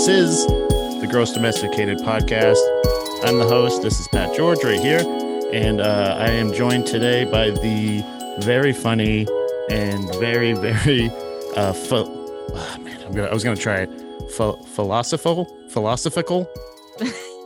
[0.00, 2.56] This is the Gross Domesticated Podcast.
[3.22, 3.82] I'm the host.
[3.82, 5.00] This is Pat George right here.
[5.52, 8.02] And uh, I am joined today by the
[8.40, 9.26] very funny
[9.68, 11.10] and very, very,
[11.54, 13.90] uh, ph- oh, man, I'm gonna, I was going to try it.
[14.34, 15.44] Ph- philosophical?
[15.68, 16.48] Philosophical?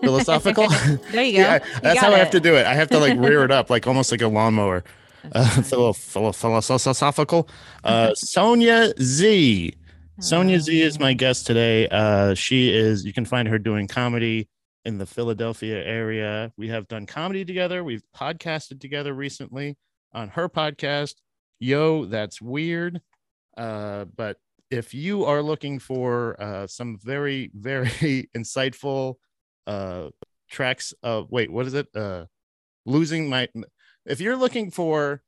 [0.01, 0.69] Philosophical?
[1.11, 1.39] There you go.
[1.41, 2.67] yeah, You that's how I have to do it.
[2.67, 4.85] I have to like rear it up, like almost like a lawnmower.
[5.33, 7.49] Uh, That's philo- philo- philosophical.
[7.83, 9.75] Uh, Sonia Z.
[10.21, 11.89] Sonia Z is my guest today.
[11.89, 14.49] Uh, she is, you can find her doing comedy
[14.85, 16.53] in the Philadelphia area.
[16.57, 17.83] We have done comedy together.
[17.83, 19.77] We've podcasted together recently
[20.13, 21.15] on her podcast,
[21.59, 23.01] Yo, That's Weird.
[23.57, 24.37] Uh, but
[24.71, 29.17] if you are looking for uh, some very, very insightful
[29.67, 30.11] uh,
[30.49, 31.89] tracks of, wait, what is it?
[31.95, 32.27] Uh,
[32.87, 33.49] losing my,
[34.07, 35.23] if you're looking for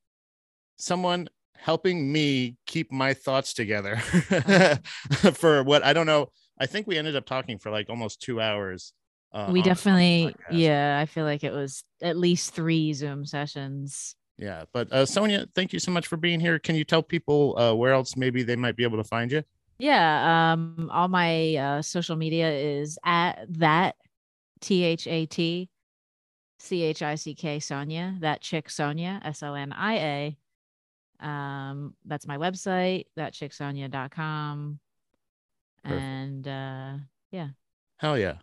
[0.78, 3.96] someone helping me keep my thoughts together
[5.34, 6.30] for what I don't know.
[6.58, 8.92] I think we ended up talking for like almost two hours.
[9.32, 12.92] Uh, we on- on the definitely, yeah, I feel like it was at least three
[12.92, 14.16] Zoom sessions.
[14.38, 14.64] yeah.
[14.72, 16.58] But uh, Sonia, thank you so much for being here.
[16.58, 19.42] Can you tell people uh, where else maybe they might be able to find you?
[19.78, 20.52] Yeah.
[20.54, 23.96] Um, all my uh, social media is at that
[24.62, 25.68] T H A T
[26.58, 30.38] C H I C K Sonia, that chick Sonia, S O N I A.
[31.20, 34.78] Um, that's my website, thatchicksonia.com.
[35.82, 36.02] Perfect.
[36.02, 36.92] And uh,
[37.30, 37.48] yeah.
[37.98, 38.36] Hell yeah,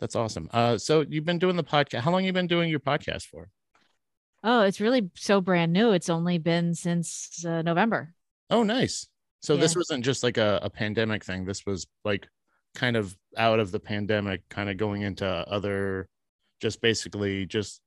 [0.00, 0.48] that's awesome.
[0.52, 2.00] Uh, so you've been doing the podcast.
[2.00, 3.48] How long you been doing your podcast for?
[4.44, 5.92] oh, it's really so brand new.
[5.92, 8.14] It's only been since uh, November.
[8.50, 9.06] Oh, nice.
[9.40, 11.44] So this wasn't just like a, a pandemic thing.
[11.44, 12.26] This was like
[12.74, 16.08] kind of out of the pandemic, kind of going into other,
[16.60, 17.80] just basically just.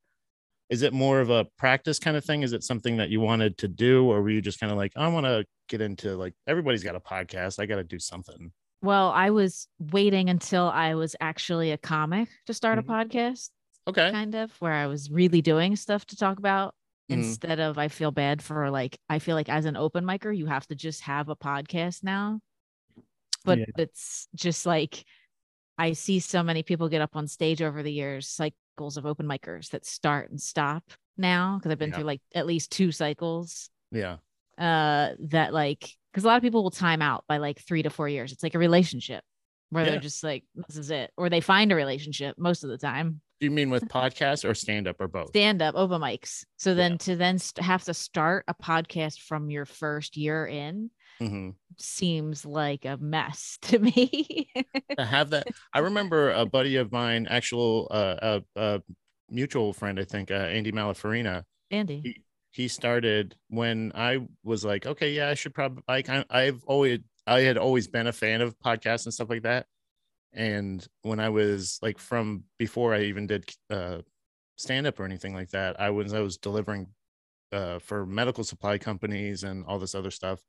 [0.72, 2.42] Is it more of a practice kind of thing?
[2.44, 4.94] Is it something that you wanted to do, or were you just kind of like,
[4.96, 7.59] I want to get into like everybody's got a podcast.
[7.59, 8.52] I got to do something.
[8.81, 13.50] Well, I was waiting until I was actually a comic to start a podcast,
[13.88, 14.10] Okay.
[14.12, 16.74] kind of where I was really doing stuff to talk about
[17.10, 17.16] Mhm.
[17.18, 20.46] instead of I feel bad for like I feel like as an open micer, you
[20.46, 22.40] have to just have a podcast now.
[23.44, 23.66] But Yeah.
[23.78, 25.04] it's just like
[25.81, 29.25] I see so many people get up on stage over the years, cycles of open
[29.25, 30.84] micers that start and stop
[31.18, 31.96] now because I've been Yeah.
[31.96, 34.18] through like at least two cycles Yeah.
[34.58, 37.90] uh that like because a lot of people will time out by like three to
[37.90, 39.24] four years it's like a relationship
[39.69, 39.92] where Yeah.
[39.92, 43.22] they're just like this is it or they find a relationship most of the time
[43.40, 45.30] Do you mean with podcast or stand up or both?
[45.30, 46.75] stand up open mics so Yeah.
[46.75, 51.56] then to then st- have to start a podcast from your first year in Mhm.
[51.78, 54.50] seems like a mess to me
[54.98, 55.48] to have that.
[55.74, 58.80] I remember a buddy of mine, actual uh, uh, uh
[59.30, 61.44] mutual friend, I think, uh, Andy Malafarina.
[61.72, 65.84] andy He, he started when I was like, okay, yeah, I should probably.
[65.88, 69.44] I kind, I've always, I had always been a fan of podcasts and stuff like
[69.44, 69.68] that.
[70.34, 74.00] And when I was like from before I even did uh,
[74.58, 76.88] stand up or anything like that, I was I was delivering
[77.52, 80.42] uh, for medical supply companies and all this other stuff.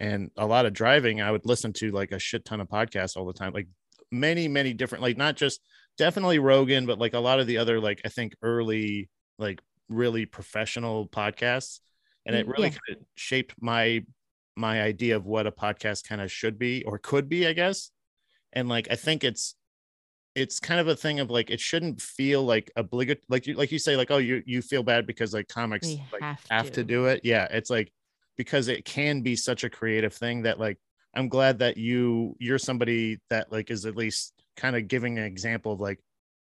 [0.00, 3.16] And a lot of driving, I would listen to like a shit ton of podcasts
[3.16, 3.68] all the time, like
[4.10, 5.60] many, many different, like not just
[5.98, 10.26] definitely Rogan, but like a lot of the other, like I think early, like really
[10.26, 11.80] professional podcasts.
[12.26, 12.70] And it Mm, really yeah.
[12.70, 14.04] kind of shaped my
[14.56, 17.90] my idea of what a podcast kind of should be or could be, I guess.
[18.52, 19.54] And like I think it's
[20.34, 23.72] it's kind of a thing of like it shouldn't feel like obligatory like you like
[23.72, 26.72] you say like oh you you feel bad because like comics like have have to
[26.72, 26.84] to.
[26.84, 27.92] do it yeah it's like
[28.40, 30.78] because it can be such a creative thing that like
[31.14, 35.24] i'm glad that you you're somebody that like is at least kind of giving an
[35.24, 36.00] example of like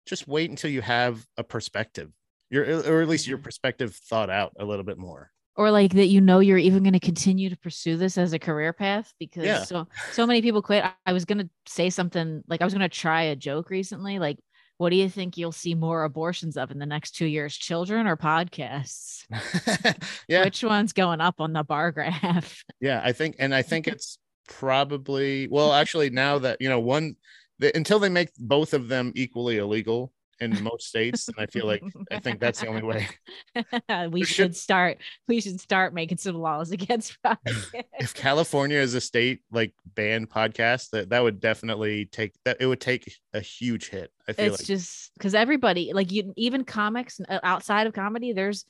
[0.06, 2.12] just wait until you have a perspective
[2.50, 3.44] your or at least your Mhm.
[3.44, 6.94] perspective thought out a little bit more or like that you know you're even going
[6.94, 9.64] to continue to pursue this as a career path because Yeah.
[9.64, 12.74] so so many people quit I, I was going to say something like i was
[12.74, 14.38] going to try a joke recently like
[14.77, 18.07] what do you think you'll see more abortions of in the next two years children
[18.07, 19.25] or podcasts?
[20.27, 20.44] Yeah.
[20.44, 22.63] Which one's going up on the bar graph?
[22.79, 27.15] Yeah i think and i think it's probably well actually now that you know one
[27.59, 31.66] the, until they make both of them equally illegal in most states and i feel
[31.66, 33.07] like i think that's the only way
[34.10, 34.98] we should start
[35.28, 37.84] we should start making some laws against podcasts.
[38.00, 42.68] if california is a state like banned podcast that that would definitely take that it
[42.68, 46.34] would take a huge hit i feel like it's like just because everybody like you
[46.38, 48.66] even comics uh, outside of comedy there's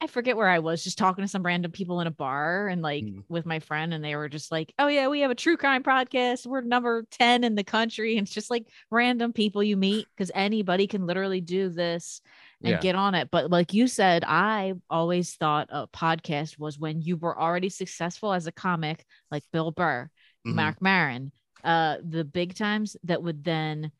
[0.00, 2.82] i forget where i was just talking to some random people in a bar and
[2.82, 3.24] like Mm.
[3.28, 5.82] with my friend and they were just like oh yeah we have a true crime
[5.82, 10.06] podcast we're number 10 in the country and it's just like random people you meet
[10.16, 12.20] because anybody can literally do this
[12.62, 12.80] and Yeah.
[12.80, 17.16] get on it but like you said i always thought a podcast was when you
[17.16, 20.10] were already successful as a comic like bill burr
[20.46, 20.54] Mhm.
[20.54, 21.32] mark maron
[21.62, 23.90] uh the big times that would then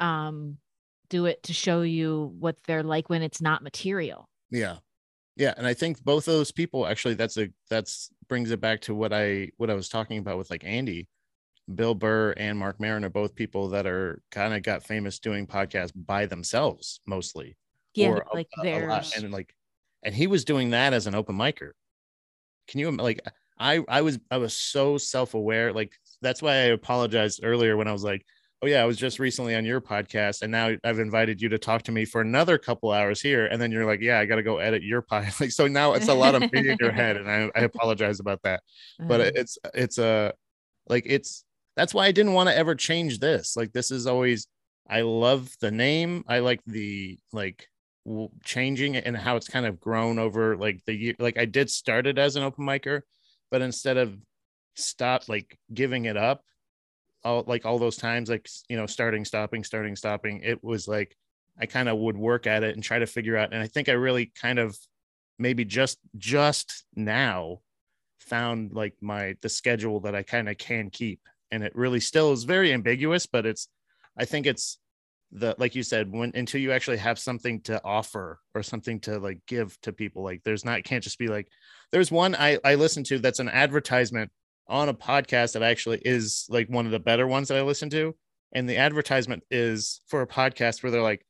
[0.00, 0.58] um
[1.08, 4.28] do it to show you what they're like when it's not material.
[4.50, 4.78] Yeah.
[5.36, 5.54] Yeah.
[5.56, 8.94] And I think both of those people actually that's a that's brings it back to
[8.94, 11.08] what I what I was talking about with like Andy.
[11.74, 15.48] Bill Burr and mark Maron are both people that are kind of got famous doing
[15.48, 17.56] podcasts by themselves mostly.
[17.94, 19.16] Yeah, or like a, a lot.
[19.16, 19.52] and like
[20.04, 21.72] and he was doing that as an open micer.
[22.68, 23.20] Can you like
[23.58, 25.92] I I was I was so self-aware like
[26.22, 28.24] that's why I apologized earlier when I was like
[28.66, 31.58] oh yeah, I was just recently on your podcast, and now I've invited you to
[31.58, 34.36] talk to me for another couple hours here, and then you're like, yeah, I got
[34.36, 35.40] to go edit your podcast.
[35.40, 38.18] Like, so now it's a lot of me in your head, and I, I apologize
[38.18, 38.62] about that.
[38.98, 40.32] But Uh, it's it's a
[40.88, 41.44] like it's
[41.76, 43.56] that's why I didn't want to ever change this.
[43.56, 44.48] Like this is always
[44.88, 46.24] I love the name.
[46.26, 47.68] I like the like
[48.04, 51.14] w- changing it and how it's kind of grown over like the year.
[51.18, 53.02] Like I did start it as an open micer,
[53.50, 54.16] but instead of
[54.74, 56.42] stop like giving it up
[57.26, 61.16] all like all those times like you know starting stopping starting stopping it was like
[61.60, 63.88] i kind of would work at it and try to figure out and i think
[63.88, 64.78] i really kind of
[65.38, 67.58] maybe just just now
[68.20, 71.20] found like my the schedule that i kind of can keep
[71.50, 73.68] and it really still is very ambiguous but it's
[74.16, 74.78] i think it's
[75.32, 79.18] the like you said when until you actually have something to offer or something to
[79.18, 81.48] like give to people like there's not can't just be like
[81.90, 84.30] there's one i i listen to that's an advertisement
[84.68, 87.90] on a podcast that actually is like one of the better ones that I listen
[87.90, 88.14] to.
[88.52, 91.26] And the advertisement is for a podcast where they're like,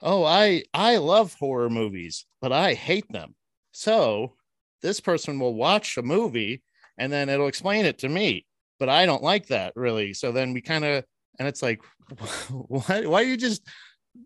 [0.00, 3.34] "Oh, I I love horror movies, but I hate them."
[3.72, 4.34] So
[4.82, 6.62] this person will watch a movie
[6.96, 8.46] and then it'll explain it to me,
[8.78, 10.14] but I don't like that really.
[10.14, 11.04] So then we kind of
[11.38, 11.82] and it's like,
[12.50, 13.66] why why you just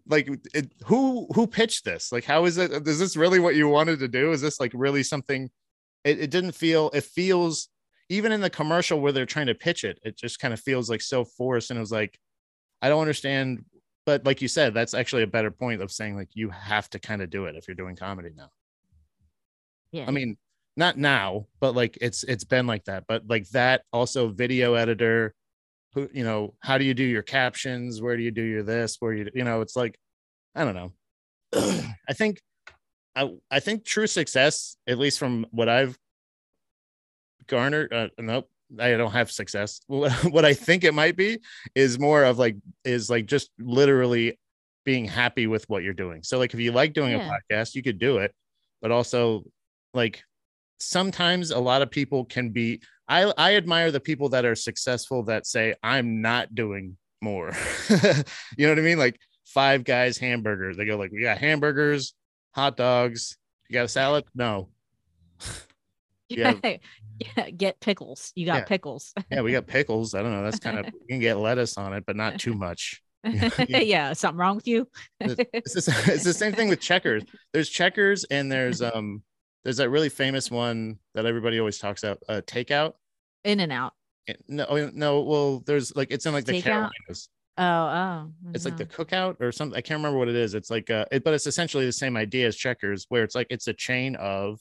[0.07, 2.13] like it, who who pitched this?
[2.13, 2.87] Like, how is it?
[2.87, 4.33] Is this really what you wanted to do?
[4.33, 5.51] Is this like really something?
[6.05, 6.91] It, it didn't feel.
[6.95, 7.69] It feels
[8.09, 10.91] even in the commercial where they're trying to pitch it, it just kind of feels
[10.91, 11.71] like so forced.
[11.71, 12.19] And it was like,
[12.81, 13.65] I don't understand.
[14.05, 16.99] But like you said, that's actually a better point of saying like you have to
[16.99, 18.51] kind of do it if you're doing comedy now.
[19.93, 20.05] yeah.
[20.07, 20.37] I mean,
[20.77, 23.05] not now, but like it's it's been like that.
[23.07, 25.35] But like that also video editor,
[25.95, 28.01] who you know, how do you do your captions?
[28.01, 28.97] Where do you do your this?
[28.99, 29.99] Where you you know, it's like,
[30.55, 30.93] I don't know.
[32.09, 32.41] I think
[33.15, 35.97] I I think true success, at least from what I've
[37.53, 38.49] garnered, uh, nope,
[38.81, 39.83] I don't have success.
[39.87, 41.39] what I think it might be
[41.75, 44.39] is more of like is like just literally
[44.85, 46.23] being happy with what you're doing.
[46.23, 47.29] So like if you like doing Yeah.
[47.29, 48.35] a podcast, you could do it,
[48.81, 49.45] but also
[49.93, 50.25] like
[50.81, 55.25] sometimes a lot of people can be I I admire the people that are successful
[55.25, 57.53] that say I'm not doing more.
[57.91, 58.99] you know what I mean?
[58.99, 60.79] Like five guys hamburgers.
[60.79, 62.15] They go like we got hamburgers,
[62.55, 63.37] hot dogs.
[63.69, 64.25] You got a salad?
[64.35, 64.71] No.
[66.29, 66.55] yeah.
[67.19, 67.51] Yeah.
[67.57, 68.33] Get pickles.
[68.35, 68.65] You got Yeah.
[68.65, 69.13] pickles.
[69.31, 70.15] Yeah, we got pickles.
[70.15, 70.43] I don't know.
[70.43, 73.03] That's kind of you can get lettuce on it, but not too much.
[73.69, 74.13] yeah.
[74.13, 74.89] Something wrong with you?
[75.21, 77.23] It's the, it's the same thing with checkers.
[77.53, 79.23] There's checkers and there's um
[79.65, 82.95] there's that really famous one that everybody always talks about, uh, takeout.
[83.45, 83.93] In and out.
[84.49, 85.21] No, oh, no.
[85.21, 86.63] Well, there's like it's in like the Takeout?
[86.63, 87.29] Carolinas.
[87.59, 88.31] Oh, oh.
[88.55, 88.91] It's like the no.
[88.91, 89.77] cookout or something.
[89.77, 90.55] I can't remember what it is.
[90.55, 93.49] It's like uh, it, but it's essentially the same idea as checkers, where it's like
[93.51, 94.59] it's a chain of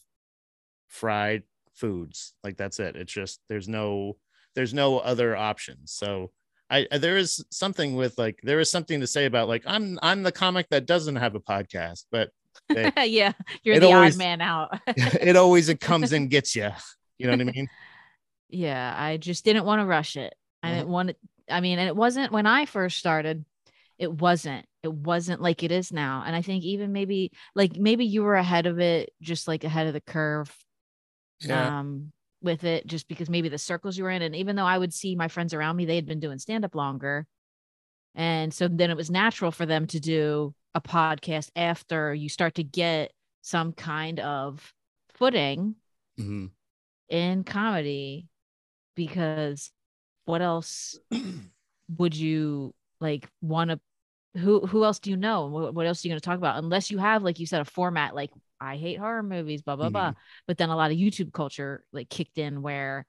[0.88, 1.44] fried
[1.76, 2.34] foods.
[2.44, 2.96] Like that's it.
[2.96, 4.18] It's just there's no
[4.56, 5.92] there's no other options.
[5.94, 6.32] So
[6.70, 10.00] I I- there is something with like there is something to say about like I'm
[10.02, 12.30] I'm the comic that doesn't have a podcast, but
[12.70, 13.34] they- yeah.
[13.64, 14.80] You're the always- odd man out.
[14.88, 16.70] it always it comes and gets you.
[17.18, 17.70] You know what I mean?
[18.50, 18.94] yeah.
[18.98, 20.34] I just didn't want to rush it.
[20.64, 20.74] I Mhm.
[20.76, 21.18] didn't want it.
[21.50, 23.46] I mean, and it wasn't when I first started,
[23.98, 24.66] it wasn't.
[24.84, 26.24] It wasn't like it is now.
[26.26, 29.88] And I think even maybe like maybe you were ahead of it, just like ahead
[29.88, 30.52] of the curve.
[31.42, 31.80] Yeah.
[31.80, 32.12] um
[32.44, 34.94] with it just because maybe the circles you were in and even though i would
[34.94, 37.26] see my friends around me they had been doing stand up longer
[38.16, 42.56] and so then it was natural for them to do a podcast after you start
[42.56, 44.74] to get some kind of
[45.14, 45.76] footing
[46.20, 46.50] Mhm.
[47.10, 48.28] in comedy
[48.96, 49.72] because
[50.26, 51.00] what else
[51.98, 53.80] would you like want to
[54.40, 56.58] who who else do you know what, what else are you going to talk about
[56.64, 59.88] unless you have like you said a format like i hate horror movies blah blah
[59.90, 59.92] Mhm.
[59.94, 60.14] blah
[60.48, 63.06] but then a lot of youtube culture like kicked in where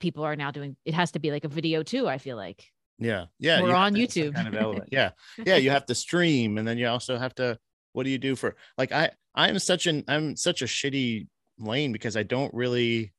[0.00, 2.70] people are now doing it has to be like a video too i feel like
[2.98, 3.26] Yeah.
[3.38, 3.62] Yeah.
[3.62, 4.34] We're you on to have some YouTube.
[4.34, 4.88] Kind of element.
[4.92, 5.10] Yeah.
[5.48, 5.56] Yeah.
[5.56, 7.58] You have to stream and then you also have to,
[7.94, 11.26] what do you do for like I I'm such an I'm such a shitty
[11.58, 13.12] lane because I don't really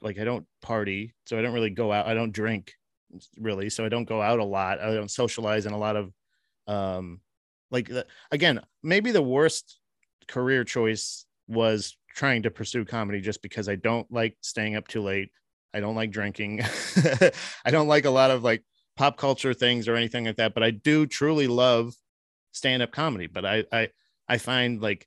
[0.00, 1.12] like I don't party.
[1.26, 2.06] So I don't really go out.
[2.06, 2.72] I don't drink
[3.38, 3.68] really.
[3.70, 4.80] So I don't go out a lot.
[4.80, 6.12] I don't socialize in a lot of
[6.66, 7.20] um
[7.70, 9.78] like the, again, maybe the worst
[10.28, 15.02] career choice was trying to pursue comedy just because I don't like staying up too
[15.02, 15.30] late.
[15.74, 16.62] I don't like drinking.
[17.64, 18.64] I don't like a lot of like
[18.96, 21.94] pop culture things or anything like that, but I do truly love
[22.52, 23.26] stand-up comedy.
[23.26, 23.88] But I I
[24.28, 25.06] I find like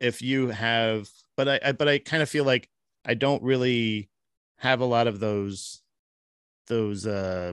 [0.00, 2.68] if you have but I, I but I kind of feel like
[3.04, 4.10] I don't really
[4.56, 5.82] have a lot of those
[6.68, 7.52] those uh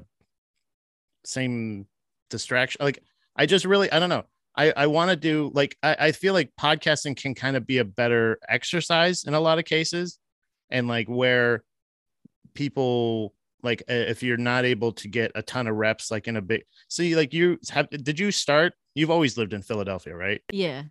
[1.24, 1.88] same
[2.30, 3.04] distraction like
[3.36, 4.26] I just really I don't know.
[4.58, 7.80] I, I want to do like I, I feel like podcasting can kind of be
[7.80, 10.18] a better exercise in a lot of cases
[10.70, 11.64] and like where
[12.54, 13.34] people
[13.64, 16.62] like if you're not able to get a ton of reps like in a big
[16.88, 20.84] see like you have did you start you've always lived in philadelphia right Yeah.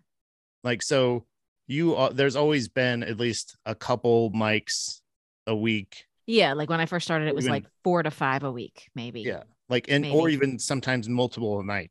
[0.63, 1.25] like so
[1.67, 5.01] you uh, there's always been at least a couple mics
[5.47, 6.53] a week Yeah.
[6.53, 9.21] Like when I first started, it was Even- like four to five a week, maybe.
[9.21, 11.89] yeah like and or even sometimes multiple a night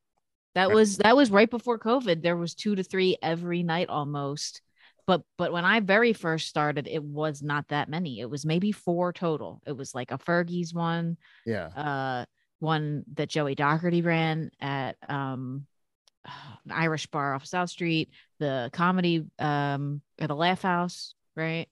[0.55, 2.23] That was that was right before COVID.
[2.23, 4.63] There was two to three every night almost.
[5.07, 8.21] But but when I very first started, it was not that many.
[8.21, 9.61] It was maybe four total.
[9.67, 12.25] It was like a Fergie's one, yeah uh
[12.61, 15.67] one that Joey Doherty ran at um
[16.25, 21.67] an Irish bar off South Street, the comedy um at the Laugh House, right?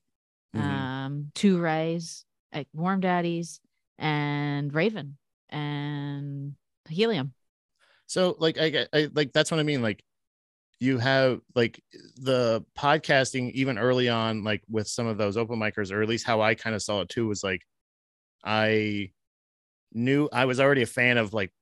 [0.54, 0.60] Mhm.
[0.60, 3.60] Um two Rays at Warm Daddies
[3.98, 5.16] and Raven
[5.48, 6.54] and
[6.88, 7.32] Helium.
[8.12, 10.04] So like I, I like that's what i mean like
[10.80, 11.82] you have like
[12.16, 16.26] the podcasting even early on like with some of those open micers or at least
[16.26, 17.62] how i kind of saw it too was like
[18.44, 19.10] i
[19.94, 21.52] knew i was already a fan of like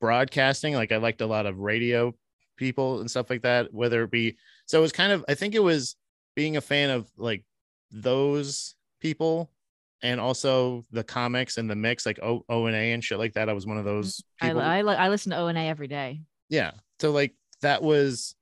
[0.00, 2.12] broadcasting like i liked a lot of radio
[2.56, 4.36] people and stuff like that whether it be
[4.66, 5.94] so it was kind of i think it was
[6.34, 7.44] being a fan of like
[7.92, 9.48] those people
[10.02, 13.34] and also the comics and the mix like o, o and a and shit like
[13.34, 15.58] that i was one of those I, people I, li- I listen to O and
[15.58, 16.20] A every day.
[16.48, 18.34] yeah so like that was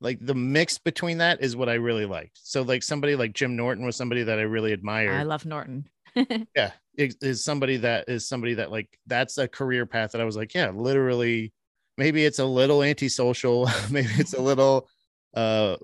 [0.00, 3.56] like the mix between that is what i really liked so like somebody like jim
[3.56, 5.88] norton was somebody that i really admired I love Norton.
[6.54, 10.24] yeah is, is somebody that is somebody that like that's a career path that i
[10.24, 11.52] was like yeah literally
[11.96, 14.88] maybe it's a little antisocial maybe it's a little
[15.34, 15.76] uh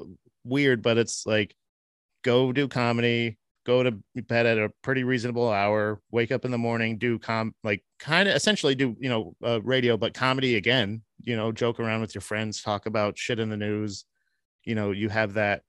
[0.45, 1.55] weird but it's like
[2.23, 6.59] go do comedy go to bed at a pretty reasonable hour wake up in the
[6.59, 11.02] morning do com like kind of essentially do you know uh, radio but comedy again
[11.23, 14.05] you know joke around with your friends talk about shit in the news.
[14.64, 15.62] You know you have that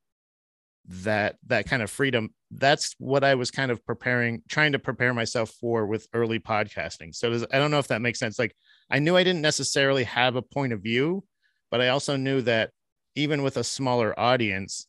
[0.88, 2.34] that that kind of freedom.
[2.54, 7.16] That's what i was kind of preparing trying to prepare myself for with early podcasting.
[7.16, 8.40] So i don't know if that makes sense.
[8.40, 8.56] Like
[8.90, 11.24] i knew i didn't necessarily have a point of view
[11.70, 12.72] but i also knew that
[13.16, 14.88] even with a smaller audience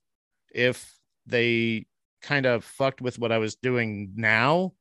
[0.52, 1.86] if they
[2.22, 4.72] kind of fucked with what i was doing now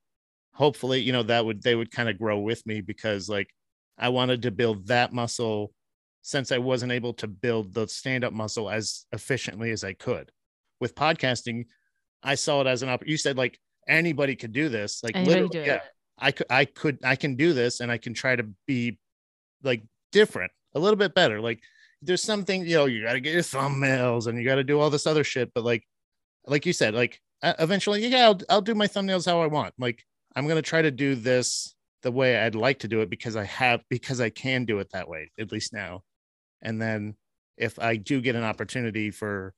[0.54, 3.50] hopefully you know that would they would kind of grow with me because like
[3.98, 5.74] i wanted to build that muscle
[6.22, 10.32] since i wasn't able to build the stand up muscle as efficiently as i could.
[10.80, 11.66] With podcasting
[12.24, 15.42] i saw it as an opportunity you said like anybody could do this like Anybody
[15.42, 15.68] literally, do it.
[15.68, 15.80] yeah.
[16.20, 19.00] I could i could i can do this and i can try to be
[19.64, 21.42] like different a little bit better.
[21.42, 21.60] Like
[22.02, 24.80] there's something you know you got to get your thumbnails and you got to do
[24.80, 25.84] all this other shit but like
[26.46, 29.74] like you said like eventually yeah I'll, I'll do my thumbnails how i want.
[29.80, 30.04] Like
[30.36, 33.36] i'm going to try to do this the way i'd like to do it because
[33.36, 36.02] i have because i can do it that way at least now.
[36.62, 37.16] And then
[37.58, 39.54] if i do get an opportunity for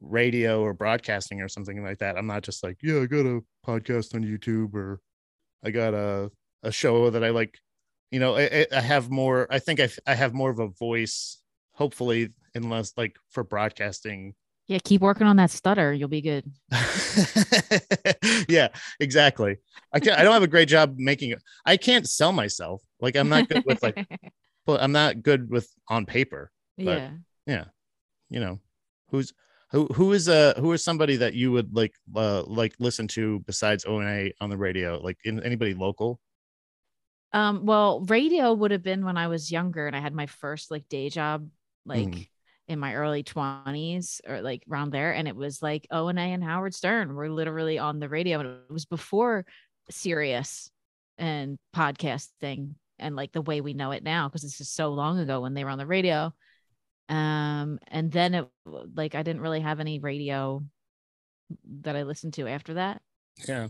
[0.00, 3.40] radio or broadcasting or something like that i'm not just like yeah i got a
[3.66, 5.00] podcast on youtube or
[5.64, 6.30] i got a,
[6.62, 7.58] a show that i like.
[8.10, 10.68] You know I, I- I have more i think I, I have more of a
[10.68, 11.40] voice
[11.72, 14.34] hopefully unless like for broadcasting
[14.66, 15.92] Yeah, keep working on that stutter.
[15.92, 16.50] You'll be good.
[18.48, 18.68] yeah
[19.00, 19.56] exactly
[19.92, 22.82] i can not i don't have a great job making it i can't sell myself
[23.00, 24.06] like i'm not good with like
[24.66, 27.10] well, i'm not good with on paper yeah.
[27.46, 27.64] yeah
[28.30, 28.58] you know
[29.10, 29.32] who's
[29.70, 33.40] who who is uh who is somebody that you would like uh like listen to
[33.40, 36.20] besides ONA on the radio like in anybody local
[37.32, 40.70] Um, well, radio would have been when I was younger and I had my first
[40.70, 41.48] like day job,
[41.84, 42.28] like Mhm.
[42.68, 45.12] In my early 20s or like around there.
[45.12, 48.40] And it was like O and A and Howard Stern were literally on the radio.
[48.40, 49.44] And it was before
[49.90, 50.70] Sirius
[51.18, 55.18] and podcasting and like the way we know it now, because this is so long
[55.18, 56.32] ago when they were on the radio.
[57.08, 58.48] Um, and then it
[58.94, 60.62] like I didn't really have any radio
[61.82, 63.02] that I listened to after that.
[63.48, 63.68] yeah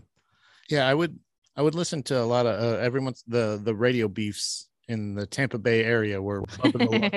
[0.69, 1.17] yeah i would
[1.55, 5.25] i would listen to a lot of uh, everyone's the the radio beefs in the
[5.25, 7.09] tampa bay area where Bubba the, Lo-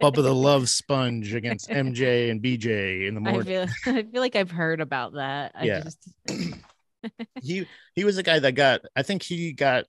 [0.12, 4.20] Bubba the love sponge against mj and bj in the I morning feel I feel
[4.20, 5.52] like I've heard about that.
[5.54, 5.80] I Yeah.
[5.82, 6.08] just
[7.42, 9.84] he he was the guy that got i think he got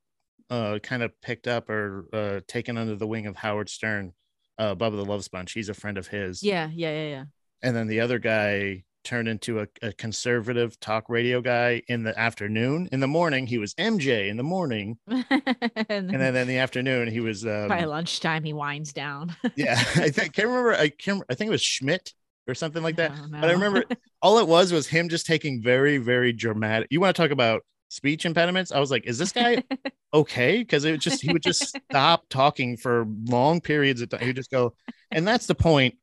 [0.49, 4.11] uh kind of picked up or uh taken under the wing of howard stern
[4.57, 7.23] uh Bubba the love sponge he's a friend of his yeah, yeah, yeah, yeah.
[7.61, 12.17] and then the other guy turned into a, a conservative talk radio guy in the
[12.17, 12.89] afternoon.
[12.91, 15.25] In the morning, he was MJ in the morning, and,
[15.89, 19.35] and then in the afternoon, he was um, by lunchtime he winds down.
[19.55, 19.75] yeah.
[19.95, 20.73] I think can't remember.
[20.73, 21.23] I can't.
[21.29, 22.13] I think it was Schnitt
[22.47, 23.15] or something like that.
[23.15, 23.85] don't But I remember
[24.21, 26.87] all it was was him just taking very, very dramatic.
[26.91, 28.71] You want to talk about speech impediments?
[28.71, 29.63] I was like, is this guy
[30.13, 30.59] okay?
[30.59, 34.21] Because it just he would just stop talking for long periods of time.
[34.21, 34.73] He would just go,
[35.11, 35.95] and that's the point.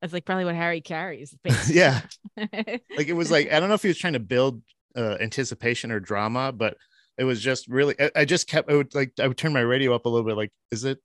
[0.00, 1.34] That's like probably what Harry Caray's.
[1.70, 2.00] Yeah.
[2.36, 4.62] Like it was like I don't know if he was trying to build
[4.96, 6.76] uh, anticipation or drama, but
[7.18, 7.94] it was just really.
[8.00, 8.70] I, I just kept.
[8.70, 10.36] I would like I would turn my radio up a little bit.
[10.36, 10.98] Like, is it?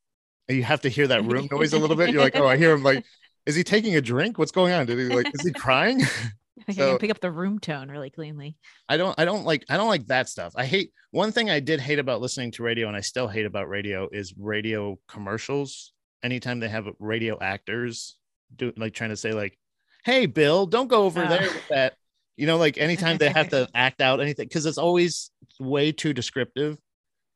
[0.48, 2.12] You have to hear that room noise a little bit.
[2.12, 2.84] You're like, oh, I hear him.
[2.84, 3.04] Like,
[3.46, 4.38] is he taking a drink?
[4.38, 4.86] What's going on?
[4.86, 5.28] Did he like?
[5.34, 6.02] Is he crying?
[6.70, 8.56] I So- can pick up the room tone really cleanly.
[8.88, 10.54] I don't I don't like I don't like that stuff.
[10.56, 13.46] I hate one thing I did hate about listening to radio and I still hate
[13.46, 15.92] about radio is radio commercials.
[16.24, 18.16] Anytime they have radio actors
[18.56, 19.58] do like trying to say like,
[20.04, 21.28] "Hey Bill, don't go over Oh.
[21.28, 21.96] there with that."
[22.38, 26.14] You know, like anytime they have to act out anything cuz it's always way too
[26.14, 26.78] descriptive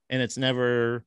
[0.09, 1.05] and it's never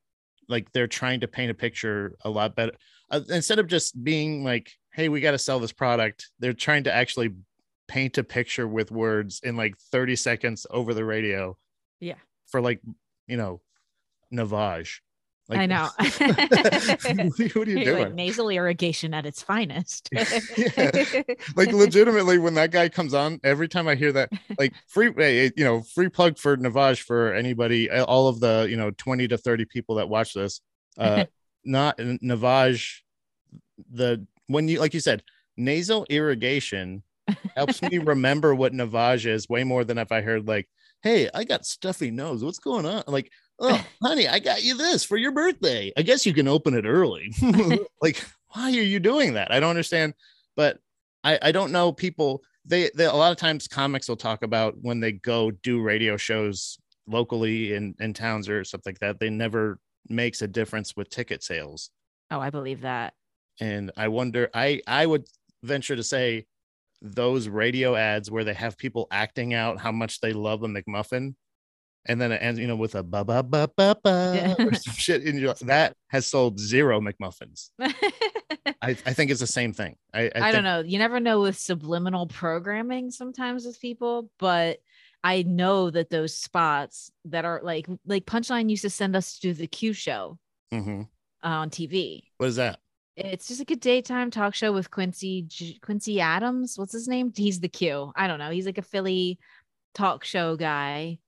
[0.48, 2.72] like they're trying to paint a picture a lot better.
[3.10, 6.84] Uh, instead of just being like, "Hey, we got to sell this product." They're trying
[6.84, 7.34] to actually
[7.88, 11.56] paint a picture with words in like 30 seconds over the radio.
[12.00, 12.14] Yeah.
[12.46, 12.80] For like,
[13.26, 13.60] you know,
[14.32, 15.00] Navage.
[15.48, 15.88] Like, I know.
[15.98, 18.14] what are you You're like doing?
[18.14, 20.08] nasal irrigation at its finest.
[20.56, 21.22] Yeah.
[21.56, 25.50] Like legitimately, when that guy comes on, every time I hear that, like free, eh,
[25.56, 29.28] you know, free plug for Navage for anybody, eh, all of the, you know, 20
[29.28, 30.60] to 30 people that watch this.
[30.96, 31.24] Uh,
[31.64, 33.00] not Navage,
[33.90, 35.22] the when you like you said,
[35.56, 37.02] nasal irrigation
[37.56, 40.68] helps me remember what Navage is way more than if I heard like,
[41.02, 42.44] "Hey, I got stuffy nose.
[42.44, 45.92] What's going on?" Like, "Oh, honey, I got you this for your birthday.
[45.96, 47.32] I guess you can open it early."
[48.02, 48.24] like,
[48.54, 49.52] why are you doing that?
[49.52, 50.14] I don't understand.
[50.56, 50.78] But
[51.24, 52.42] I I don't know people.
[52.64, 56.16] They, they a lot of times comics will talk about when they go do radio
[56.16, 59.18] shows locally in in towns or something like that.
[59.18, 61.90] They never makes a difference with ticket sales
[62.32, 63.14] oh, I believe that.
[63.60, 65.24] and i wonder i i would
[65.62, 66.44] venture to say
[67.02, 71.34] those radio ads where they have people acting out how much they love a mcmuffin
[72.06, 74.54] and then it ends you know with a ba ba ba ba ba Yeah.
[74.66, 79.46] or some shit and you're that has sold zero mcmuffins i, I think it's the
[79.46, 80.80] same thing i i, I, think, don't know.
[80.80, 84.78] You never know with subliminal programming sometimes with people, but
[85.24, 89.40] I know that those spots that are like like Punchline used to send us to
[89.48, 90.38] do the Q show
[90.72, 91.06] Mhm.
[91.44, 92.24] on TV.
[92.38, 92.80] what is that
[93.16, 96.76] It's just like a daytime talk show with Quincy J- Quincy Adams.
[96.76, 97.32] What's his name?
[97.36, 98.12] He's the Q.
[98.16, 98.50] I don't know.
[98.50, 99.38] He's like a Philly
[99.94, 101.18] talk show guy,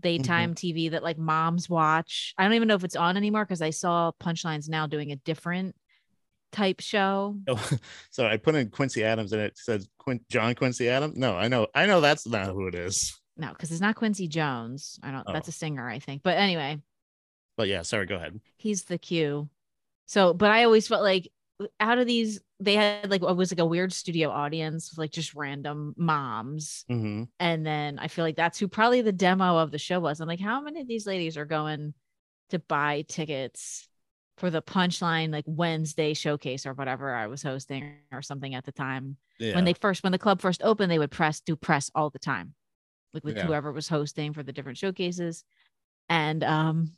[0.00, 0.80] daytime mm-hmm.
[0.82, 2.34] TV that like moms watch.
[2.36, 5.16] I don't even know if it's on anymore because I saw Punchlines now doing a
[5.16, 5.74] different
[6.52, 7.36] type show.
[7.48, 7.70] Oh,
[8.10, 11.48] so i put in quincy adams and it says Quin- john quincy adams no i
[11.48, 15.00] know i know that's not who it is No, because it's not Quincy Jones.
[15.02, 15.26] I don't.
[15.26, 15.50] That's Oh.
[15.50, 16.22] a singer, I think.
[16.22, 16.78] But anyway,
[17.56, 19.48] but yeah sorry go ahead he's the Q.
[20.06, 21.30] So, but I always felt like
[21.80, 25.12] out of these, they had like it was like a weird studio audience, with, like
[25.12, 29.70] just random moms, hmm and then I feel like that's who probably the demo of
[29.70, 30.20] the show was.
[30.20, 31.94] I'm like, how many of these ladies are going
[32.50, 33.88] to buy tickets
[34.38, 38.72] for the Punchline like Wednesday showcase or whatever I was hosting or something at the
[38.72, 39.16] time?
[39.38, 42.10] yeah when they first when the club first opened they would press do press all
[42.10, 42.54] the time
[43.12, 43.46] like with Yeah.
[43.46, 45.44] whoever was hosting for the different showcases
[46.08, 46.92] and um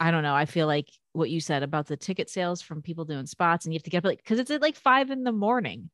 [0.00, 3.04] i don't know i feel like what you said about the ticket sales from people
[3.04, 5.24] doing spots and you have to get up like because it's at like five in
[5.24, 5.90] the morning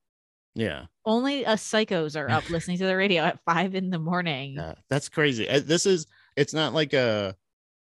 [0.55, 4.55] yeah only us psychos are up listening to the radio at five in the morning
[4.57, 5.49] Yeah, that's crazy.
[5.49, 7.35] Uh, This is it's not like a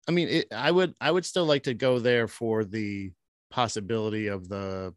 [0.07, 3.11] I mean, it, I would I would still like to go there for the
[3.49, 4.93] possibility of the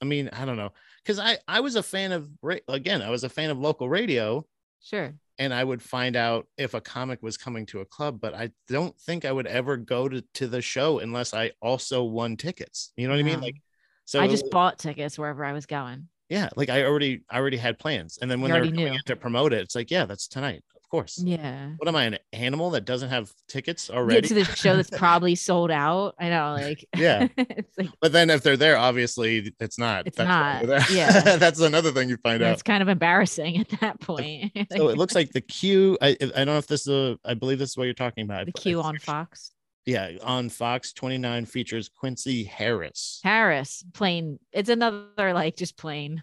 [0.00, 0.72] I mean, I don't know.
[1.04, 2.28] Cuz I I was a fan of
[2.68, 4.46] again, I was a fan of local radio
[4.80, 8.34] sure and I would find out if a comic was coming to a club, but
[8.34, 12.36] I don't think I would ever go to to the show unless I also won
[12.36, 12.92] tickets.
[12.96, 13.40] You know what I mean?
[13.40, 13.56] Like
[14.04, 17.56] so i just bought tickets wherever i was going yeah, like I already I already
[17.56, 18.18] had plans.
[18.20, 20.62] And then when You they're coming to promote it, it's like, yeah, that's tonight.
[20.88, 21.22] Of course.
[21.22, 24.26] yeah What am I, an animal that doesn't have tickets get already?
[24.28, 27.28] to the show that's probably sold out i know like Yeah.
[27.76, 30.06] like but then if they're there, obviously it's not.
[30.06, 31.36] It's why not, yeah.
[31.36, 32.52] that's another thing you find it's out.
[32.54, 35.98] It's kind of embarrassing at that point So it looks like the queue.
[36.00, 37.18] I I don't know if this is a.
[37.24, 38.46] I believe this is what you're talking about.
[38.46, 39.52] the queue on Fox.
[39.84, 43.20] Yeah, on Fox 29 features Quincy Harris.
[43.22, 44.38] Harris, plain.
[44.52, 46.22] It's another like just plain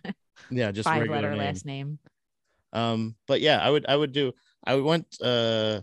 [0.50, 1.40] Yeah, just five letter name.
[1.40, 2.00] last name.
[2.74, 4.34] Um, but yeah, I would I would do
[4.66, 5.82] I went uh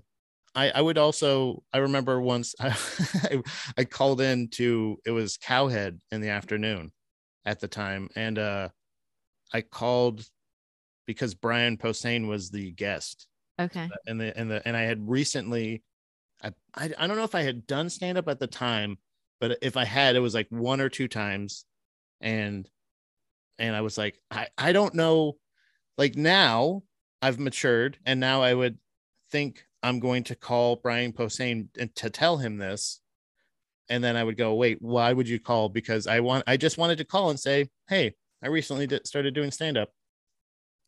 [0.55, 3.43] I I would also I remember once I
[3.77, 6.93] I called in to it was Cowhead in the afternoon
[7.45, 8.69] at the time and uh
[9.53, 10.29] I called
[11.07, 13.29] because Brian Posehn was the guest
[13.61, 13.89] Okay.
[14.07, 15.83] and the and the and I had recently
[16.43, 18.99] I I, I don't know if I had done stand up at the time,
[19.41, 21.67] but if I had, it was like one or two times.
[22.21, 22.69] And
[23.59, 25.39] and I was like, I, I don't know.
[25.99, 26.83] Like now
[27.23, 28.79] I've matured and now I would
[29.31, 33.01] think I'm going to call Brian Posehn and to tell him this.
[33.89, 35.69] And then I would go, wait, why would you call?
[35.69, 39.35] Because I want I just wanted to call and say, hey, I recently did, started
[39.35, 39.91] doing stand up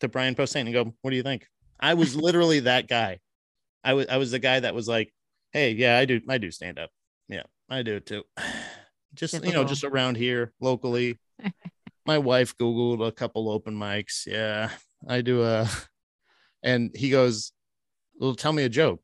[0.01, 1.47] to Brian Posehn and go, what do you think?
[1.81, 3.21] I was literally that guy.
[3.83, 5.13] I was I was the guy that was like,
[5.53, 6.91] hey, yeah, I do I do stand up.
[7.29, 8.25] Yeah, I do it too.
[9.15, 11.21] Just you know, just around here locally.
[12.05, 14.27] My wife Googled a couple open mics.
[14.27, 14.71] Yeah,
[15.09, 15.71] I do a
[16.65, 17.53] and he goes,
[18.19, 19.01] Well, tell me a joke.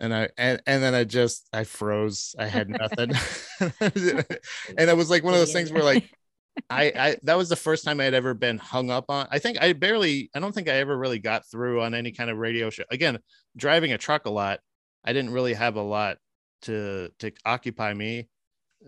[0.00, 2.34] And I and, and then I just I froze.
[2.38, 3.12] I had nothing.
[3.80, 6.10] and it was like one of those things where like
[6.70, 9.28] I, I that was the first time I had ever been hung up on.
[9.30, 12.28] I think I barely, I don't think I ever really got through on any kind
[12.28, 12.82] of radio show.
[12.90, 13.18] Again,
[13.56, 14.60] driving a truck a lot,
[15.04, 16.18] I didn't really have a lot
[16.62, 18.28] to to occupy me.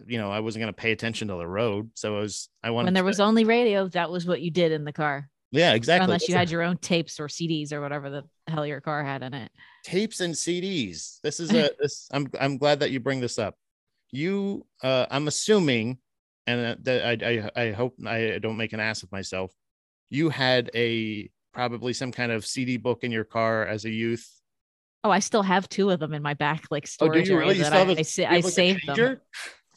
[0.06, 2.48] You know, I wasn't going to pay attention to the road, so I was.
[2.62, 2.86] I wanted.
[2.86, 5.30] when there to- was only radio, that was what you did in the car.
[5.54, 6.04] Yeah, exactly.
[6.04, 9.22] Unless you had your own tapes or CDs or whatever the hell your car had
[9.22, 9.52] in it.
[9.84, 11.20] tapes and CDs.
[11.22, 12.08] This is a this.
[12.12, 13.56] I'm I'm glad that you bring this up.
[14.10, 15.98] You, uh, I'm assuming,
[16.46, 19.52] and that I I I hope I don't make an ass of myself.
[20.10, 24.28] You had a probably some kind of CD book in your car as a youth.
[25.04, 27.22] Oh, I still have two of them in my back, like storage.
[27.22, 27.56] Oh, do you really?
[27.58, 29.20] You still have I, a- I, sa- I have, like, saved them.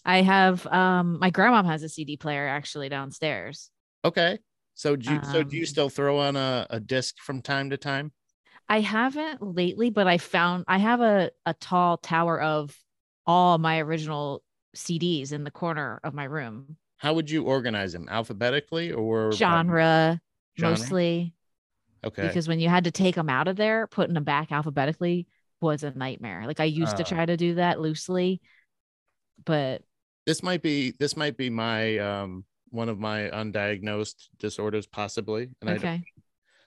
[0.06, 3.70] I have um my grandma has a CD player actually downstairs.
[4.06, 4.40] Okay.
[4.78, 7.70] So do you so do you Um, still throw on a, a disc from time
[7.72, 8.14] to time?
[8.70, 12.78] I haven't lately, but I found I have a, a tall tower of
[13.26, 14.44] all my original
[14.76, 16.78] CDs in the corner of my room.
[16.98, 18.08] How would you organize them?
[18.10, 20.20] Alphabetically or Genre,
[20.60, 20.98] genre?
[20.98, 21.34] mostly
[22.04, 22.40] Okay.
[22.40, 25.28] because when you had to take them out of there, putting them back alphabetically
[25.62, 26.46] was a nightmare.
[26.48, 27.06] Like I used to Oh.
[27.06, 28.42] try to do that loosely,
[29.46, 29.82] but
[30.26, 35.70] this might be this might be my um one of my undiagnosed disorders possibly and
[35.70, 36.04] i okay.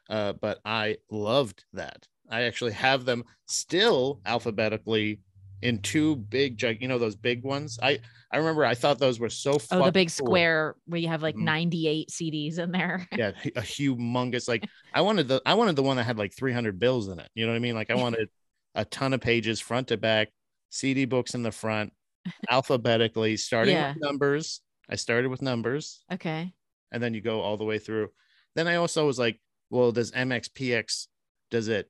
[0.09, 2.07] uh, but I loved that.
[2.29, 5.21] I actually have them still alphabetically
[5.63, 7.79] in two big, you know, those big ones.
[7.83, 7.99] I
[8.33, 9.59] I remember I thought those were so.
[9.71, 10.27] Oh, the big cool.
[10.27, 11.43] square where you have like Mhm.
[11.45, 13.07] 98 CDs in there.
[13.17, 14.49] Yeah, a humongous.
[14.49, 17.29] Like I wanted the I wanted the one that had like 300 bills in it.
[17.35, 17.75] You know what I mean?
[17.75, 18.29] Like I wanted
[18.75, 20.29] a ton of pages front to back,
[20.71, 21.93] CD books in the front,
[22.51, 23.93] alphabetically, starting Yeah.
[23.93, 24.61] with numbers.
[24.91, 26.05] I started with numbers.
[26.13, 26.53] Okay.
[26.93, 28.09] and then you go all the way through.
[28.57, 31.07] Then I also was like, well, does MXPX
[31.51, 31.89] does it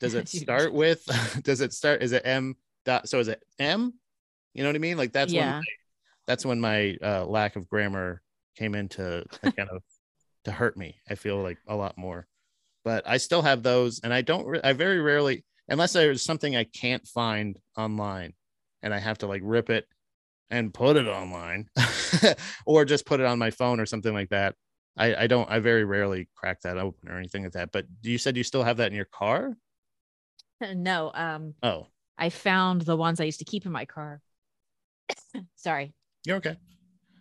[0.00, 1.02] does it start with
[1.42, 3.94] does it start is it M dot so is it M?
[4.52, 4.98] You know what I mean?
[4.98, 5.58] Like that's when Yeah.
[5.60, 5.64] my,
[6.26, 8.20] that's when my uh, lack of grammar
[8.56, 9.82] came into to kind of
[10.44, 10.96] to hurt me.
[11.08, 12.26] I feel like a lot more.
[12.84, 16.54] But I still have those and I don't re- I very rarely unless there's something
[16.54, 18.34] I can't find online
[18.82, 19.86] and I have to like rip it
[20.50, 21.68] and put it online
[22.66, 24.54] or just put it on my phone or something like that.
[24.96, 27.72] I, I don't I very rarely crack that open or anything like that.
[27.72, 29.56] But you said you still have that in your car?
[30.60, 34.20] No, um, Oh, I found the ones I used to keep in my car.
[35.56, 36.56] Sorry, you're okay.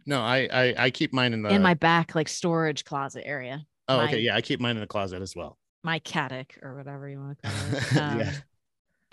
[0.05, 3.65] No, I I, I keep mine in the in my back like storage closet area,
[3.87, 5.57] oh my- okay yeah I keep mine in the closet as well.
[5.83, 7.83] my cattic or whatever you want to call it.
[8.25, 8.31] Yeah.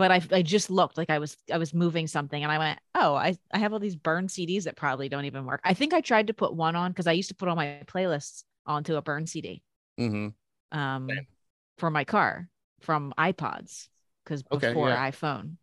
[0.00, 2.78] But I, I just looked like I was I was moving something and I went
[2.94, 5.60] oh I I have all these burned CDs that probably don't even work.
[5.62, 7.82] I think I tried to put one on because I used to put all my
[7.86, 9.62] playlists onto a burn CD
[9.98, 10.28] hmm
[10.72, 11.26] um Same.
[11.76, 12.48] for my car
[12.80, 13.88] from iPods
[14.24, 15.10] because Okay, before yeah.
[15.10, 15.56] iPhone.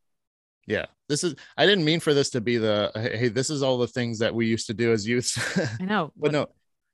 [0.67, 3.63] Yeah, this is I didn't mean for this to be the hey hey, this is
[3.63, 5.33] all the things that we used to do as youth.
[5.79, 6.13] I know.
[6.17, 6.47] but no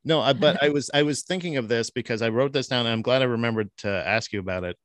[0.06, 2.86] no I, but i was i was thinking of this because i wrote this down
[2.86, 4.78] and i'm glad i remembered to ask you about it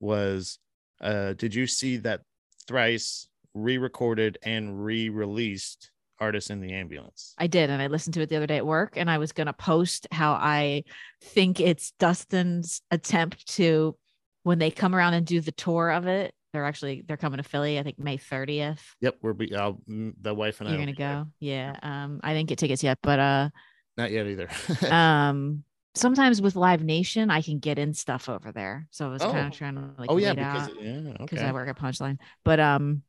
[0.00, 0.58] was
[1.04, 2.22] uh did you see that
[2.66, 8.28] thrice re-recorded and re-released artists in the ambulance I did, and I listened to it
[8.28, 10.84] the other day at work, and I was gonna post how I
[11.22, 13.96] think it's Dustin's attempt to
[14.44, 16.32] when they come around and do the tour of it.
[16.52, 18.78] They're actually they're coming to Philly, I think May 30th.
[19.00, 21.24] yep we're be I'll, the wife and i You're gonna be there.
[21.24, 21.30] go.
[21.40, 21.76] Yeah.
[21.82, 23.48] Um, I didn't get tickets yet, but uh
[23.96, 24.48] not yet either
[24.92, 25.64] um
[25.94, 28.86] sometimes with Live Nation I can get in stuff over there.
[28.90, 29.46] So I was kind Oh.
[29.46, 32.18] of trying to like oh yeah because out yeah because okay I work at Punchline.
[32.44, 33.02] But um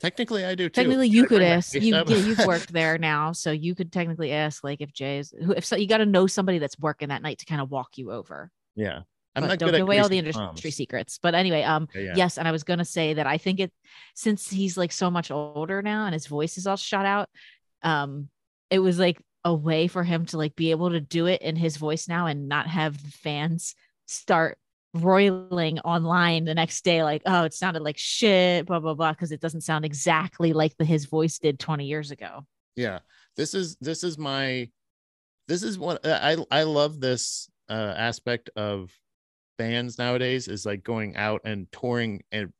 [0.00, 3.32] technically i do too technically you I could ask You, yeah, you've worked there now
[3.32, 6.26] so you could technically ask like if jay's who if so you got to know
[6.26, 9.00] somebody that's working that night to kind of walk you over yeah
[9.36, 10.74] i'm but not don't give away all the industry palms.
[10.74, 12.16] secrets but anyway um Yeah, yeah.
[12.16, 13.72] yes and i was going to say that i think it
[14.14, 17.28] since he's like so much older now and his voice is all shot out
[17.82, 18.28] um
[18.70, 21.56] it was like a way for him to like be able to do it in
[21.56, 23.74] his voice now and not have fans
[24.06, 24.58] start
[24.94, 29.32] roiling online the next day like oh it sounded like shit blah blah blah because
[29.32, 32.98] it doesn't sound exactly like the his voice did 20 years ago yeah
[33.36, 34.68] this is this is my
[35.48, 38.92] this is what i i love this uh aspect of
[39.56, 42.52] bands nowadays is like going out and touring and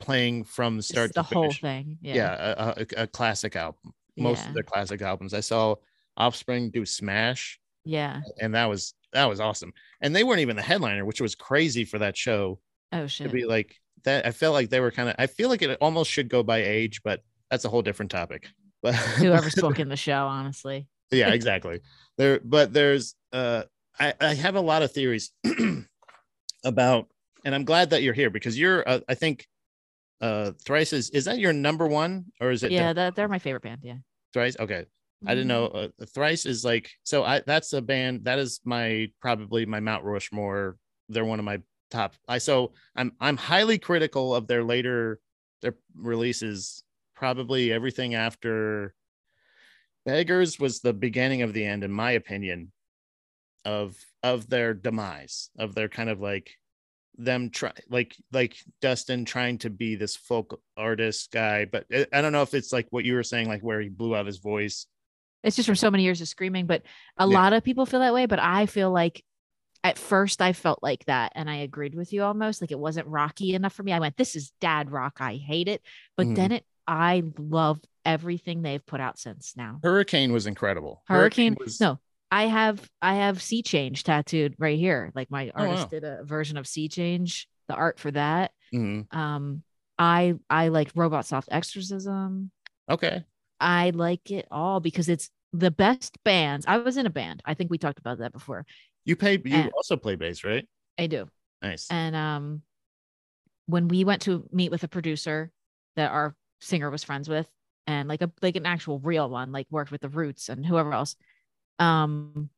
[0.00, 1.60] playing from start the to whole finish.
[1.60, 4.48] thing yeah, yeah, a, a, a classic album most Yeah.
[4.48, 5.74] of their classic albums i saw
[6.16, 7.58] offspring do smash.
[7.84, 8.20] Yeah.
[8.40, 9.72] And that was that was awesome.
[10.00, 12.58] And they weren't even the headliner which was crazy for that show
[12.92, 13.28] oh shit.
[13.28, 14.26] to be like that.
[14.26, 16.58] I felt like they were kind of i feel like it almost should go by
[16.58, 18.48] age but that's a whole different topic.
[18.82, 20.88] But whoever spoke in the show honestly.
[21.10, 21.80] Yeah exactly.
[22.18, 23.62] There but there's uh
[23.98, 25.32] i i have a lot of theories
[26.64, 27.08] about
[27.44, 29.46] and i'm glad that you're here because you're uh, i think
[30.20, 33.38] uh thrice is is that your number one or is it yeah that, they're my
[33.38, 33.96] favorite band yeah.
[34.32, 34.56] Thrice?
[34.58, 34.86] Okay
[35.26, 35.66] I didn't know.
[35.66, 37.24] Uh, Thrice is like so.
[37.24, 40.76] I that's a band that is my probably my Mount Rushmore.
[41.08, 41.60] They're one of my
[41.90, 42.14] top.
[42.28, 45.20] I so I'm I'm highly critical of their later
[45.62, 46.82] their releases.
[47.14, 48.94] Probably everything after
[50.04, 52.72] Beggars was the beginning of the end, in my opinion,
[53.64, 56.50] of of their demise of their kind of like
[57.16, 62.20] them try like like Dustin trying to be this folk artist guy, but I- I
[62.20, 64.38] don't know if it's like what you were saying, like where he blew out his
[64.38, 64.86] voice.
[65.44, 66.82] It's just from so many years of screaming but
[67.18, 67.34] a Yeah.
[67.34, 69.22] lot of people feel that way but i feel like
[69.84, 73.06] at first i felt like that and i agreed with you almost like it wasn't
[73.06, 75.82] rocky enough for me i went this is dad rock i hate it
[76.16, 76.34] but Mhm.
[76.36, 81.02] then it i love everything they've put out since now Hurricane was incredible.
[81.06, 81.98] hurricane was no
[82.30, 85.88] i have i have sea change tattooed right here like my Oh, artist wow.
[85.90, 89.06] did a version of sea change the art for that Mhm.
[89.14, 89.62] um
[89.98, 92.50] i i like robot soft exorcism
[92.90, 93.24] okay.
[93.60, 96.66] I like it all because it's the best bands.
[96.66, 97.42] I was in a band.
[97.44, 98.66] I think we talked about that before.
[99.04, 99.40] You play.
[99.44, 100.66] You And- also play bass, right?
[100.98, 101.28] I do.
[101.62, 101.86] Nice.
[101.90, 102.62] And um
[103.66, 105.50] when we went to meet with a producer
[105.96, 107.48] that our singer was friends with
[107.86, 110.92] and like a like an actual real one, like worked with the Roots and whoever
[110.92, 111.16] else.
[111.78, 112.50] Um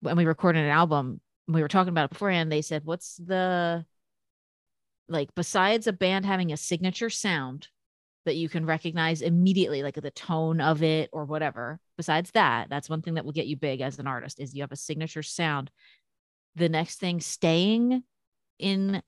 [0.00, 3.84] when we recorded an album, we were talking about it beforehand, they said, "What's the
[5.08, 7.68] like besides a band having a signature sound
[8.26, 12.88] that you can recognize immediately like the tone of it or whatever besides that that's
[12.88, 15.22] one thing that will get you big as an artist is you have a signature
[15.22, 15.70] sound
[16.56, 18.02] the next thing staying
[18.58, 19.02] in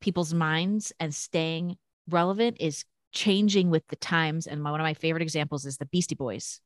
[0.00, 1.76] people's minds and staying
[2.08, 5.86] relevant is changing with the times and my, one of my favorite examples is the
[5.86, 6.60] beastie boys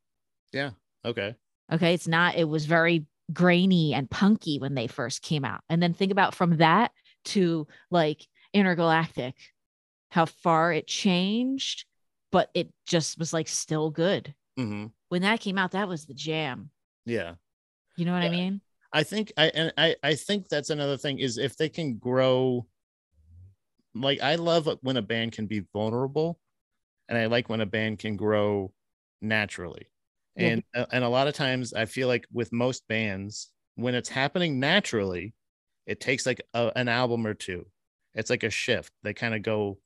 [0.51, 0.71] Yeah.
[1.05, 1.35] Okay.
[1.71, 1.93] Okay.
[1.93, 5.61] It's not, it was very grainy and punky when they first came out.
[5.69, 6.91] And then think about from that
[7.25, 9.35] to like intergalactic,
[10.11, 11.85] how far it changed,
[12.31, 14.33] but it just was like still good.
[14.57, 16.69] hmm When that came out, that was the jam.
[17.05, 17.35] Yeah.
[17.97, 18.61] You know what I mean?
[18.93, 22.67] I think I and I I think that's another thing is if they can grow.
[23.93, 26.39] Like I love when a band can be vulnerable,
[27.09, 28.73] and I like when a band can grow
[29.21, 29.87] naturally.
[30.35, 30.47] Yeah.
[30.47, 34.09] And uh, and a lot of times I feel like with most bands, when it's
[34.09, 35.33] happening naturally,
[35.85, 37.65] it takes like a, an album or two.
[38.13, 38.93] It's like a shift.
[39.03, 39.79] They kind of go,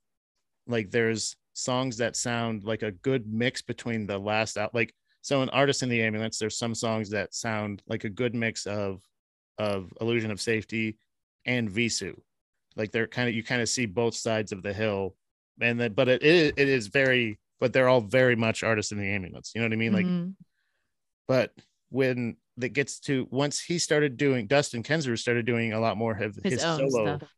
[0.67, 5.41] like there's songs that sound like a good mix between the last out like so
[5.41, 9.01] in artist in the ambulance there's some songs that sound like a good mix of
[9.57, 10.97] of illusion of safety
[11.45, 12.13] and Vheissu
[12.75, 15.15] like they're kind of you kind of see both sides of the hill
[15.61, 18.97] and that but it, it it is very but they're all very much artists in
[18.97, 20.33] the ambulance you know what i mean like Mhm.
[21.27, 21.53] but
[21.89, 26.11] when that gets to once he started doing dustin kensrue started doing a lot more
[26.17, 27.29] of his, his, solo stuff.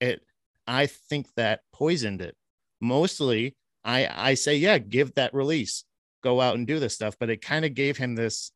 [0.00, 0.22] it
[0.66, 2.36] i think that poisoned it
[2.80, 5.84] mostly i i say yeah give that release
[6.22, 8.50] go out and do this stuff but it kind of gave him this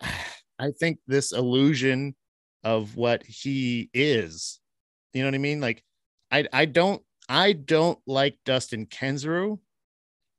[0.58, 2.14] i think this illusion
[2.62, 4.60] of what he is
[5.12, 5.82] you know what i mean like
[6.30, 9.58] i i don't i don't like dustin kensrue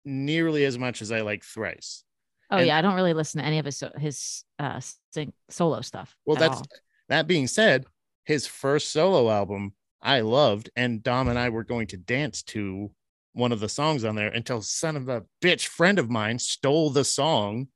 [0.04, 2.04] nearly as much as i like thrice
[2.52, 4.80] Oh and- yeah, I don't really listen to any of his his uh
[5.12, 6.16] sing, solo stuff.
[6.26, 6.68] Well, that's all.
[7.10, 7.86] that being said,
[8.24, 9.74] his first solo album
[10.06, 12.92] I loved, and Dom and I were going to dance to
[13.34, 16.90] one of the songs on there until son of a bitch friend of mine stole
[16.92, 17.68] the song.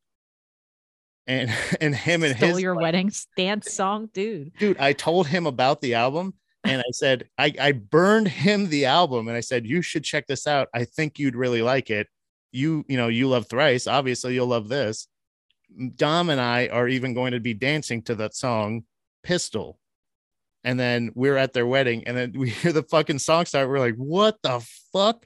[1.27, 4.53] And and him and stole his your like, wedding dance song, dude.
[4.57, 8.85] dude, I told him about the album and I said, I, I burned him the
[8.85, 10.67] album and I said, you should check this out.
[10.73, 12.07] I think you'd really like it.
[12.51, 13.87] You, you know, you love thrice.
[13.87, 15.07] Obviously, you'll love this.
[15.95, 18.83] Dom and I are even going to be dancing to that song,
[19.23, 19.79] Pistol.
[20.63, 23.69] And then we're at their wedding, and then we hear the fucking song start.
[23.69, 24.59] We're like, what the
[24.93, 25.25] fuck?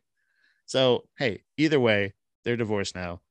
[0.66, 2.14] So, hey, either way,
[2.46, 3.22] they're divorced now.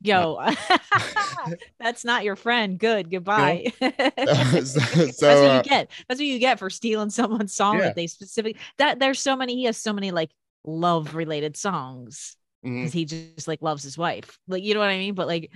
[0.00, 0.38] Yo,
[1.80, 2.78] That's not your friend.
[2.78, 3.10] Good.
[3.10, 3.72] Goodbye.
[3.80, 4.76] so, That's
[5.22, 5.90] what uh, you get.
[6.08, 7.86] That's what you get for stealing someone's song Yeah.
[7.86, 10.30] that they specifically that there's so many, he has so many like
[10.64, 14.38] love related songs because he just like loves his wife.
[14.46, 15.14] Like, you know what I mean?
[15.14, 15.50] But like,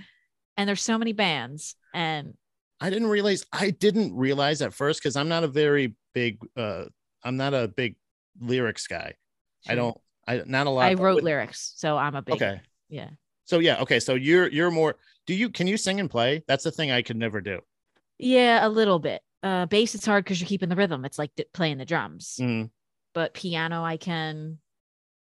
[0.57, 2.33] and there's so many bands and
[2.81, 6.85] I didn't realize I didn't realize at first because I'm not a very big uh
[7.23, 7.95] I'm not a big
[8.39, 9.15] lyrics guy.
[9.67, 12.61] I don't I not a lot I wrote with- lyrics, so I'm a big Okay.
[12.89, 13.09] yeah.
[13.45, 13.99] So yeah, okay.
[13.99, 16.43] So you're you're more do you can you sing and play?
[16.47, 17.59] That's the thing I could never do.
[18.17, 19.21] Yeah, a little bit.
[19.43, 21.03] Uh bass it's hard because you're keeping the rhythm.
[21.05, 22.37] It's like playing the drums.
[22.39, 22.69] Mm.
[23.13, 24.59] But piano I can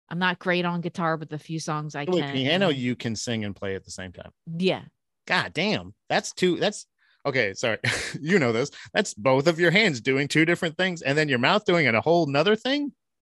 [0.09, 2.35] I'm not great on guitar, but the few songs I With can.
[2.35, 4.33] piano, you can sing and play at the same time.
[4.59, 4.83] Yeah.
[5.27, 5.95] God damn.
[6.09, 6.87] That's two that's
[7.26, 7.54] okay.
[7.54, 7.78] Sorry.
[8.20, 8.70] you know this.
[8.92, 11.94] That's both of your hands doing two different things and then your mouth doing it
[11.94, 12.92] a whole nother thing.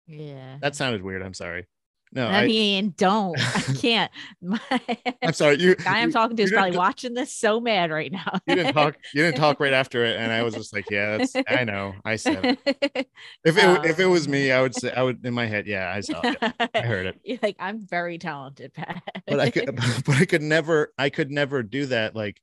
[0.07, 0.59] Yeah.
[0.61, 1.23] That sounded weird.
[1.23, 1.67] I'm sorry.
[2.15, 3.39] No, I I, mean, don't.
[3.41, 4.11] I can't.
[4.43, 4.61] My
[5.23, 5.59] I'm sorry.
[5.59, 8.39] You guy I'm talking to is probably watching this so mad right now.
[8.47, 11.17] you didn't talk you didn't talk right after it and i was just like yeah
[11.17, 13.09] that's i know i said it.
[13.45, 15.67] if it if it was Um, me i would say i would in my head
[15.67, 16.37] yeah i saw it
[16.75, 19.03] i heard it You're like, I'm very talented, Pat.
[19.27, 22.39] but i could but i could never i could never do that like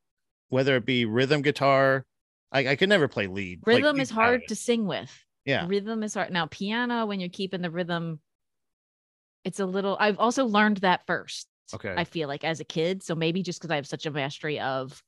[0.50, 2.06] whether it be rhythm guitar
[2.52, 5.12] i, I could never play lead rhythm lead is hard to sing with.
[5.46, 6.32] yeah Rhythm is hard.
[6.32, 8.20] Now, piano, when you're keeping the rhythm,
[9.44, 9.96] it's a little.
[10.00, 11.48] I've also learned that first.
[11.74, 13.02] okay I feel like as a kid.
[13.04, 15.02] So maybe just because I have such a mastery of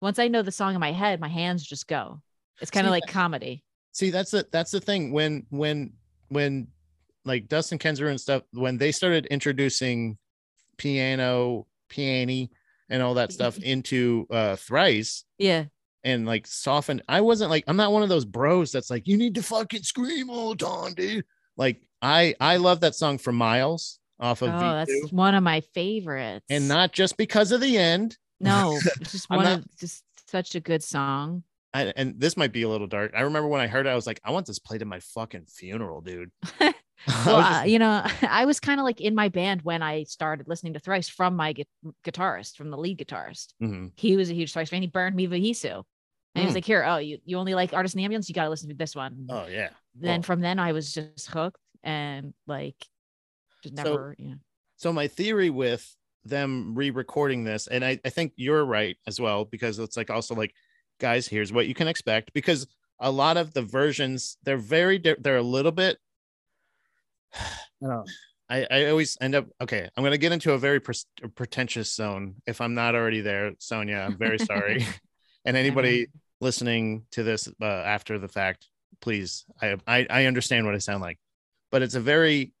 [0.00, 2.20] once I know the song in my head, my hands just go.
[2.60, 3.62] It's kind of like that- comedy.
[3.92, 5.92] see that's the that's the thing when when
[6.28, 6.68] when
[7.24, 10.18] like dustin kensrue and stuff when they started introducing
[10.76, 12.48] piano piano
[12.88, 15.64] and all that stuff into uh thrice Yeah.
[16.02, 17.02] and like soften.
[17.08, 19.82] I wasn't like I'm not one of those bros that's like you need to fucking
[19.82, 21.24] scream all the time, dude.
[21.56, 25.42] Like I I love that song For Miles off Oh, of Vheissu, that's one of
[25.42, 26.44] my favorites.
[26.50, 28.16] and not just because of the end.
[28.40, 31.42] no, it's just one not- of just such a good song.
[31.72, 33.12] I, and this might be a little dark.
[33.16, 35.00] I remember when I heard it, I was like, I want this played at my
[35.00, 36.30] fucking funeral, dude.
[37.26, 40.48] Well, uh, you know, I was kind of like in my band when I started
[40.48, 41.64] listening to Thrice from my gu-
[42.04, 43.54] guitarist, from the lead guitarist.
[43.62, 43.92] Mhm.
[43.96, 44.82] He was a huge Thrice fan.
[44.82, 45.82] He burned me Vheissu.
[46.34, 46.56] And he was Mm.
[46.56, 48.28] like, here, oh, you, you only like Artist in the Ambulance?
[48.28, 49.26] You got to listen to this one.
[49.28, 49.68] Oh yeah.
[49.94, 50.22] then well.
[50.22, 52.76] from then I was just hooked and like
[53.62, 54.36] just So- never, you know.
[54.76, 59.44] So my theory with them re-recording this, and I, I think you're right as well,
[59.44, 60.52] because it's like also like,
[60.98, 62.32] guys, here's what you can expect.
[62.32, 62.66] Because
[62.98, 65.98] a lot of the versions, they're very they're a little bit
[68.48, 69.88] I, I always end up okay.
[69.96, 73.98] I'm gonna get into a very pres- pretentious zone if I'm not already there, Sonia.
[73.98, 74.86] I'm very sorry.
[75.44, 76.08] and anybody
[76.40, 78.68] listening to this uh, after the fact,
[79.00, 81.18] please, I, I I understand what I sound like,
[81.72, 82.52] but it's a very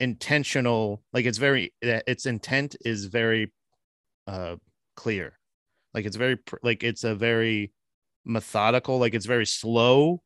[0.00, 1.02] intentional.
[1.14, 3.52] Like it's very its intent is very
[4.26, 4.56] uh
[4.96, 5.38] clear.
[5.94, 7.72] Like it's very like it's a very
[8.26, 8.98] methodical.
[8.98, 10.22] Like it's very slow,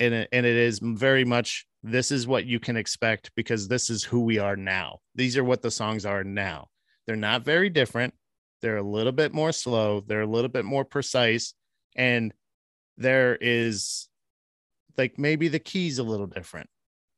[0.00, 3.90] and it, and it is very much this is what you can expect because this
[3.90, 4.98] is who we are now.
[5.14, 6.68] These are what the songs are now.
[7.06, 8.14] They're not very different.
[8.60, 10.00] They're a little bit more slow.
[10.00, 11.54] They're a little bit more precise.
[11.96, 12.32] And
[12.96, 14.08] there is
[14.96, 16.68] like maybe the keys a little different.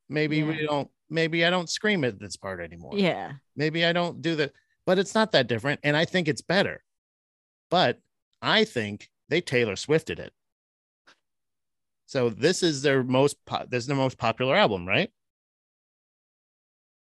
[0.09, 2.93] Maybe we don't, maybe I don't scream at this part anymore.
[2.95, 3.33] Yeah.
[3.57, 4.53] Maybe I don't do that,
[4.85, 5.81] but it's not that different.
[5.83, 6.83] And I think it's better.
[7.71, 7.99] But
[8.43, 10.33] I think they Taylor Swifted it.
[12.11, 15.13] So this is their most po- this is their most popular album, right?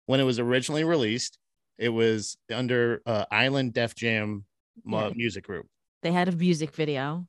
[0.04, 1.38] When it was originally released,
[1.78, 4.44] it was under uh, Island Def Jam
[4.86, 5.10] uh, Yeah.
[5.16, 5.68] music group.
[6.02, 7.26] They had a music video.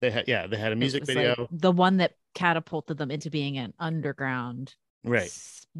[0.00, 3.30] They had yeah, they had a music video, like, the one that catapulted them into
[3.30, 4.74] being an underground
[5.04, 5.30] right?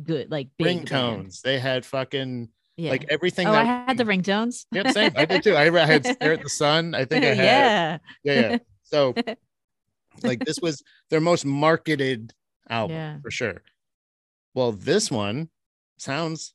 [0.01, 0.87] good like big.
[0.87, 1.41] Ringtones.
[1.41, 2.91] They had fucking Yeah.
[2.91, 3.49] like everything.
[3.49, 4.67] oh, that, I had the ringtones.
[4.71, 5.13] Yep, same.
[5.17, 5.57] I did too.
[5.57, 6.95] I I had Stare at the Sun.
[6.95, 7.99] I think I had yeah.
[8.23, 8.59] yeah, yeah.
[8.85, 9.15] So
[10.23, 12.33] like this was their most marketed
[12.69, 13.19] album Yeah.
[13.21, 13.63] for sure.
[14.55, 15.51] Well, this one
[15.99, 16.55] sounds,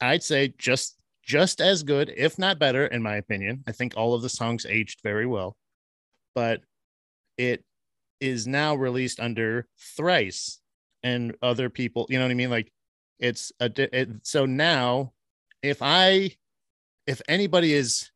[0.00, 3.64] I'd say just just as good, if not better, in my opinion.
[3.66, 5.56] I think all of the songs aged very well,
[6.34, 6.60] but
[7.38, 7.64] it
[8.20, 10.60] is now released under Thrice
[11.02, 12.06] and other people.
[12.10, 12.50] You know what I mean?
[12.50, 12.72] Like
[13.18, 15.12] it's a it, so now
[15.62, 16.30] if I
[17.06, 18.10] if anybody is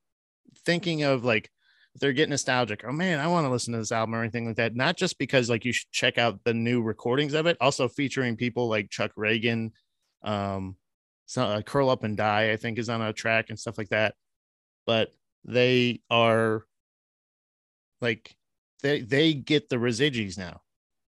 [0.64, 1.50] thinking of like
[1.98, 4.56] they're getting nostalgic, oh man, I want to listen to this album or anything like
[4.56, 4.74] that.
[4.74, 8.36] Not just because like you should check out the new recordings of it, also featuring
[8.36, 9.72] people like Chuck Ragan,
[10.22, 10.76] um,
[11.26, 13.90] so uh, Curl Up and Die, I think is on a track and stuff like
[13.90, 14.14] that.
[14.86, 15.10] But
[15.44, 16.64] they are
[18.00, 18.34] like
[18.82, 20.62] they they get the residues now.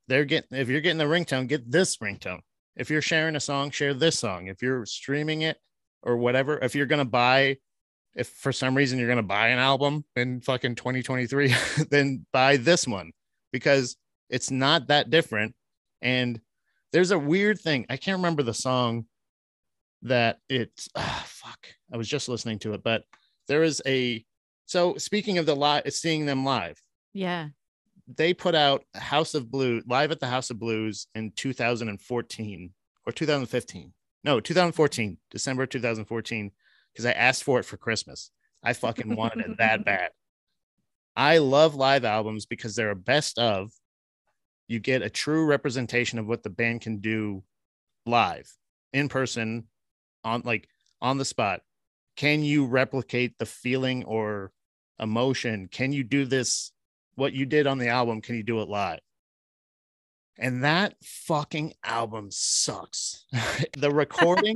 [0.07, 2.41] They're getting if you're getting the ringtone, get this ringtone.
[2.75, 4.47] If you're sharing a song, share this song.
[4.47, 5.57] If you're streaming it
[6.01, 7.57] or whatever, if you're gonna buy
[8.15, 11.53] if for some reason you're going to buy an album in fucking 2023,
[11.89, 13.11] then buy this one
[13.51, 13.95] because
[14.29, 15.55] it's not that different.
[16.01, 16.39] And
[16.91, 17.85] there's a weird thing.
[17.89, 19.05] I can't remember the song
[20.03, 21.67] that it's, ah, fuck.
[21.91, 23.03] I was just listening to it, but
[23.47, 24.23] there is a,
[24.65, 26.81] so speaking of the live, seeing them live,
[27.13, 27.49] Yeah.
[28.07, 32.71] they put out House of Blues live at the House of Blues in 2014
[33.05, 33.93] or 2015.
[34.23, 36.51] No, 2014, December 2014,
[36.93, 38.31] because I asked for it for Christmas.
[38.63, 40.11] I fucking wanted it that bad.
[41.15, 43.71] I love live albums because they're a best of.
[44.67, 47.43] You get a true representation of what the band can do
[48.05, 48.49] live
[48.91, 49.65] in person
[50.23, 50.67] on like
[51.01, 51.61] on the spot.
[52.15, 54.51] Can you replicate the feeling or
[54.99, 55.67] emotion?
[55.67, 56.71] Can you do this
[57.15, 58.99] what you did on the album, can you do it live?
[60.37, 63.25] And that fucking album sucks.
[63.77, 64.55] the recording,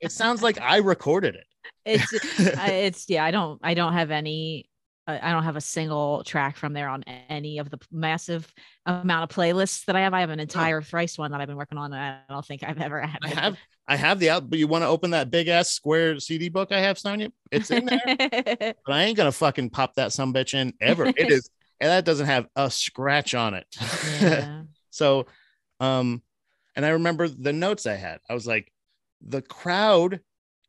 [0.00, 1.46] it sounds like I recorded it.
[1.86, 3.24] It's it's yeah.
[3.24, 4.68] I don't I don't have any.
[5.08, 8.52] I don't have a single track from there on any of the massive
[8.86, 10.12] amount of playlists that I have.
[10.12, 11.92] I have an entire thrice one that I've been working on.
[11.92, 13.20] And I don't think I've ever had.
[13.22, 13.56] I have
[13.86, 16.72] I have the out, but you want to open that big ass square CD book
[16.72, 17.30] I have, Sonia?
[17.52, 18.02] It's in there,
[18.84, 21.06] but I ain't gonna fucking pop that some bitch in ever.
[21.06, 21.48] It is,
[21.80, 23.66] and that doesn't have a scratch on it.
[24.20, 24.62] yeah.
[24.90, 25.26] So,
[25.78, 26.20] um,
[26.74, 28.18] and I remember the notes I had.
[28.28, 28.72] I was like,
[29.20, 30.20] the crowd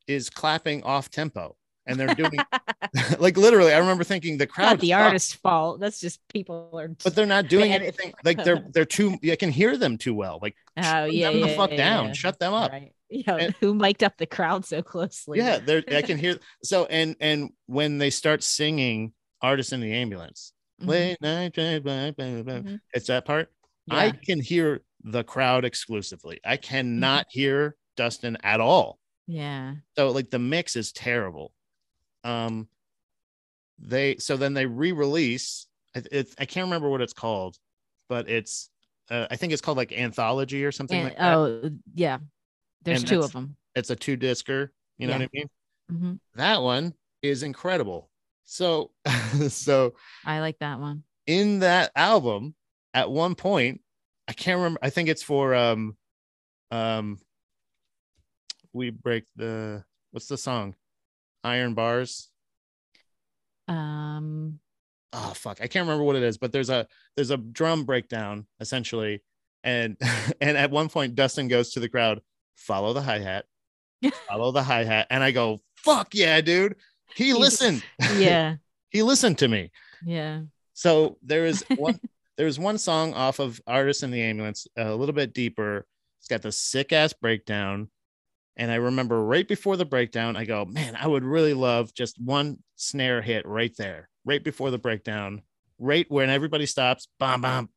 [0.07, 1.55] is clapping off tempo,
[1.85, 2.31] and they're doing
[3.19, 3.73] like literally.
[3.73, 5.79] I remember thinking the crowd, Not the artist's fault.
[5.79, 6.87] That's just people are.
[7.03, 7.81] but they're not doing Bad.
[7.81, 8.13] anything.
[8.23, 9.17] Like they're they're too.
[9.29, 10.39] I can hear them too well.
[10.41, 12.05] Like oh shut yeah, them yeah, the fuck yeah, down.
[12.07, 12.13] yeah.
[12.13, 12.71] Shut them up.
[12.71, 12.93] Right.
[13.09, 15.37] Yeah, And- who mic'd up the crowd so closely?
[15.39, 15.83] Yeah, they're.
[15.91, 16.37] I can hear.
[16.63, 20.51] So and and when they start singing "Artist in the Ambulance,"
[20.81, 20.87] Mhm.
[20.87, 22.53] late night drive by, blah, blah, blah.
[22.71, 22.79] Mhm.
[22.93, 23.49] it's that part.
[23.89, 26.41] I can hear the crowd exclusively.
[26.43, 27.39] I cannot Mm-hmm.
[27.39, 28.99] hear Dustin at all.
[29.27, 29.75] Yeah.
[29.97, 31.51] So like the mix is terrible.
[32.23, 32.67] Um,
[33.79, 35.67] they so then they re-release.
[35.95, 37.57] It, it, I can't remember what it's called,
[38.09, 38.69] but it's
[39.09, 41.35] uh, I think it's called like anthology or something And- like that.
[41.37, 42.17] oh yeah.
[42.83, 43.55] There's And two of them.
[43.75, 44.71] It's a two discer.
[44.97, 45.19] You know Yeah.
[45.19, 45.49] what I mean?
[45.89, 48.09] hmm That one is incredible.
[48.45, 48.91] So
[49.49, 49.93] so
[50.25, 51.03] I like that one.
[51.25, 52.55] in that album,
[52.93, 53.81] at one point,
[54.27, 54.79] I can't remember.
[54.81, 55.97] I think it's for um
[56.71, 57.19] um
[58.77, 60.75] we break the what's the song?
[61.43, 62.29] Iron bars.
[63.67, 64.59] Um.
[65.13, 68.45] oh fuck i can't remember what it is but there's a there's a drum breakdown
[68.61, 69.21] essentially
[69.63, 69.97] and
[70.41, 72.21] and at one point dustin goes to the crowd
[72.55, 73.45] follow the hi-hat
[74.29, 76.75] follow the hi-hat and i go fuck yeah dude
[77.15, 77.83] he listened
[78.17, 78.55] Yeah.
[78.89, 79.71] he listened to me
[80.05, 80.41] Yeah.
[80.73, 81.99] so there is one
[82.37, 85.85] there's one song off of artist in the ambulance a little bit deeper
[86.19, 87.89] it's got the sick ass breakdown
[88.57, 92.19] and i remember right before the breakdown i go man i would really love just
[92.21, 95.41] one snare hit right there right before the breakdown
[95.79, 97.69] right when everybody stops bam bam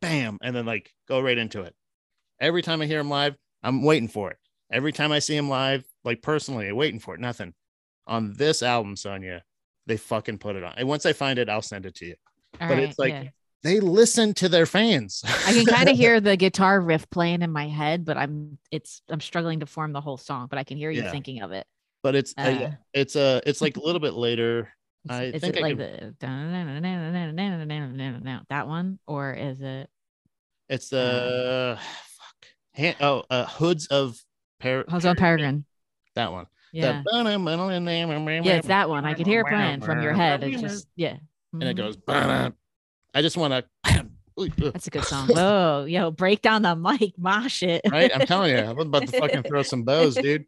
[0.00, 1.74] bam and then like go right into it
[2.40, 4.38] every time i hear him live i'm waiting for it
[4.72, 7.52] every time i see him live like personally i'm waiting for it nothing
[8.06, 9.42] on this album sonia
[9.86, 12.14] they fucking put it on and once i find it i'll send it to you
[12.60, 12.82] All But right.
[12.84, 13.28] it's like- yeah.
[13.68, 15.22] They listen to their fans.
[15.26, 19.02] I can kind of hear the guitar riff playing in my head, but I'm it's
[19.10, 21.10] I'm struggling to form the whole song, but I can hear you Yeah.
[21.10, 21.66] thinking of it.
[22.02, 24.72] but it's uh, Uh, it's a it's like a little bit later.
[25.04, 26.26] Is, I is think it I like could- the
[28.48, 29.90] that one, or is it
[30.70, 32.46] It's the fuck.
[32.76, 34.18] Han- oh, uh, hoods of
[34.60, 35.64] Par- Hoods on Peregrine?
[36.14, 36.46] That one.
[36.72, 39.04] Yeah, The- yeah, it's that one.
[39.04, 40.42] I could hear it playing from your head.
[40.42, 41.16] It just yeah,
[41.52, 41.98] and it goes.
[43.18, 44.06] I just want to.
[44.58, 45.26] That's a good song.
[45.32, 47.82] Whoa, yo, break down the mic, mosh it.
[47.90, 48.12] right?
[48.14, 50.44] I'm telling you, I was about to fucking throw some bows, dude.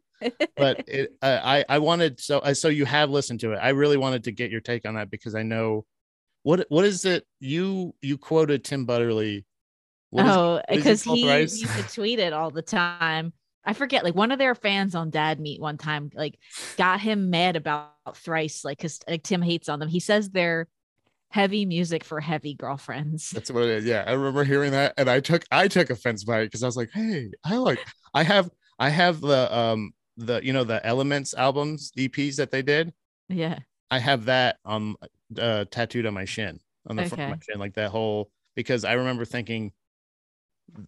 [0.55, 3.57] But it, I I wanted so so you have listened to it.
[3.57, 5.85] I really wanted to get your take on that because I know
[6.43, 9.45] what what is it you you quoted Tim Butterly.
[10.11, 11.59] What oh, what is it because he Thrice?
[11.59, 13.33] used to tweet it all the time.
[13.65, 16.39] I forget, like one of their fans on Dad Meet one time, like
[16.77, 19.89] got him mad about thrice, like because like Tim hates on them.
[19.89, 20.69] He says they're
[21.31, 23.31] heavy music for heavy girlfriends.
[23.31, 23.85] That's what it is.
[23.85, 26.67] Yeah, I remember hearing that, and I took I took offense by it because I
[26.67, 27.79] was like, "Hey, I like
[28.13, 32.61] I have I have the um the you know the Elements albums EPs that they
[32.61, 32.93] did.
[33.29, 33.59] Yeah.
[33.89, 34.95] I have that on
[35.37, 38.83] uh tattooed on my shin on the front of my shin, like that whole because
[38.83, 39.71] I remember thinking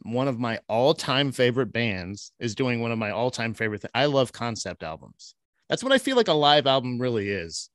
[0.04, 3.92] one of my all-time favorite bands is doing one of my all-time favorite things.
[3.94, 5.36] I love concept albums.
[5.70, 7.70] That's what I feel like a live album really is.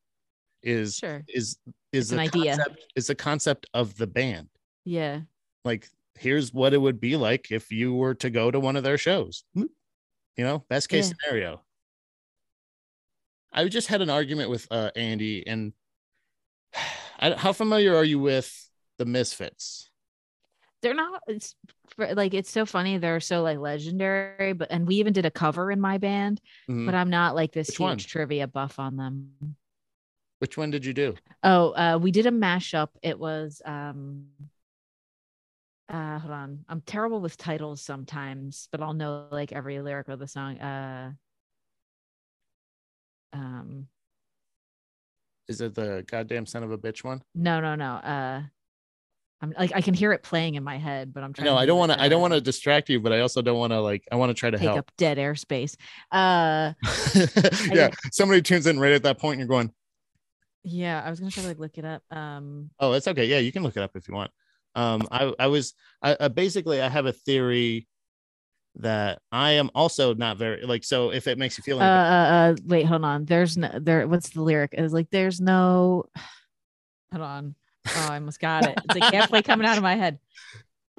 [0.62, 1.22] Is Sure.
[1.28, 1.58] is
[1.92, 2.56] is an idea.
[2.56, 4.48] concept is the concept of the band
[4.84, 5.20] Yeah.
[5.64, 8.82] like here's what it would be like if you were to go to one of
[8.84, 9.68] their shows you
[10.38, 11.14] know best case Yeah.
[11.28, 11.62] scenario
[13.50, 15.72] I just had an argument with uh, Andy, and
[17.18, 18.52] I, how familiar are you with
[18.98, 19.90] the Misfits?
[20.82, 21.22] They're not.
[21.26, 21.56] It's
[21.96, 22.98] like it's so funny.
[22.98, 26.40] They're so like legendary, but and we even did a cover in my band.
[26.68, 26.84] Mhm.
[26.84, 27.96] But I'm not like this Which huge one?
[27.98, 29.32] trivia buff on them.
[30.38, 31.16] Which one did you do?
[31.42, 32.88] Oh, uh, we did a mashup.
[33.02, 34.26] It was um
[35.88, 36.64] uh hold on.
[36.68, 40.58] I'm terrible with titles sometimes, but I'll know like every lyric of the song.
[40.58, 41.12] Uh
[43.32, 43.88] um
[45.48, 47.22] Is it the goddamn son of a bitch one?
[47.34, 47.94] no no no.
[47.94, 48.42] Uh
[49.40, 51.64] I'm like I can hear it playing in my head, but I'm trying No, I
[51.64, 52.00] don't want to.
[52.00, 54.04] I don't want to distract you, but I also don't want to like.
[54.10, 54.78] I want to try to take help.
[54.78, 55.76] up dead airspace.
[56.10, 56.72] Uh
[57.74, 59.72] yeah, somebody tunes in right at that point, and you're going,
[60.68, 62.02] yeah, I was gonna try to like look it up.
[62.10, 63.26] Um "Oh, it's okay.
[63.26, 64.30] Yeah, you can look it up if you want."
[64.74, 67.88] Um, I I was I, I basically I have a theory
[68.76, 70.84] that I am also not very like.
[70.84, 73.24] So if it makes you feel uh, like uh, uh wait, hold on.
[73.24, 74.74] There's no there what's the lyric?
[74.76, 76.04] It's like there's no
[77.12, 77.54] hold on.
[77.86, 78.78] Oh, I almost got it.
[78.84, 80.18] It's like halfway coming out of my head.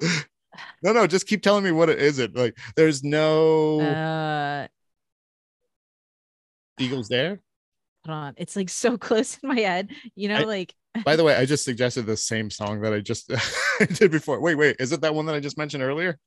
[0.82, 2.18] no, no, just keep telling me what it is.
[2.18, 4.68] It like there's no Uh
[6.78, 7.40] eagles there.
[8.06, 8.34] Hold on.
[8.36, 9.90] It's like so close in my head.
[10.14, 10.74] You know, I- like
[11.04, 13.30] By the way, I just suggested the same song that I just
[13.94, 14.40] did before.
[14.40, 16.18] Wait, wait, is it that one that I just mentioned earlier?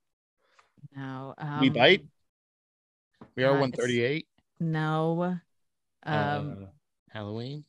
[0.96, 1.34] no.
[1.38, 2.06] Um, We bite.
[3.36, 4.28] We are uh, 138.
[4.60, 5.40] No.
[6.06, 6.66] Um, uh,
[7.10, 7.64] Halloween.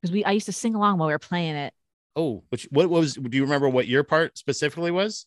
[0.00, 1.72] because we I used to sing along while we were playing it.
[2.14, 3.14] Oh, which what was?
[3.14, 5.26] Do you remember what your part specifically was?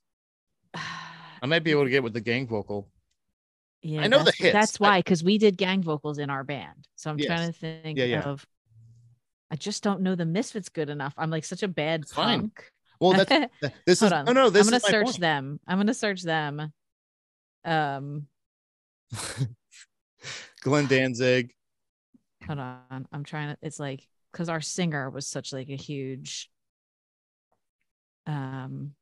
[0.76, 2.88] I might be able to get with the gang vocal.
[3.84, 4.54] Yeah, I know the that's- hits.
[4.54, 6.88] That's why, because we did gang vocals in our band.
[6.96, 7.28] So I'm Yes.
[7.28, 8.22] trying to think Yeah, yeah.
[8.22, 8.46] of.
[9.50, 11.14] I just don't know the Misfits good enough.
[11.18, 12.40] I'm like such a bad It's fine.
[12.42, 12.72] punk.
[13.00, 13.30] Well, that's
[13.62, 14.26] that- this is on.
[14.26, 14.50] no, no.
[14.50, 15.20] This I'm gonna search point.
[15.20, 15.60] them.
[15.68, 16.72] I'm gonna search them.
[17.66, 18.28] Um,
[20.62, 21.54] Glenn Danzig.
[22.46, 23.08] hold on.
[23.12, 23.58] I'm trying to.
[23.62, 26.50] It's like because our singer was such like a huge.
[28.28, 28.94] Um,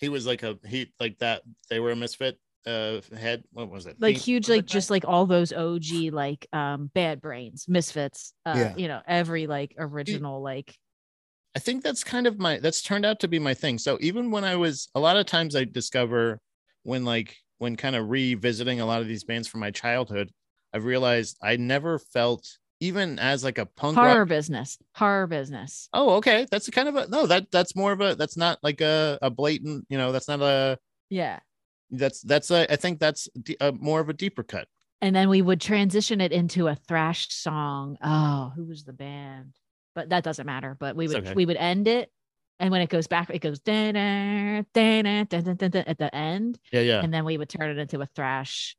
[0.00, 1.42] He was like a he like that.
[1.68, 2.38] They were a misfit.
[2.66, 3.44] Uh, head.
[3.52, 3.96] What was it?
[4.00, 8.32] like huge, like just like all those OG like um bad brains, misfits.
[8.46, 8.74] Uh, Yeah.
[8.76, 10.74] you know every like original like
[11.56, 13.78] I think that's kind of my that's turned out to be my thing.
[13.78, 16.40] So even when I was a lot of times I discover
[16.82, 20.30] when like when kind of revisiting a lot of these bands from my childhood,
[20.72, 22.48] I've realized I never felt
[22.80, 25.88] even as like a punk rock- horror business, horror business.
[25.92, 26.46] Oh, okay.
[26.50, 29.30] That's kind of a no, that that's more of a that's not like a, a
[29.30, 30.78] blatant, you know, that's not a
[31.10, 31.38] Yeah.
[31.90, 33.28] That's that's a I think that's
[33.60, 34.68] a, more of a deeper cut.
[35.00, 37.96] and then we would transition it into a thrash song.
[38.02, 39.54] Oh, who was the band?
[39.94, 40.76] But that doesn't matter.
[40.78, 41.34] But we would okay.
[41.34, 42.10] we would end it,
[42.58, 46.14] and when it goes back, it goes da da da da da da at the
[46.14, 47.00] end, Yeah, yeah.
[47.02, 48.76] and then we would turn it into a thrash,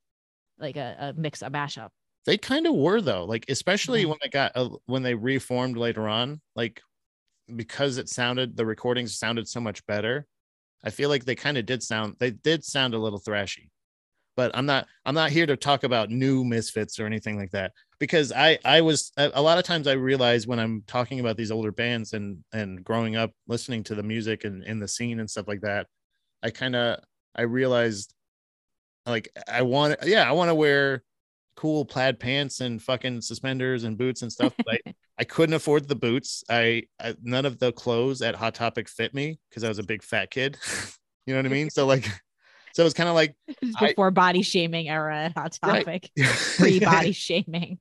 [0.58, 1.88] like a, a mix, a mashup.
[2.26, 6.08] They kind of were though, like especially when they got uh, when they reformed later
[6.08, 6.82] on, like
[7.54, 10.26] because it sounded the recordings sounded so much better.
[10.86, 13.68] I feel like they kind of did sound they did sound a little thrashy.
[14.36, 17.72] But I'm not I'm not here to talk about new misfits or anything like that
[17.98, 21.50] because I I was a, lot of times I realize when I'm talking about these
[21.50, 25.28] older bands and and growing up listening to the music and in the scene and
[25.28, 25.88] stuff like that,
[26.42, 27.00] I kind of
[27.34, 28.14] I realized
[29.06, 31.02] like I want yeah I want to wear
[31.56, 34.54] cool plaid pants and fucking suspenders and boots and stuff.
[35.18, 36.44] I couldn't afford the boots.
[36.50, 39.82] I, I none of the clothes at Hot Topic fit me because I was a
[39.82, 40.58] big fat kid.
[41.26, 41.70] you know what I mean?
[41.70, 42.04] So like,
[42.74, 43.34] so it was kind of like
[43.78, 45.84] I- Before body shaming era at Hot Right.
[45.86, 46.10] Topic,
[46.58, 47.78] pre body shaming.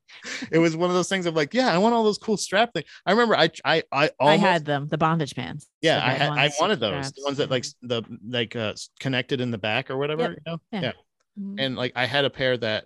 [0.50, 2.72] it was one of those things of like, yeah, I want all those cool strap
[2.74, 2.86] things.
[3.06, 5.68] I remember I I I I had them, the bondage pants.
[5.82, 7.12] yeah I had I wanted those straps.
[7.12, 10.22] the ones that like the like uh connected in the back or whatever.
[10.22, 10.32] Yep.
[10.32, 10.58] You know?
[10.72, 10.82] Yeah.
[10.82, 10.92] yeah.
[11.38, 11.56] Mhm.
[11.60, 12.86] and like I had a pair that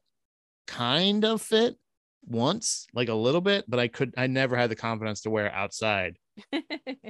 [0.66, 1.76] kind of fit
[2.30, 5.48] once, like a little bit, but I could I never had the confidence to wear
[5.48, 6.18] it outside.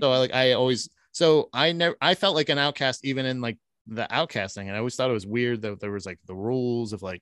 [0.01, 3.41] So I like I always so I never I felt like an outcast even in
[3.41, 6.35] like the outcasting, and I always thought it was weird that there was like the
[6.35, 7.21] rules of like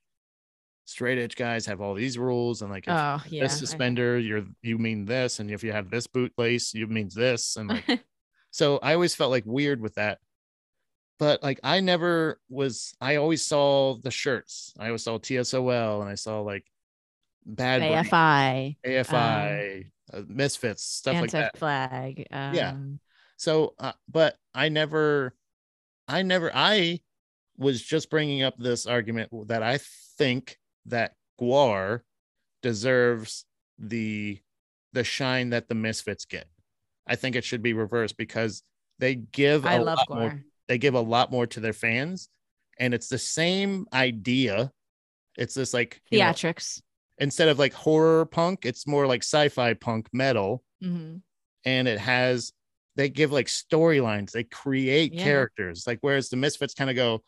[0.86, 3.44] straight edge guys have all these rules and like if oh yeah.
[3.44, 7.14] this suspender you're you mean this and if you have this boot lace you means
[7.14, 8.06] this and like
[8.52, 10.20] so I always felt like weird with that.
[11.20, 14.74] But like I never was I always saw the shirts.
[14.80, 16.66] I always saw TSOL and I saw like
[17.48, 21.58] bad Brain, AFI, AFI, uh, misfits, stuff like that.
[21.58, 22.28] flag.
[22.32, 22.76] Um, Yeah.
[23.38, 25.34] So uh, but I never
[26.08, 27.00] I never I
[27.58, 29.80] was just bringing up this argument that I
[30.18, 32.02] think that GWAR
[32.62, 33.46] deserves
[33.80, 34.40] the
[34.94, 36.48] the shine that the misfits get.
[37.08, 38.64] I think it should be reversed because
[39.00, 42.30] they give I a love lot more they give a lot more to their fans
[42.80, 44.72] and it's the same idea
[45.38, 46.82] it's this like you know, Theatrics.
[47.20, 51.22] Instead of like horror punk, it's more like sci-fi punk metal, Mhm.
[51.66, 52.54] and it has
[52.96, 55.24] they give like storylines, they create Yeah.
[55.24, 55.86] characters.
[55.86, 57.24] Like whereas the Misfits kind of go,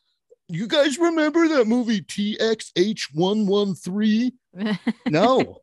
[0.48, 4.34] "You guys remember that movie THX one one three?
[5.08, 5.58] No,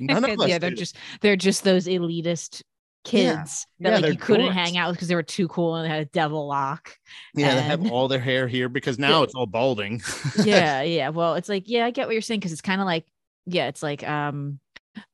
[0.00, 0.76] None of us yeah, they're do.
[0.76, 2.62] just they're just those elitist
[3.04, 4.52] kids Yeah, that they're like you couldn't dorks.
[4.54, 6.96] hang out with because they were too cool and they had a devil lock.
[7.34, 10.00] yeah, they have all their hair here because now it's all balding.
[10.44, 11.08] yeah, yeah.
[11.10, 13.04] Well, it's like, yeah, I get what you're saying because it's kind of like,
[13.46, 14.60] yeah, it's like um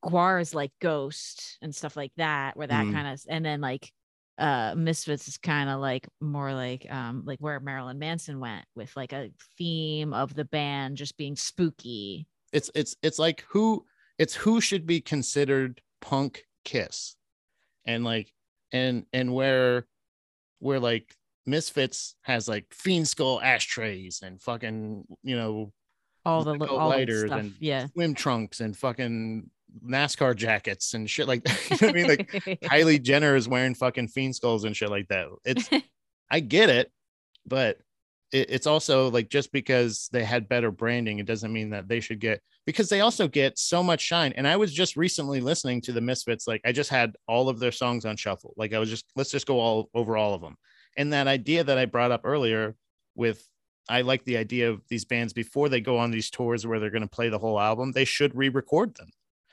[0.04, 2.92] GWAR is like Ghost and stuff like that, where that Mm.
[2.92, 3.92] kind of and then like
[4.38, 8.94] uh Misfits is kind of like more like um like where Marilyn Manson went with
[8.96, 12.26] like a theme of the band just being spooky.
[12.52, 13.84] it's it's it's like who
[14.18, 17.16] it's who should be considered punk kiss
[17.84, 18.32] and like
[18.72, 19.86] and and where
[20.58, 21.14] where like
[21.46, 25.72] misfits has like fiend skull ashtrays and fucking you know
[26.24, 27.40] All the li- Lego all the lighters stuff.
[27.40, 27.86] and yeah.
[27.86, 29.50] swim trunks and fucking
[29.86, 33.48] nascar jackets and shit like that you know what i mean like kylie jenner is
[33.48, 35.70] wearing fucking fiend skulls and shit like that it's
[36.30, 36.90] I get it,
[37.44, 37.78] but
[38.32, 42.00] it, it's also like just because they had better branding, it doesn't mean that they
[42.00, 44.32] should get because they also get so much shine.
[44.36, 47.58] And I was just recently listening to the Misfits, like I just had all of
[47.58, 48.54] their songs on shuffle.
[48.56, 50.56] Like I was just let's just go all over all of them.
[50.96, 52.76] And that idea that I brought up earlier
[53.16, 53.44] with
[53.90, 56.90] I like the idea of these bands before they go on these tours where they're
[56.90, 59.10] going to play the whole album, they should re-record them.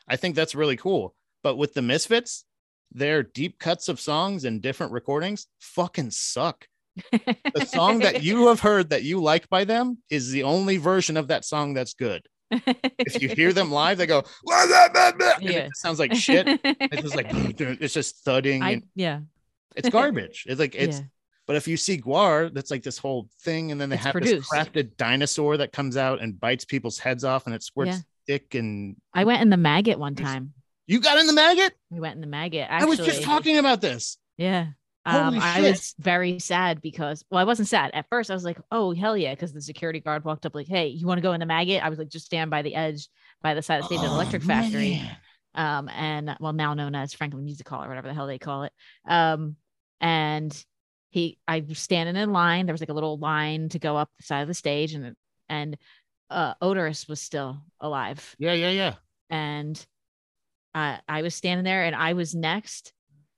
[0.07, 1.15] I think that's really cool.
[1.43, 2.45] But with the Misfits,
[2.91, 6.67] their deep cuts of songs and different recordings fucking suck.
[7.11, 11.17] The song that you have heard that you like by them is the only version
[11.17, 12.25] of that song that's good.
[12.49, 15.65] If you hear them live, they go, "Wah, blah, blah, blah," Yeah.
[15.65, 16.47] it sounds like shit.
[16.63, 19.19] It's just like it's just thudding I and yeah.
[19.75, 20.45] it's garbage.
[20.47, 21.05] It's like it's yeah.
[21.47, 24.11] But if you see GWAR, that's like this whole thing, and then they It's have
[24.11, 24.35] produced.
[24.35, 27.99] this crafted dinosaur that comes out and bites people's heads off and it squirts Yeah.
[28.23, 30.53] stick and I went in the maggot one time.
[30.87, 31.73] you got in the maggot?
[31.89, 32.67] We went in the maggot.
[32.69, 34.17] I was just talking about this.
[34.37, 34.67] Yeah.
[35.05, 38.29] Um, I was very sad because, well, I wasn't sad at first.
[38.29, 41.07] I was like, "Oh hell yeah!" Because the security guard walked up like, "Hey, you
[41.07, 43.07] want to go in the maggot?" I was like, "Just stand by the edge,
[43.41, 45.17] by the side of the stage at Oh, Electric Factory." man.
[45.55, 48.63] um, and well, now known as Franklin Music Hall or whatever the hell they call
[48.63, 48.73] it.
[49.07, 49.55] Um,
[50.01, 50.51] and
[51.17, 52.65] he, I was standing in line.
[52.65, 55.15] There was like a little line to go up the side of the stage, and
[55.49, 55.77] and
[56.29, 58.93] uh, Oderus was still alive, Yeah, yeah, yeah.
[59.29, 59.85] and
[60.75, 62.93] I I was standing there, and I was next.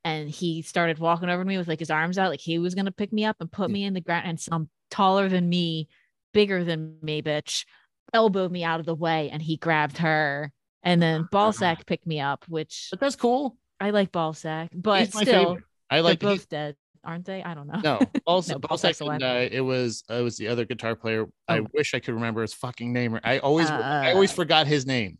[0.05, 2.73] And he started walking over to me with like his arms out, like he was
[2.75, 4.27] gonna pick me up and put me in the ground.
[4.27, 5.88] And some taller than me,
[6.34, 7.65] bigger than me, bitch,
[8.13, 10.51] elbowed me out of the way, and he grabbed her.
[10.84, 13.57] And then Balsac picked me up, which But that's cool.
[13.80, 15.63] I like Balsac, but still, favorite.
[15.89, 17.43] I like both dead, aren't they?
[17.43, 17.80] I don't know.
[17.84, 18.00] no.
[18.28, 19.22] Also, No, no, Balsac's alive.
[19.52, 21.26] it was it was the other guitar player.
[21.47, 21.68] I Oh.
[21.74, 23.20] wish I could remember his fucking name.
[23.24, 25.18] I always I Uh, always forgot his name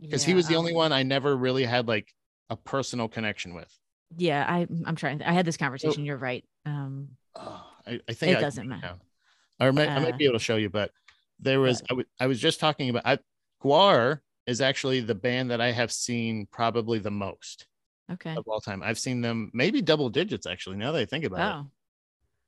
[0.00, 2.12] because he was the um, only one I never really had like
[2.50, 3.72] a personal connection with.
[4.16, 5.22] Yeah, I, I'm trying.
[5.22, 6.04] I had this conversation.
[6.04, 6.44] You're right.
[6.66, 8.96] Um, Oh, I, I think It I doesn't matter.
[9.58, 10.90] I might, I might Uh, be able to show you, but
[11.40, 13.18] there was I wa- I was just talking about I,
[13.62, 17.66] GWAR is actually the band that I have seen probably the most
[18.12, 18.34] okay.
[18.36, 18.82] of all time.
[18.82, 20.76] I've seen them maybe double digits actually.
[20.76, 21.70] Now that I think about it, Oh,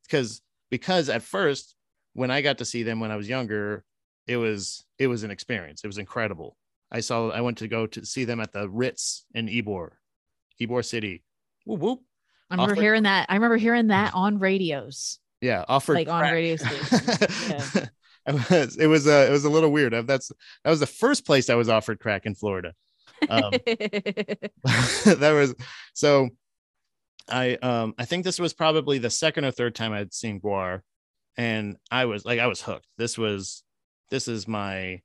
[0.02, 1.74] because because at first
[2.14, 3.84] when I got to see them when I was younger,
[4.26, 5.82] it was it was an experience.
[5.84, 6.56] It was incredible.
[6.90, 9.90] I saw I went to go to see them at the Ritz in Ybor,
[10.60, 11.22] Ybor City.
[11.66, 12.00] Whoop whoop.
[12.50, 13.26] I remember Offered- hearing that.
[13.28, 15.18] I remember hearing that on radios.
[15.40, 16.32] Yeah, offered Like on crack.
[16.32, 17.86] radio stations, yeah.
[18.26, 19.92] I was, it was uh, it was a little weird.
[20.06, 20.30] That's
[20.62, 22.72] that was the first place I was offered crack in Florida.
[23.28, 23.50] Um,
[24.62, 25.54] that was
[25.94, 26.28] so.
[27.26, 30.80] I um I think this was probably the second or third time I'd seen GWAR,
[31.38, 32.86] and I was like I was hooked.
[32.98, 33.62] This was
[34.10, 35.00] this is my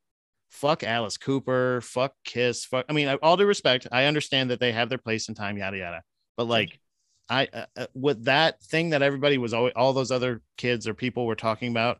[0.49, 2.85] fuck Alice Cooper, fuck Kiss, fuck.
[2.89, 5.77] I mean, all due respect, I understand that they have their place in time, yada
[5.77, 6.01] yada.
[6.35, 6.79] But like,
[7.29, 10.93] I uh, uh, with that thing that everybody was always all those other kids or
[10.93, 11.99] people were talking about,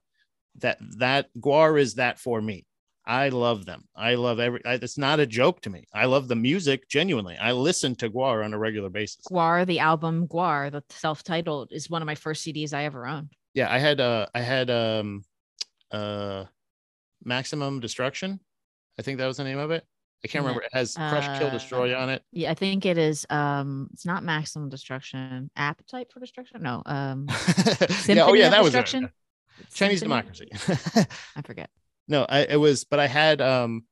[0.58, 2.66] that that GWAR is that for me.
[3.06, 3.86] I love them.
[3.96, 4.64] I love every.
[4.66, 5.88] I, it's not a joke to me.
[5.94, 7.38] I love the music genuinely.
[7.38, 9.22] I listen to GWAR on a regular basis.
[9.32, 13.30] GWAR, the album GWAR, the self-titled, is one of my first CDs I ever owned.
[13.54, 15.24] Yeah, I had uh I had um
[15.92, 16.46] uh
[17.24, 18.40] Maximum Destruction.
[18.98, 19.86] I think that was the name of it.
[20.24, 20.64] I can't remember.
[20.64, 22.22] It has Crush, Kill, uh, Destroy on it.
[22.32, 23.26] Yeah, I think it is.
[23.30, 25.50] Um, it's not Maximum Destruction.
[25.56, 26.62] Appetite for Destruction?
[26.62, 26.84] No.
[26.86, 27.28] Um,
[28.06, 28.86] yeah, oh yeah, that was it.
[28.86, 29.10] Chinese
[29.70, 30.00] Symphony?
[30.00, 30.50] Democracy.
[31.36, 31.70] I forget.
[32.10, 33.86] No, I it was, but I had um,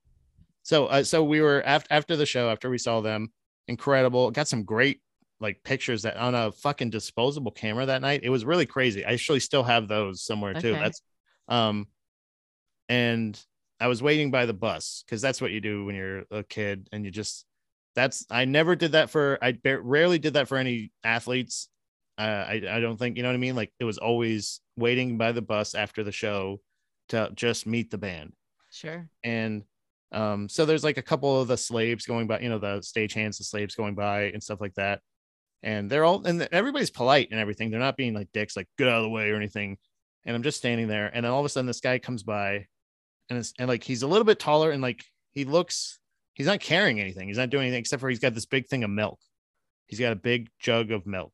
[0.64, 3.32] so uh, so we were after after the show after we saw them,
[3.68, 4.32] incredible.
[4.32, 5.02] Got some great
[5.40, 8.22] like pictures that on a fucking disposable camera that night.
[8.24, 9.06] It was really crazy.
[9.06, 10.72] I actually still have those somewhere too.
[10.72, 10.80] Okay.
[10.80, 11.02] That's
[11.48, 11.88] um,
[12.90, 13.40] and
[13.80, 16.90] I was waiting by the bus because that's what you do when you're a kid
[16.92, 17.46] and you just
[17.96, 21.70] that's I never did that for I rarely did that for any athletes.
[22.18, 23.56] Uh, I I don't think you know what I mean.
[23.56, 26.62] Like it was always waiting by the bus after the show
[27.10, 28.34] to just meet the band.
[28.72, 29.10] Sure.
[29.24, 29.64] and
[30.12, 33.38] um so there's like a couple of the slaves going by you know the stagehands
[33.38, 35.02] the slaves going by and stuff like that.
[35.64, 37.72] And they're all and everybody's polite and everything.
[37.72, 39.78] They're not being like dicks like get out of the way or anything.
[40.26, 41.10] And i'm just standing there.
[41.14, 42.68] And then all of a sudden this guy comes by
[43.30, 46.00] and it's and like he's a little bit taller and like he looks
[46.34, 47.28] he's not carrying anything.
[47.28, 49.20] He's not doing anything except for he's got this big thing of milk.
[49.88, 51.34] He's got a big jug of milk.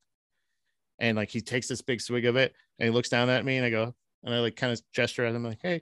[0.99, 3.57] And like he takes this big swig of it and he looks down at me
[3.57, 3.93] and i go
[4.23, 5.81] and i like kind of gesture at him like hey.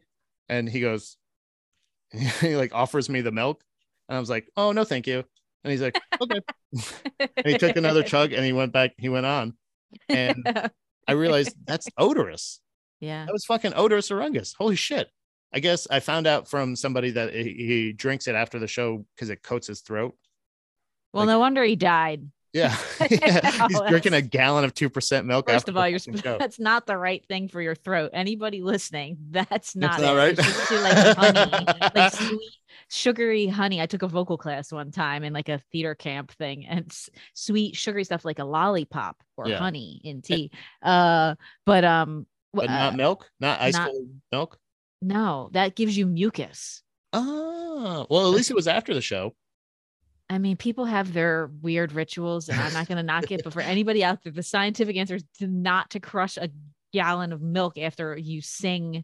[0.50, 1.16] And he goes
[2.42, 3.64] he like offers me the milk.
[4.10, 5.24] And i was like oh no thank you.
[5.64, 6.42] And he's like okay.
[7.20, 9.54] And he took another chug and he went back he went on.
[10.10, 10.46] And
[11.08, 12.60] i realized that's oderus.
[13.00, 13.26] Yeah.
[13.26, 15.10] that was fucking oderus urungus holy shit.
[15.54, 19.06] I guess i found out from somebody that he, he drinks it after the show
[19.16, 20.16] because it coats his throat.
[21.14, 22.30] Well, like- no wonder he died.
[22.54, 22.76] Yeah,
[23.10, 23.68] yeah.
[23.68, 26.86] he's Oh, drinking a gallon of 2% milk First of all, you're sp- that's not
[26.88, 28.12] the right thing for your throat.
[28.14, 30.18] Anybody listening, that's not, not it.
[30.18, 30.38] right?
[30.38, 32.52] Like honey, like sweet,
[32.90, 33.82] sugary honey.
[33.82, 36.92] I took a vocal class one time in like a theater camp thing, and
[37.34, 39.58] sweet, sugary stuff like a lollipop or Yeah.
[39.58, 40.52] honey in tea.
[40.82, 41.36] Uh,
[41.66, 44.58] but um, but w- not uh, milk not ice not- cold milk
[45.02, 46.84] no, that gives you mucus.
[47.14, 49.34] oh well at least it was after the show
[50.32, 53.42] I mean, people have their weird rituals, and I'm not going to knock it.
[53.44, 56.50] But for anybody out there, the scientific answer is to not to crush a
[56.94, 59.04] gallon of milk after you sing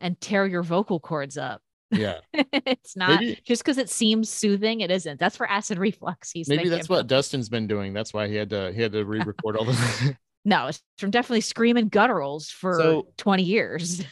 [0.00, 1.60] and tear your vocal cords up.
[1.90, 4.80] yeah it's not Maybe- just because it seems soothing.
[4.80, 5.20] It isn't.
[5.20, 6.30] That's for acid reflux.
[6.30, 8.92] He's maybe thinking that's what dustin's been doing that's why he had to he had
[8.92, 14.02] to re-record all the No, it's from definitely screaming gutturals for So- 20 years.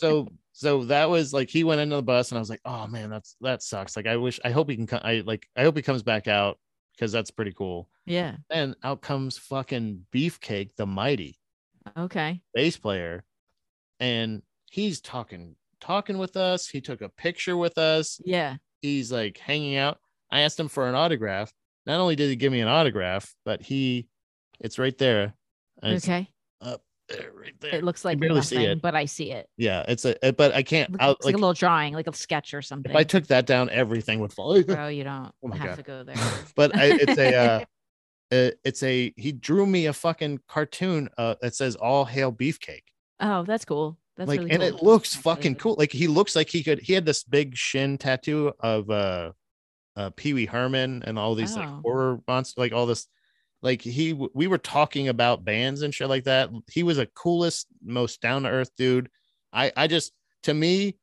[0.00, 2.86] So so that was like he went into the bus and I was like, oh
[2.86, 3.96] man, that's that sucks.
[3.96, 5.00] Like I wish I hope he can come.
[5.02, 6.58] I like I hope he comes back out
[6.96, 7.88] because that's pretty cool.
[8.06, 8.36] yeah.
[8.50, 11.38] And out comes fucking Beefcake, the mighty
[11.96, 12.40] Okay.
[12.54, 13.24] bass player,
[14.00, 16.68] and he's talking talking with us.
[16.68, 18.20] He took a picture with us.
[18.24, 18.56] Yeah.
[18.82, 19.98] He's like hanging out.
[20.30, 21.52] I asked him for an autograph.
[21.86, 24.06] Not only did he give me an autograph, but he,
[24.60, 25.34] it's right there.
[25.82, 26.28] Okay.
[26.60, 26.82] up
[27.12, 27.74] there, right there.
[27.76, 28.82] It looks like barely see it.
[28.82, 29.48] but I see it.
[29.56, 30.90] yeah, it's a, it- but I can't.
[30.90, 32.90] Looks I'll, like, like a little drawing, like a sketch or something.
[32.90, 34.60] if I took that down, everything would fall.
[34.64, 35.76] Bro, you don't Oh have God.
[35.76, 36.16] to go there.
[36.56, 37.60] but I, it's a uh,
[38.34, 42.84] uh, it's a he drew me a fucking cartoon uh, that says all hail beefcake
[43.20, 43.98] Oh, that's cool.
[44.16, 44.68] That's like really and cool.
[44.78, 45.54] it looks That's fucking amazing.
[45.60, 49.32] cool like he looks like he could he had this big shin tattoo of uh
[49.96, 51.80] uh pee-wee herman and all these like Oh.
[51.82, 53.06] horror monsters like all this
[53.62, 56.50] like he we were talking about bands and shit like that.
[56.70, 59.08] He was a coolest most down-to-earth dude.
[59.52, 60.12] I i just
[60.44, 60.96] to me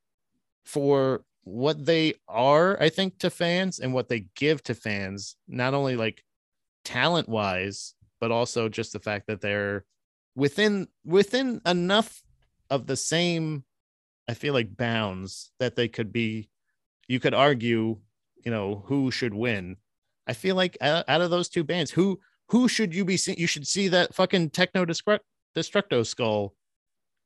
[0.65, 5.73] for what they are i think to fans and what they give to fans not
[5.73, 6.23] only like
[6.83, 9.83] talent wise but also just the fact that they're
[10.35, 12.21] within within enough
[12.69, 13.63] of the same
[14.27, 16.49] i feel like bounds that they could be.
[17.07, 17.97] You could argue
[18.45, 19.77] you know who should win.
[20.27, 23.47] I feel like out of those two bands who who should you be seeing you
[23.47, 25.19] should see that fucking techno Destruct-
[25.55, 26.53] destructo skull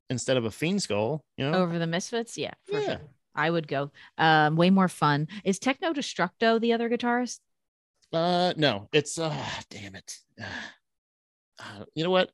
[0.09, 2.37] instead of a fiend skull you know over the misfits.
[2.37, 2.85] Yeah, for Yeah.
[2.85, 3.01] sure.
[3.35, 3.91] I would go.
[4.19, 5.27] Um, way more fun.
[5.43, 7.39] Is Techno Destructo the other guitarist?
[8.11, 9.35] uh no it's uh
[9.71, 12.29] damn it uh, you know what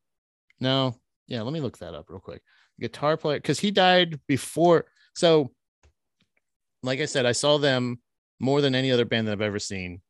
[0.60, 0.94] no
[1.28, 2.42] yeah let me look that up real quick
[2.82, 5.50] guitar player because he died before so
[6.84, 7.98] like i said i saw them
[8.42, 10.02] more than any other band that i've ever seen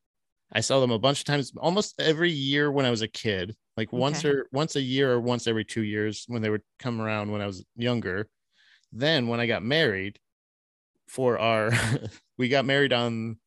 [0.51, 3.55] i saw them a bunch of times almost every year when i was a kid
[3.77, 4.29] like once Okay.
[4.29, 7.41] or once a year or once every two years when they would come around when
[7.41, 8.27] i was younger.
[8.91, 10.19] Then when i got married
[11.07, 11.71] for our
[12.37, 13.37] we got married on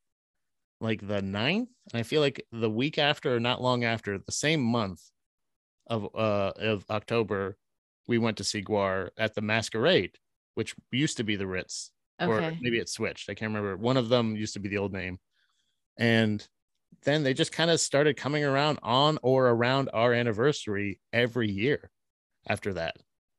[0.81, 4.31] like the ninth and i feel like the week after or not long after the
[4.31, 5.01] same month
[5.87, 7.57] of uh of october
[8.07, 10.17] we went to see gwar at the masquerade
[10.55, 13.75] which used to be the ritz or maybe it switched i can't remember.
[13.77, 15.19] One of them used to be the old name.
[15.97, 16.45] And
[17.03, 21.89] then they just kind of started coming around on or around our anniversary every year
[22.47, 22.95] after that.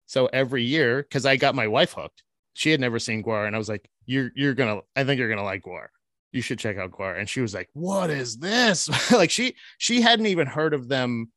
[0.07, 2.23] So every year because i got my wife hooked.
[2.55, 5.29] She had never seen gwar and i was like you're you're gonna i think you're
[5.29, 5.87] gonna like gwar.
[6.33, 7.19] You should check out gwar.
[7.19, 8.89] And she was like what is this?
[9.13, 11.31] Like she she hadn't even heard of them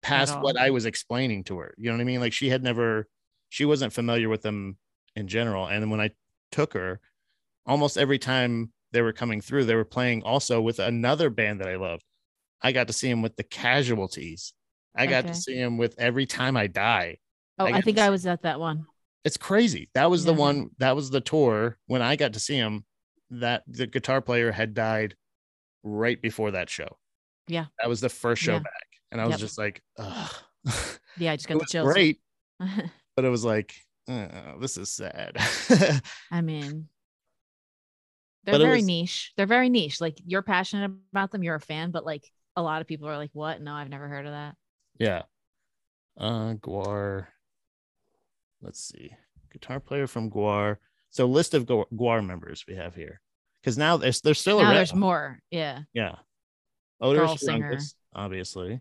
[0.00, 2.20] past what i was explaining to her you know what i mean?
[2.20, 3.08] Like she had never
[3.48, 4.76] she wasn't familiar with them
[5.16, 5.66] in general.
[5.66, 6.10] And then when i
[6.50, 7.00] took her
[7.66, 11.68] almost every time they were coming through they were playing also with another band that
[11.68, 12.02] i loved
[12.62, 14.52] i got to see him with the casualties
[14.96, 15.32] i got Okay.
[15.32, 17.18] to see him with every time i die
[17.60, 18.86] Oh, I I, think I was at that one.
[19.24, 19.90] It's crazy.
[19.94, 20.70] That was the one.
[20.78, 22.84] That was the tour when I got to see him.
[23.30, 25.16] That the guitar player had died
[25.82, 26.98] right before that show.
[27.48, 27.64] Yeah.
[27.80, 28.58] that was the first show Yeah.
[28.60, 29.40] back, and I was Yep.
[29.40, 30.30] just like, Ugh.
[31.16, 31.92] Yeah, I just got the chills.
[31.92, 32.20] great,
[33.16, 33.74] but it was like,
[34.08, 35.36] oh, this is sad.
[36.30, 36.86] I mean,
[38.44, 39.32] they're very was- niche.
[39.36, 40.00] They're very niche.
[40.00, 42.24] Like you're passionate about them, you're a fan, but like
[42.56, 43.60] a lot of people are like, "What?
[43.60, 44.56] No, I've never heard of that."
[44.98, 45.22] yeah.
[46.16, 47.28] Uh, GWAR.
[48.60, 49.12] Let's see,
[49.52, 50.78] guitar player from GWAR.
[51.10, 53.20] So list of Gu- GWAR members we have here,
[53.60, 54.74] because now there's there's still now around.
[54.74, 55.38] there's more.
[55.50, 55.82] Yeah.
[55.92, 56.16] Yeah.
[57.00, 57.78] Odor singer.
[58.14, 58.80] Obviously.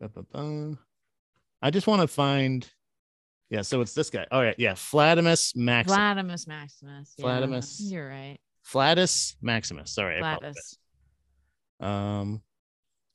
[0.00, 0.78] Ba-ba-ba.
[1.62, 2.68] I just want to find.
[3.50, 4.26] Yeah, so it's this guy.
[4.30, 5.96] All right, yeah, Flatimus Maximus.
[5.96, 7.14] Vladimus Maximus.
[7.18, 7.88] Yeah.
[7.90, 8.38] You're right.
[8.66, 9.94] Flattus Maximus.
[9.94, 10.18] Sorry.
[10.18, 10.78] Gladys.
[11.80, 12.42] Um,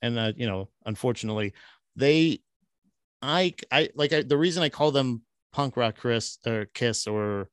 [0.01, 1.53] and uh, you know, unfortunately,
[1.95, 2.39] they,
[3.21, 7.49] I, I like I, the reason I call them punk rock Chris or Kiss or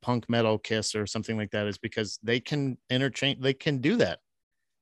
[0.00, 3.40] punk metal Kiss or something like that is because they can interchange.
[3.40, 4.20] They can do that.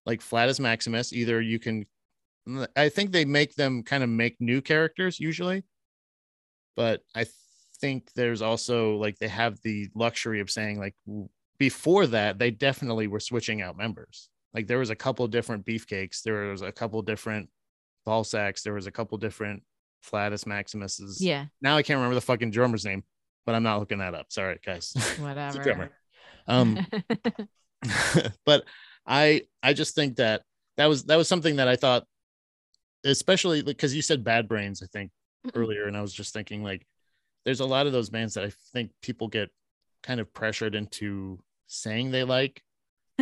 [0.07, 1.87] Like Flattus Maximus, either you can.
[2.77, 5.63] I think they make them kind of make new characters usually,
[6.77, 7.27] but I
[7.81, 10.95] think there's also like they have the luxury of saying like
[11.61, 16.23] before that they definitely were switching out members like there was a couple different beefcakes
[16.23, 17.49] there was a couple different
[18.07, 19.63] Balsacs there was a couple different
[20.05, 21.45] flattus maximuses Yeah.
[21.63, 23.05] now i can't remember the fucking drummer's name
[23.47, 25.63] but i'm not looking that up sorry guys Whatever.
[25.63, 25.91] drummer.
[26.49, 26.79] um
[28.47, 28.65] but
[29.07, 30.43] i i just think that
[30.79, 32.05] that was that was something that i thought
[33.05, 35.11] especially because you said bad brains i think
[35.55, 36.87] earlier and i was just thinking like
[37.45, 39.49] there's a lot of those bands that i think people get
[40.03, 41.39] kind of pressured into
[41.71, 42.63] saying they like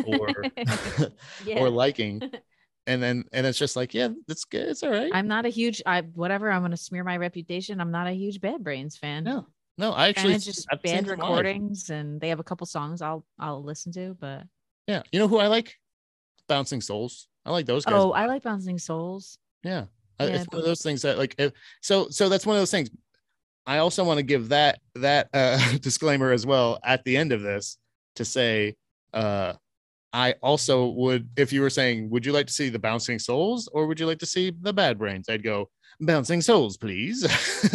[0.07, 0.28] or
[1.44, 1.59] yeah.
[1.59, 2.22] or liking
[2.86, 5.51] and then and it's just like yeah that's good it's all right I'm not a
[5.51, 7.80] huge I whatever, I'm gonna smear my reputation.
[7.80, 9.24] I'm not a huge Bad Brains fan.
[9.24, 9.46] no
[9.76, 13.24] no i actually it's just I've band recordings and they have a couple songs I'll
[13.38, 14.44] I'll listen to, but
[14.86, 15.76] yeah you know who i like
[16.49, 19.38] bouncing souls i like those guys oh, I like Bouncing Souls.
[19.62, 19.84] Yeah.
[20.20, 22.72] Yeah, it's one of those things that like if, so so that's one of those
[22.72, 22.90] things.
[23.66, 27.40] I also want to give that that uh disclaimer as well at the end of
[27.42, 27.78] this
[28.18, 28.76] to say
[29.14, 29.54] uh
[30.12, 33.68] I also would if you were saying would you like to see the bouncing souls
[33.72, 35.68] or would you like to see the bad brains I'd go
[36.00, 37.22] bouncing souls please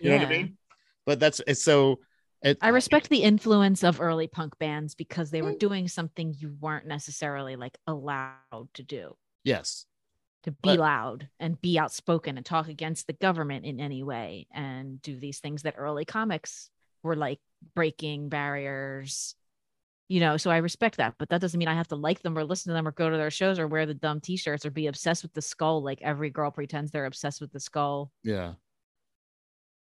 [0.00, 0.56] you know what I mean
[1.06, 1.98] but that's it's so
[2.42, 5.58] it, I respect the influence of early punk bands because they were Mm.
[5.58, 9.16] doing something you weren't necessarily like allowed to do.
[9.42, 9.86] yes
[10.44, 14.46] To be But- loud and be outspoken and talk against the government in any way
[14.54, 16.70] and do these things that early comics
[17.02, 17.40] were like
[17.74, 19.34] breaking barriers.
[20.08, 22.36] You know, so I respect that, but that doesn't mean I have to like them
[22.38, 24.70] or listen to them or go to their shows or wear the dumb t-shirts or
[24.70, 28.10] be obsessed with the skull like every girl pretends they're obsessed with the skull.
[28.22, 28.54] yeah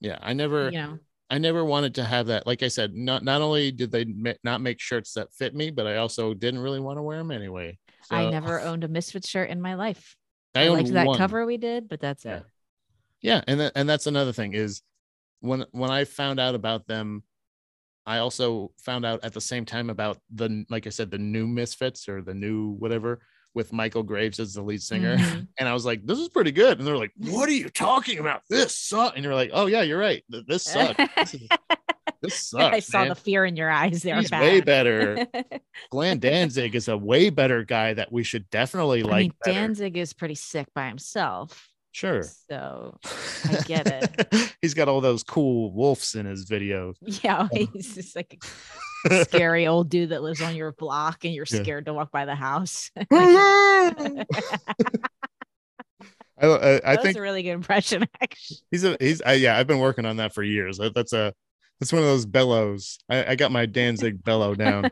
[0.00, 0.98] yeah I never You know.
[1.28, 2.46] I never wanted to have that.
[2.46, 5.70] Like I said, not not only did they ma- not make shirts that fit me,
[5.70, 7.78] but I also didn't really want to wear them anyway.
[8.10, 10.16] I never owned a Misfit shirt in my life.
[10.54, 11.18] I, I, owned liked that one.
[11.18, 12.36] cover we did, but that's Yeah.
[12.38, 12.42] it.
[13.22, 14.82] Yeah, and that, and that's another thing is
[15.40, 17.24] when when I found out about them,
[18.06, 21.46] I also found out at the same time about the like I said the new
[21.46, 23.20] Misfits or the new whatever
[23.54, 25.48] with Michael Graves as the lead singer, Mhm.
[25.58, 28.18] and I was like, this is pretty good, and they're like, what are you talking
[28.18, 28.42] about?
[28.50, 30.96] This sucks, and you're like, oh yeah, you're right, this sucks.
[31.16, 31.48] This, is-
[32.22, 32.76] this sucks.
[32.76, 33.08] I saw man.
[33.08, 34.16] the fear in your eyes there.
[34.20, 35.26] He's way better.
[35.90, 39.22] Glenn Danzig is a way better guy that we should definitely I like.
[39.46, 39.54] mean.
[39.54, 41.68] Danzig is pretty sick by himself.
[41.96, 42.22] Sure.
[42.50, 42.98] So
[43.48, 44.54] I get it.
[44.62, 46.94] He's got all those cool wolves in his videos.
[47.00, 48.42] yeah, um, he's just like
[49.10, 51.62] a scary old dude that lives on your block and you're Yeah.
[51.62, 52.90] scared to walk by the house.
[53.10, 54.24] I,
[56.38, 58.58] I, I That's think a really good impression, actually.
[58.70, 59.56] he's a he's I, yeah.
[59.56, 60.76] I've been working on that for years.
[60.78, 61.32] That, that's a
[61.80, 62.98] that's one of those bellows.
[63.08, 64.90] I, I got my Danzig bellow down.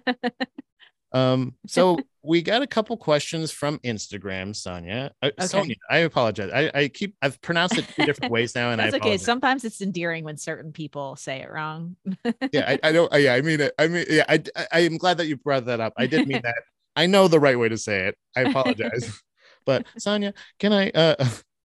[1.15, 5.13] Um, so we got a couple questions from Instagram, Sonia.
[5.23, 5.47] Uh, Okay.
[5.47, 6.51] Sonia, I apologize.
[6.53, 9.17] I, I keep I've pronounced it two different ways now, and That's I okay.
[9.17, 11.97] Sometimes it's endearing when certain people say it wrong.
[12.53, 13.13] yeah, I, I don't.
[13.13, 13.73] uh, Yeah, I mean it.
[13.79, 15.93] I mean, yeah, I, I I am glad that you brought that up.
[15.97, 16.57] I did mean that.
[16.97, 18.17] I know the right way to say it.
[18.37, 19.21] I apologize.
[19.67, 20.91] but Sonia, can I?
[20.91, 21.27] Uh,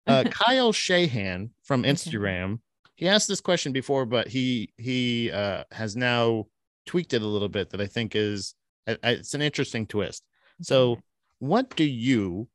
[0.07, 1.93] uh, Kyle Shahan from Okay.
[1.93, 2.61] Instagram.
[2.97, 6.47] He asked this question before, but he he uh, has now
[6.87, 7.71] tweaked it a little bit.
[7.71, 8.55] That I think is
[8.87, 10.25] it's an interesting twist.
[10.63, 10.99] So,
[11.39, 12.49] what do you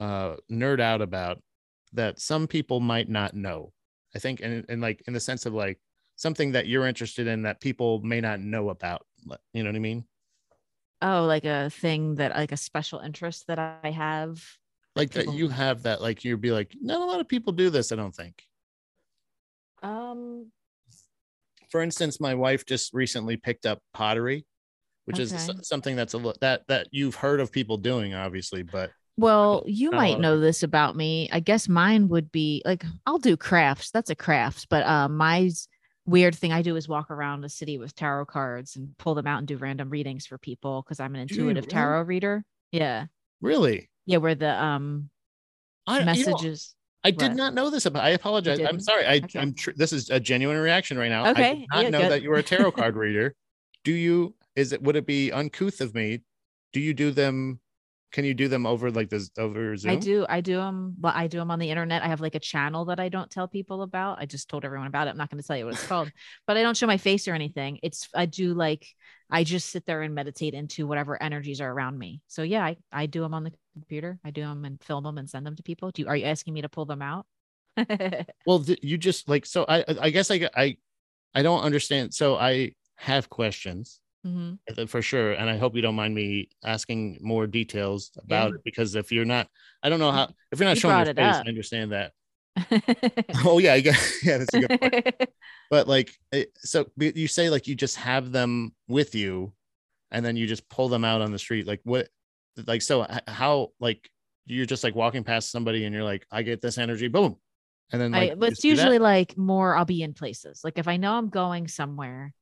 [0.00, 1.42] uh, nerd out about
[1.92, 3.72] that some people might not know?
[4.14, 5.80] I think, and, and like in the sense of like
[6.16, 9.04] something that you're interested in that people may not know about.
[9.52, 10.04] You know what I mean?
[11.04, 14.42] oh, like a thing that like a special interest that I have.
[14.96, 17.52] Like that people- you have that, like you'd be like, not a lot of people
[17.52, 17.92] do this.
[17.92, 18.42] I don't think.
[19.82, 20.50] Um,
[21.70, 24.46] for instance, my wife just recently picked up pottery,
[25.06, 25.42] which is Okay.
[25.42, 29.90] s- something that's a that that you've heard of people doing, obviously, but Well, you
[29.92, 31.28] might know this about me.
[31.32, 33.90] I guess mine would be like I'll do crafts.
[33.90, 35.50] That's a craft, but um my
[36.06, 39.26] weird thing I do is walk around the city with tarot cards and pull them
[39.26, 41.72] out and do random readings for people because I'm an intuitive really?
[41.72, 42.44] tarot reader.
[42.72, 43.06] Yeah.
[43.40, 45.10] really, Yeah, where the um
[45.86, 46.74] I you know, messages
[47.04, 47.36] I did What?
[47.36, 48.02] not know this about.
[48.02, 48.58] I apologize.
[48.60, 49.06] I'm sorry.
[49.06, 49.38] I, Okay.
[49.38, 49.52] I'm.
[49.52, 51.24] Tr- this is a genuine reaction right now.
[51.24, 52.10] I Okay, did not yeah, know good.
[52.12, 53.34] that you were a tarot card reader.
[53.84, 54.34] Do you?
[54.56, 54.82] Is it?
[54.82, 56.22] Would it be uncouth of me?
[56.72, 57.60] Do you do them?
[58.12, 59.90] Can you do them over like this over Zoom?
[59.90, 62.02] I do I do them but I do them on the internet.
[62.02, 64.18] I have like a channel that I don't tell people about.
[64.20, 65.10] I just told everyone about it.
[65.10, 66.12] I'm not going to tell you what it's called,
[66.46, 67.80] but I don't show my face or anything.
[67.82, 68.86] It's I do like
[69.30, 72.20] I just sit there and meditate into whatever energies are around me.
[72.28, 74.20] So yeah, I I do them on the computer.
[74.24, 75.90] I do them and film them and send them to people.
[75.90, 77.26] Do you are you asking me to pull them out?
[78.46, 79.64] Well, th- you just like so.
[79.68, 80.76] I I guess I I
[81.34, 82.14] I don't understand.
[82.14, 84.58] So I have questions Mhm.
[84.78, 88.56] uh, for sure, and I hope you don't mind me asking more details about Yeah.
[88.56, 89.48] it because if you're not,
[89.82, 90.28] I don't know how.
[90.50, 91.46] If you're not You showing your face, up.
[91.46, 92.12] I understand that.
[93.44, 93.74] Oh yeah,
[94.22, 95.04] yeah, that's a good point.
[95.70, 96.16] but like
[96.58, 99.52] so you say like you just have them with you
[100.10, 102.08] and then you just pull them out on the street like what
[102.66, 104.08] like so how like
[104.46, 107.36] you're just like walking past somebody and you're like i get this energy boom
[107.92, 110.62] and then like I, but it's usually like more I'll be in places.
[110.64, 112.32] Like if I know I'm going somewhere,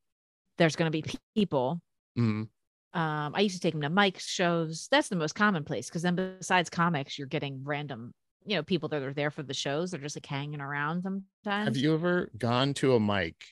[0.62, 1.80] there's going to be pe- people.
[2.16, 2.48] Mhm.
[2.94, 4.86] Um, I used to take them to Mike's shows.
[4.90, 8.12] That's the most common place because then besides comics, you're getting random,
[8.44, 9.90] you know, people that are there for the shows.
[9.90, 11.68] They're just like hanging around sometimes.
[11.68, 13.44] have you ever gone to a mic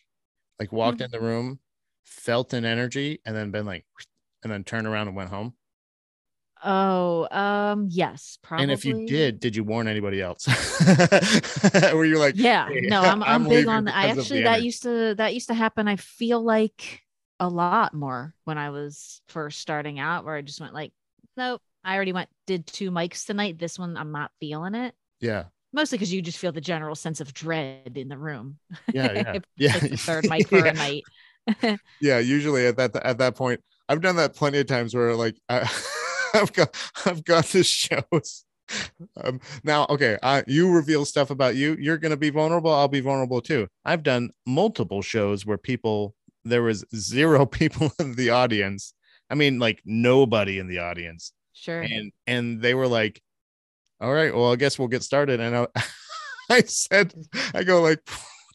[0.61, 1.07] like walked Mhm.
[1.07, 1.59] in the room
[2.05, 3.87] felt an energy and then been like
[4.43, 5.55] and then turned around and went home
[6.63, 8.65] Oh, um, yes, probably.
[8.65, 10.47] and if you did did you warn anybody else
[11.95, 13.97] were you like yeah, "Hey, no, I'm I'm, big on that.
[13.97, 15.89] I because of the actually that energy." used to that used to happen.
[15.89, 17.03] I feel like
[17.39, 20.93] a lot more when I was first starting out, where I just went like,
[21.37, 23.59] nope, I already went did two mics tonight.
[23.59, 24.95] This one I'm not feeling it.
[25.21, 28.59] yeah Mostly because you just feel the general sense of dread in the room.
[28.93, 29.13] yeah
[29.57, 30.65] yeah yeah third mic for yeah.
[30.67, 31.05] a night.
[32.01, 35.37] yeah usually at that at that point i've done that plenty of times where like
[35.49, 35.67] I,
[36.35, 36.75] i've got
[37.07, 38.45] i've got the shows.
[39.25, 42.89] Um, now okay I, you reveal stuff about you you're going to be vulnerable i'll
[42.89, 43.67] be vulnerable too.
[43.85, 46.15] I've done multiple shows where people
[46.45, 48.95] there was zero people in the audience.
[49.29, 51.33] I mean like nobody in the audience.
[51.53, 51.83] Sure.
[51.83, 53.21] and and they were like
[54.01, 55.41] all right well i guess we'll get started.
[55.41, 55.67] And i,
[56.51, 57.13] I said
[57.55, 58.01] i go like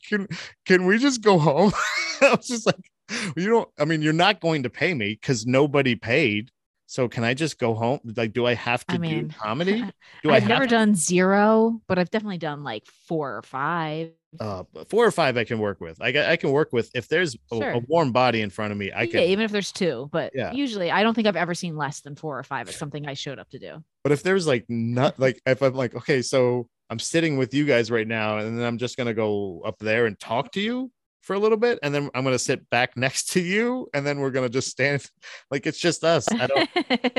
[0.08, 0.28] can
[0.66, 1.74] can we just go home?
[2.22, 2.90] I was just like
[3.36, 6.50] you don't i mean you're not going to pay me because nobody paid
[6.88, 9.82] so can i just go home like do i have to I do mean, comedy
[10.24, 13.42] do i I've have never to- done zero, but I've definitely done like four or
[13.42, 14.12] five.
[14.40, 17.36] uh four or five i can work with i, I can work with if there's
[17.52, 20.10] a, a warm body in front of me i yeah, can even if there's two,
[20.12, 20.52] but Yeah.
[20.52, 22.68] usually I don't think I've ever seen less than four or five.
[22.68, 23.84] It's something I showed up to do.
[24.04, 27.66] But if there's like not like if I'm like, okay, so I'm sitting with you
[27.66, 30.92] guys right now, and then I'm just gonna go up there and talk to you
[31.26, 34.20] for a little bit, and then I'm gonna sit back next to you, and then
[34.20, 35.06] we're gonna just stand
[35.52, 36.28] like it's just us.
[36.32, 36.70] I don't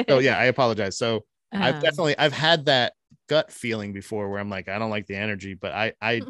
[0.09, 0.97] so yeah, I apologize.
[0.97, 2.95] So I've Um, definitely I've had that
[3.29, 6.23] gut feeling before where I'm like, I don't like the energy, but I I.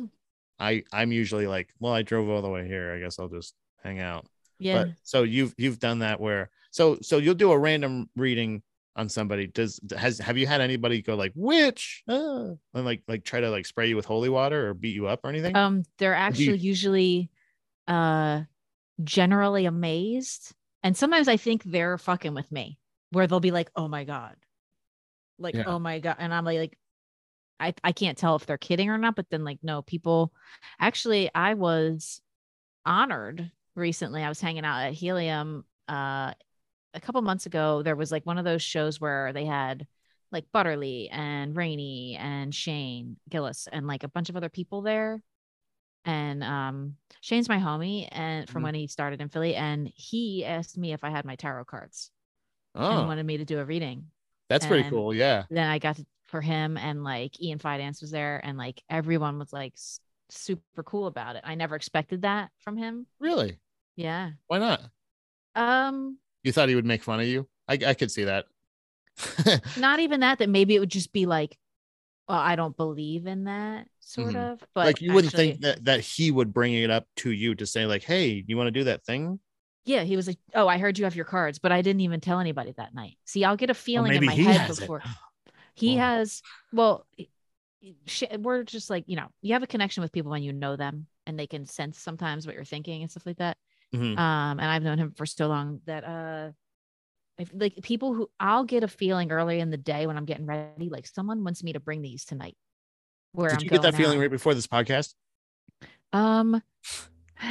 [0.58, 2.94] I I'm usually like, well, I drove all the way here.
[2.94, 3.54] I guess I'll just
[3.84, 4.24] hang out.
[4.58, 4.84] yeah.
[4.84, 8.62] But so you've you've done that where so so you'll do a random reading
[8.96, 9.48] on somebody.
[9.48, 13.50] Does has have you had anybody go like witch ah, and like like try to
[13.50, 15.54] like spray you with holy water or beat you up or anything?
[15.54, 17.28] Um, they're do you- actually usually
[17.88, 18.42] uh
[19.02, 20.54] generally amazed.
[20.82, 22.78] And sometimes I think they're fucking with me,
[23.10, 24.36] where they'll be like, oh my God.
[25.38, 25.64] Like, Yeah.
[25.66, 26.16] oh my God.
[26.18, 26.78] And I'm like, like
[27.58, 30.32] I, I can't tell if they're kidding or not, but then like no, people
[30.80, 32.20] actually I was
[32.84, 34.22] honored recently.
[34.22, 36.32] I was hanging out at Helium uh
[36.94, 37.82] a couple months ago.
[37.82, 39.86] There was like one of those shows where they had
[40.32, 45.22] like Butterly and Rainey and Shane Gillis and like a bunch of other people there.
[46.06, 48.64] And um Shane's my homie and from Mhm.
[48.66, 52.10] when he started in Philly and he asked me if I had my tarot cards
[52.74, 54.10] and oh, wanted me to do a reading.
[54.48, 55.12] that's pretty cool.
[55.12, 55.44] Yeah.
[55.50, 59.38] Then I got to for him and like Ian Fidance was there and like everyone
[59.38, 59.74] was like
[60.28, 61.42] super cool about it.
[61.44, 63.06] I never expected that from him.
[63.20, 63.58] Really?
[63.96, 64.30] Yeah.
[64.46, 64.82] Why not?
[65.54, 67.48] Um You thought he would make fun of you?
[67.68, 68.46] I I could see that.
[69.78, 71.58] not even that that maybe it would just be like
[72.28, 74.44] well i don't believe in that sort Mhm.
[74.52, 77.54] of but like you wouldn't think that that he would bring it up to you
[77.56, 79.40] to say like, hey, you want to do that thing?
[79.84, 82.20] yeah he was like oh i heard you have your cards but i didn't even
[82.20, 84.80] tell anybody that night see i'll get a feeling in my he head has it.
[84.80, 85.02] before
[85.74, 87.06] he has well
[88.38, 91.06] we're just like you know you have a connection with people when you know them
[91.26, 93.56] and they can sense sometimes what you're thinking and stuff like that
[93.92, 94.18] Mhm.
[94.18, 96.50] Um, and I've known him for so long that uh
[97.38, 100.46] if like people who I'll get a feeling early in the day when I'm getting
[100.46, 102.56] ready, like someone wants me to bring these tonight.
[103.32, 105.14] Where Did I'm you get that going feeling right before this podcast?
[106.12, 106.62] Um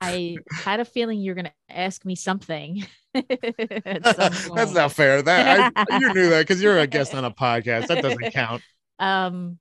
[0.00, 2.86] I had a feeling you're gonna ask me something.
[3.14, 3.24] some
[4.54, 5.22] That's not fair.
[5.22, 7.86] That I, you knew that because you're a guest on a podcast.
[7.86, 8.62] That doesn't count.
[8.98, 9.58] Um,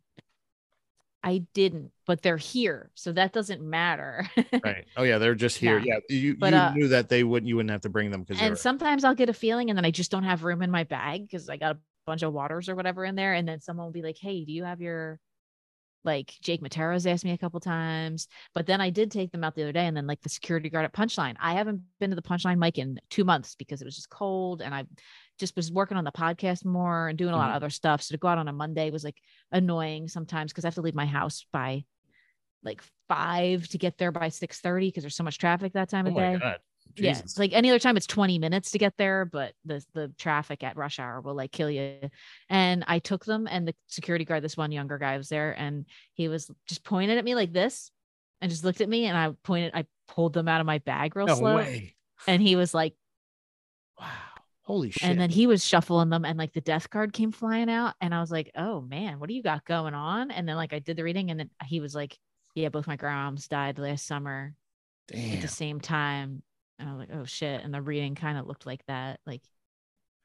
[1.24, 4.28] I didn't, but they're here, so that doesn't matter.
[4.64, 4.86] Right.
[4.98, 5.80] Oh yeah, they're just here.
[5.80, 5.86] No.
[5.86, 6.00] Yeah.
[6.10, 8.42] You But, you uh, knew that they wouldn't you wouldn't have to bring them because
[8.42, 10.84] and sometimes I'll get a feeling, and then I just don't have room in my
[10.84, 13.86] bag because I got a bunch of waters or whatever in there, and then someone
[13.86, 15.20] will be like, "Hey, do you have your?"
[16.04, 19.56] Like Jake Matero's asked me a couple times, but then I did take them out
[19.56, 21.36] the other day, and then like the security guard at Punchline.
[21.40, 24.62] I haven't been to the Punchline mic in two months because it was just cold,
[24.62, 24.86] and I
[25.40, 27.56] just was working on the podcast more and doing a lot of mm-hmm.
[27.58, 28.02] other stuff.
[28.02, 29.18] So to go out on a Monday was like
[29.52, 31.84] annoying sometimes because I have to leave my house by
[32.64, 36.06] like five to get there by six thirty because there's so much traffic that time
[36.06, 36.40] Oh of my day.
[36.40, 36.60] god.
[36.96, 37.24] Yeah, Jesus.
[37.24, 40.64] it's like any other time it's 20 minutes to get there, but the the traffic
[40.64, 42.10] at rush hour will like kill you.
[42.50, 45.86] And I took them and the security guard, this one younger guy was there and
[46.14, 47.92] he was just pointed at me like this
[48.42, 51.16] and just looked at me and I pointed, I pulled them out of my bag
[51.16, 51.56] real no slow.
[51.58, 51.96] way.
[52.28, 52.96] And he was like,
[54.00, 54.08] Wow.
[54.64, 55.10] Holy shit.
[55.10, 57.96] and then he was shuffling them and like the death card came flying out.
[58.02, 60.30] And I was like, oh man, what do you got going on?
[60.30, 62.16] And then like I did the reading and then he was like,
[62.54, 64.54] yeah, both my grandmoms died last summer
[65.12, 66.44] at the same time.
[66.80, 67.64] And I was like, oh shit.
[67.64, 69.20] And the reading kind of looked like that.
[69.26, 69.42] Like,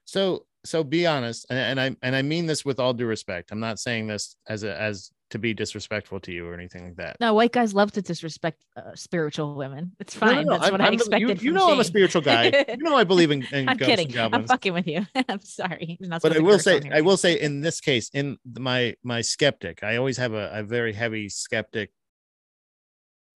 [0.04, 3.50] So so be honest, and, and I and I mean this with all due respect.
[3.52, 6.96] I'm not saying this as a as to be disrespectful to you or anything like
[6.96, 7.16] that.
[7.20, 9.92] no, white guys love to disrespect uh, spiritual women.
[9.98, 10.46] It's No, no, fine.
[10.46, 11.42] no, That's I'm- what I I'm you- expected.
[11.42, 12.64] You, from know I'm a spiritual guy.
[12.68, 14.16] You know I believe in, in I'm ghosts kidding.
[14.16, 15.04] and I'm fucking with you.
[15.28, 15.98] I'm sorry.
[16.00, 16.80] Not but I will say.
[16.92, 20.62] I will say, in this case, in my my skeptic, I always have a, a
[20.62, 21.90] very heavy skeptic.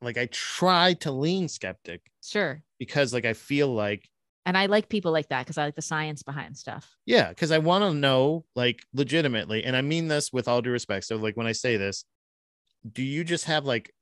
[0.01, 2.63] Like I try to lean skeptic Sure.
[2.79, 4.09] because, like, I feel like,
[4.47, 6.97] And I like people like that because I like the science behind stuff.
[7.07, 10.71] yeah, because I want to know, like, legitimately, and I mean this with all due
[10.71, 11.07] respect.
[11.07, 12.05] So, like, when I say this,
[12.91, 13.93] do you just have like,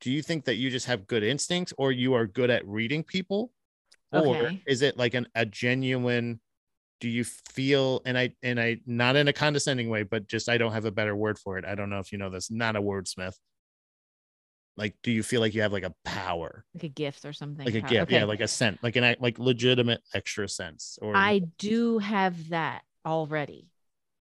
[0.00, 3.02] do you think that you just have good instincts, or you are good at reading
[3.02, 3.52] people,
[4.12, 6.40] or is it like an a genuine?
[7.00, 10.58] do you feel and i and i not in a condescending way but just i
[10.58, 12.74] don't have a better word for it i don't know if you know this not
[12.74, 13.36] a wordsmith
[14.78, 17.66] like do you feel like you have like a power Like a gift or something.
[17.66, 21.14] like a How- gift yeah like a scent like an like legitimate extra sense or
[21.16, 23.68] I do have that already.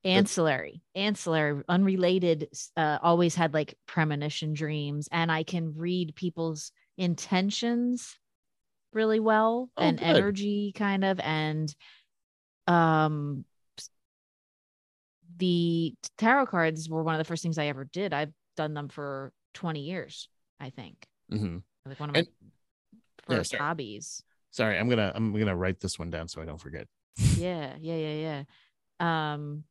[0.05, 8.19] Ancillary, ancillary, unrelated, uh, always had like premonition dreams, and I can read people's intentions
[8.93, 10.05] really well Oh, and good.
[10.05, 11.21] energy kind of.
[11.21, 11.73] And
[12.67, 13.45] um,
[15.37, 18.13] the tarot cards were one of the first things I ever did.
[18.13, 20.29] I've done them for 20 years,
[20.63, 21.07] I think.
[21.31, 21.63] Mhm.
[21.85, 22.29] Like one of my And-
[23.29, 23.61] Yeah, first sorry.
[23.63, 24.23] hobbies.
[24.51, 26.87] sorry i'm gonna i'm gonna write this one down so i don't forget
[27.37, 28.45] yeah yeah yeah
[29.01, 29.65] yeah um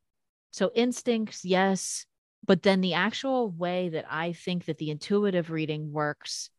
[0.52, 2.04] so instincts yes
[2.46, 6.50] but then the actual way that i think that the intuitive reading works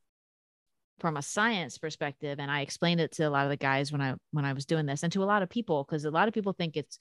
[0.99, 4.01] from a science perspective and i explained it to a lot of the guys when
[4.01, 6.27] i when i was doing this and to a lot of people because a lot
[6.29, 6.97] of people think it's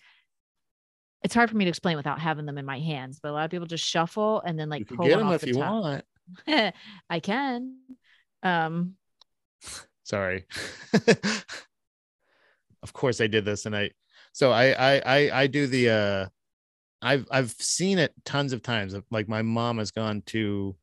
[1.22, 3.44] it's hard for me to explain without having them in my hands but a lot
[3.44, 5.46] of people just shuffle and then like you can pull get them off if the
[5.48, 5.82] you top.
[5.82, 6.04] want
[7.10, 7.76] i can.
[8.42, 8.94] Um
[10.02, 10.46] sorry.
[12.82, 13.90] Of course i did this and i
[14.32, 16.26] so I, I i i do the uh
[17.00, 18.94] i've i've seen it tons of times.
[19.10, 20.74] Like my mom has gone to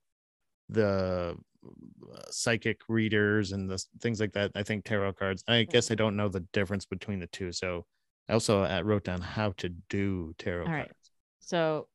[0.70, 1.36] the
[1.66, 4.52] uh, psychic readers and the things like that.
[4.56, 5.44] I think tarot cards.
[5.48, 7.52] I guess i don't know the difference between the two.
[7.52, 7.86] So
[8.30, 10.86] i also uh, wrote down how to do tarot All right.
[10.86, 11.12] cards.
[11.40, 11.88] So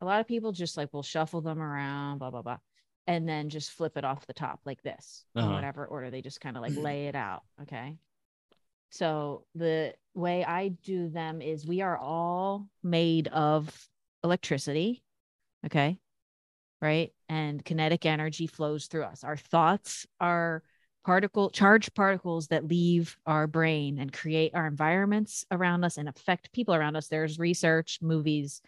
[0.00, 2.58] a lot of people just like will shuffle them around, blah, blah, blah,
[3.06, 5.46] and then just flip it off the top like this Uh-huh.
[5.46, 6.10] in whatever order.
[6.10, 7.42] They just kind of like lay it out.
[7.62, 7.96] Okay.
[8.90, 13.88] So the way I do them is we are all made of
[14.24, 15.02] electricity.
[15.66, 15.98] Okay.
[16.82, 17.12] Right.
[17.28, 19.22] And kinetic energy flows through us.
[19.22, 20.62] Our thoughts are
[21.04, 26.52] particle charged particles that leave our brain and create our environments around us and affect
[26.52, 27.08] people around us.
[27.08, 28.60] There's research, movies,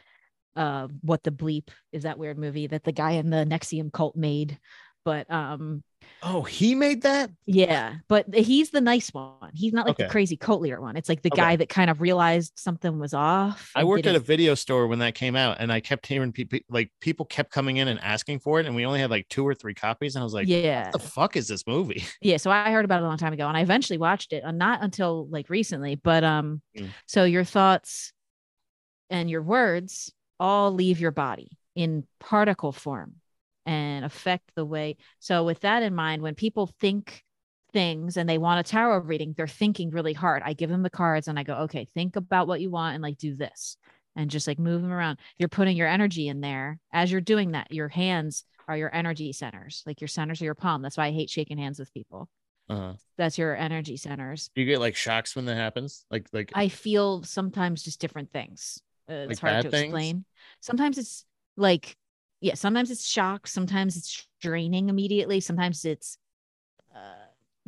[0.56, 4.16] uh, what the bleep is that weird movie that the guy in the NXIVM cult
[4.16, 4.58] made.
[5.04, 5.82] But um,
[6.22, 9.50] oh he made that yeah, but he's the nice one.
[9.54, 10.96] He's not like the crazy cult leader one.
[10.96, 11.40] It's like the Okay.
[11.42, 13.72] guy that kind of realized something was off.
[13.74, 16.60] I worked at a video store when that came out, and I kept hearing people
[16.68, 19.46] like people kept coming in and asking for it, and we only had like two
[19.46, 22.36] or three copies, and I was like, yeah, "What the fuck is this movie?" yeah
[22.36, 24.58] so i heard about it a long time ago and i eventually watched it and
[24.58, 26.94] not until like recently but um Mm.
[27.06, 28.12] so your thoughts
[29.10, 30.12] and your words
[30.42, 33.14] all leave your body in particle form
[33.64, 37.22] and affect the way so with that in mind when people think
[37.72, 40.42] things and they want a tarot reading, they're thinking really hard.
[40.44, 43.02] I give them the cards and I go, okay, think about what you want and
[43.02, 43.76] like do this
[44.14, 45.18] and just like move them around.
[45.38, 46.78] You're putting your energy in there.
[46.92, 50.54] As you're doing that, your hands are your energy centers, like your centers of your
[50.54, 50.82] palm.
[50.82, 52.28] That's why I hate shaking hands with people.
[52.68, 52.94] Uh-huh.
[53.18, 54.50] That's your energy centers.
[54.54, 56.04] Do you get like shocks when that happens?
[56.10, 58.80] Like like I feel sometimes just different things.
[59.08, 59.92] Uh, Like it's hard to things?
[59.92, 60.24] explain.
[60.60, 61.24] Sometimes it's
[61.56, 61.96] like,
[62.40, 63.46] yeah, sometimes it's shock.
[63.46, 65.40] Sometimes it's draining immediately.
[65.40, 66.18] Sometimes it's
[66.94, 66.98] uh,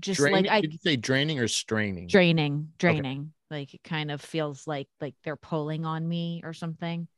[0.00, 0.44] just draining?
[0.44, 2.08] like I Did you say draining or straining?
[2.08, 7.08] draining draining like it kind of feels like like they're pulling on me or something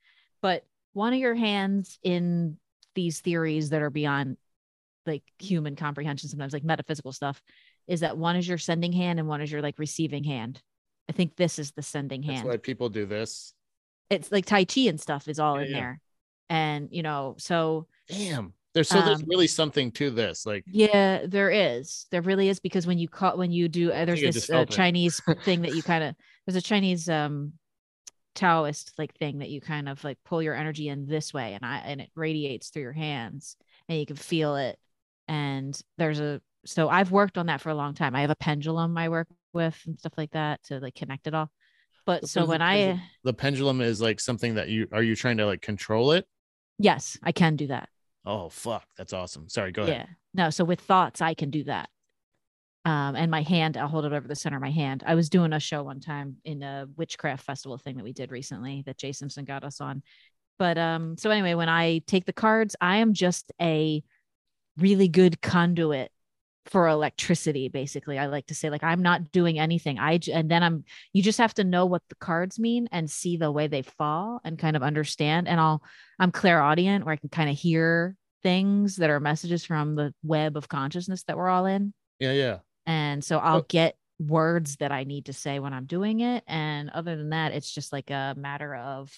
[0.43, 2.56] but one of your hands in
[2.94, 4.36] these theories that are beyond
[5.06, 7.43] like human comprehension sometimes like metaphysical stuff
[7.86, 10.62] is that one is your sending hand and one is your like receiving hand
[11.09, 13.55] i think this is the sending That's hand why people do this.
[14.10, 15.76] It's like tai chi and stuff is all Yeah, in yeah.
[15.80, 16.00] there
[16.48, 18.52] and you know so Damn.
[18.74, 20.44] There's so there's Um, really something to this.
[20.44, 22.06] Like Yeah, there is.
[22.10, 24.64] There really is because when you caught when you do uh, there's this uh.
[24.66, 26.14] Chinese thing that you kind of
[26.46, 27.54] there's a Chinese um
[28.34, 31.64] Taoist like thing that you kind of like pull your energy in this way and
[31.64, 33.56] I and it radiates through your hands
[33.88, 34.78] and you can feel it.
[35.26, 38.14] And there's a so I've worked on that for a long time.
[38.14, 41.34] I have a pendulum I work with and stuff like that to like connect it
[41.34, 41.50] all.
[42.06, 45.16] But What so the when I the pendulum is like something that you are you
[45.16, 46.26] trying to like control it?
[46.78, 47.88] yes, I can do that.
[48.24, 49.48] Oh fuck, that's awesome.
[49.48, 50.06] Sorry, go ahead.
[50.08, 50.14] Yeah.
[50.34, 51.88] No, so with thoughts, I can do that.
[52.84, 55.02] Um, and my hand, I'll hold it over the center of my hand.
[55.06, 58.30] I was doing a show one time in a witchcraft festival thing that we did
[58.30, 60.02] recently that Jay Simpson got us on.
[60.58, 64.02] But um, so anyway, when I take the cards, I am just a
[64.78, 66.12] really good conduit
[66.68, 70.62] for electricity basically i like to say like i'm not doing anything i and then
[70.62, 73.82] i'm you just have to know what the cards mean and see the way they
[73.82, 75.82] fall and kind of understand and i'll
[76.18, 80.56] i'm clairaudient where i can kind of hear things that are messages from the web
[80.56, 82.59] of consciousness that we're all in Yeah, yeah.
[82.86, 86.90] and so i'll get words that i need to say when i'm doing it and
[86.90, 89.12] other than that it's just like a matter of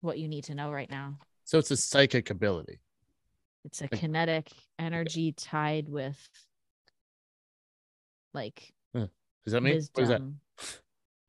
[0.00, 2.80] what you need to know right now So it's a psychic ability.
[3.64, 6.18] it's a Like- kinetic energy tied with
[8.34, 8.72] like
[9.44, 9.74] is that mean?
[9.92, 10.20] What is that?
[10.20, 10.40] wisdom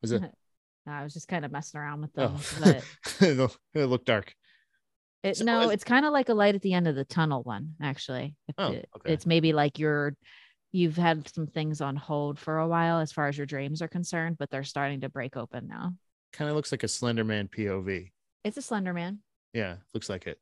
[0.03, 0.23] Is it?
[0.87, 2.41] I was just kind of messing around with Oh, them,
[3.19, 4.35] but it'll, it'll look dark.
[5.23, 7.05] it, So no, is- it's kind of like a light at the end of the
[7.05, 8.35] tunnel one, actually.
[8.57, 9.13] Oh, it- okay.
[9.13, 10.13] It's maybe like you're,
[10.73, 13.87] you've had some things on hold for a while as far as your dreams are
[13.87, 15.93] concerned, but they're starting to break open now.
[16.33, 18.11] Kind of looks like a Slenderman POV.
[18.43, 19.19] It's a Slenderman.
[19.53, 20.37] Yeah, looks like it.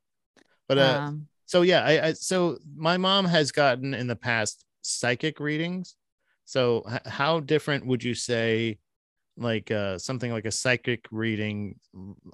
[0.68, 4.64] But uh, um, so yeah, I, I so my mom has gotten in the past
[4.82, 5.96] psychic readings.
[6.45, 8.80] So h- how different would you say,
[9.38, 11.76] like uh, something like a psychic reading,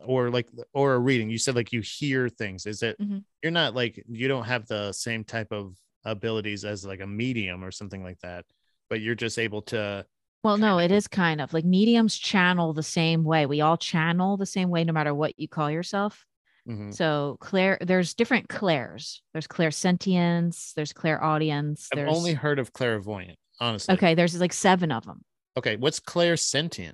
[0.04, 1.30] or like or a reading?
[1.30, 2.66] You said like you hear things.
[2.66, 3.24] Is it Mhm.
[3.44, 7.64] you're not like you don't have the same type of abilities as like a medium
[7.64, 8.46] or something like that,
[8.90, 10.06] but you're just able to.
[10.44, 13.46] well, no, it is kind of like mediums channel the same way.
[13.46, 16.26] We all channel the same way, no matter what you call yourself.
[16.68, 16.94] Mhm.
[16.94, 19.22] So Claire, there's different Claires.
[19.34, 20.74] There's clairsentience.
[20.74, 21.90] There's clairaudience.
[21.92, 23.94] I've There's only heard of clairvoyant, honestly.
[23.96, 24.16] okay.
[24.16, 25.24] There's like seven of them.
[25.58, 26.94] Okay, what's clairsentient?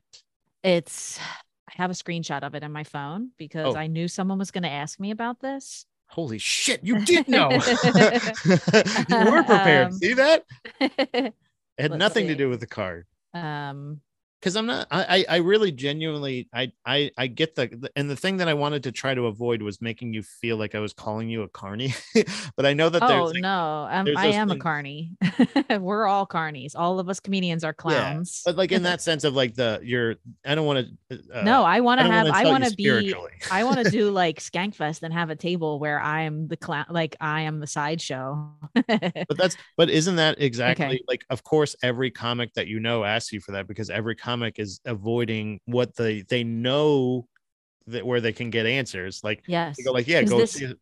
[0.64, 1.19] It's
[1.69, 3.77] I have a screenshot of it on my phone because Oh.
[3.77, 5.85] I knew someone was going to ask me about this.
[6.07, 7.49] Holy shit, you did know.
[8.45, 9.88] you were prepared.
[9.88, 10.45] Um, See that?
[11.76, 13.07] It had nothing to do with the card.
[13.34, 13.99] um,
[14.44, 18.38] Because I'm not I, I really genuinely I I I get the and the thing
[18.38, 21.30] that I wanted to try to avoid was making you feel like I was calling
[21.30, 21.94] you a carny.
[22.57, 25.11] but I know that oh there's like, no, um, I am a things- carny.
[25.80, 26.74] We're all carnies.
[26.76, 28.41] All of us comedians are clowns.
[28.45, 30.15] but like in that sense of like the you're
[30.45, 32.28] I don't want to uh, no, I want to have.
[32.28, 33.15] I want to be.
[33.49, 37.15] I want to do like Skankfest and have a table where I'm the clown, like
[37.22, 38.52] I am the sideshow.
[38.74, 43.32] but that's but isn't that exactly like of course every comic that you know asks
[43.32, 47.28] you for that because every comic is avoiding what they they know
[47.88, 49.76] that where they can get answers like yes.
[49.78, 50.74] they go like yeah go this- see,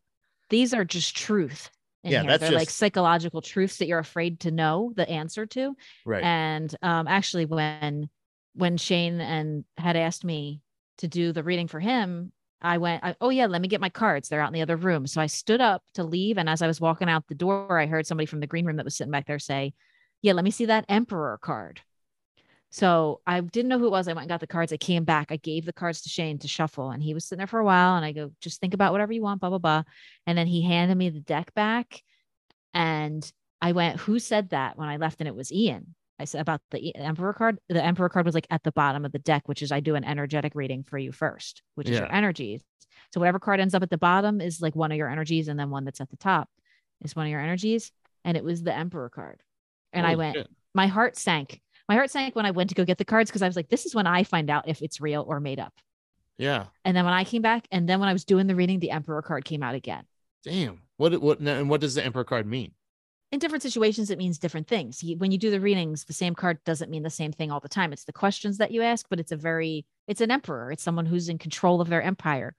[0.52, 1.70] these are just truth.
[2.04, 2.30] Yeah, here.
[2.30, 5.74] that's they're like psychological truths that you're afraid to know the answer to.
[6.04, 8.10] right And um, actually, when
[8.54, 10.60] when Shane and had asked me
[10.98, 13.88] to do the reading for him, I went, I, "Oh yeah, let me get my
[13.88, 14.28] cards.
[14.28, 16.66] They're out in the other room." So I stood up to leave, and as I
[16.66, 19.12] was walking out the door, I heard somebody from the green room that was sitting
[19.12, 19.72] back there say,
[20.22, 21.80] "Yeah, let me see that Emperor card."
[22.74, 24.08] So I didn't know who it was.
[24.08, 24.72] I went and got the cards.
[24.72, 25.30] I came back.
[25.30, 27.64] I gave the cards to Shane to shuffle, and he was sitting there for a
[27.64, 27.96] while.
[27.96, 29.82] And I go, "Just think about whatever you want." Blah blah blah.
[30.26, 32.02] And then he handed me the deck back,
[32.72, 33.30] and
[33.60, 35.94] I went, "Who said that?" When I left, and it was Ian.
[36.18, 37.58] I said about the Emperor card.
[37.68, 39.94] The Emperor card was like at the bottom of the deck, which is I do
[39.94, 42.16] an energetic reading for you first, which is your Yeah.
[42.16, 42.62] energies.
[43.12, 45.60] So whatever card ends up at the bottom is like one of your energies, and
[45.60, 46.48] then one that's at the top
[47.02, 47.92] is one of your energies.
[48.24, 49.42] And it was the Emperor card.
[49.92, 50.48] And I went, shit.
[50.74, 51.60] my heart sank.
[51.88, 53.68] My heart sank when I went to go get the cards because I was like,
[53.68, 55.72] this is when I find out if it's real or made up.
[56.38, 56.66] Yeah.
[56.84, 58.90] And then when I came back, and then when I was doing the reading, the
[58.90, 60.04] Emperor card came out again.
[60.44, 60.80] Damn.
[60.96, 62.72] What what and what does the Emperor card mean?
[63.30, 65.02] In different situations, it means different things.
[65.16, 67.68] When you do the readings, the same card doesn't mean the same thing all the
[67.68, 67.92] time.
[67.92, 70.70] It's the questions that you ask, but it's a very, it's an emperor.
[70.70, 72.54] It's someone who's in control of their empire,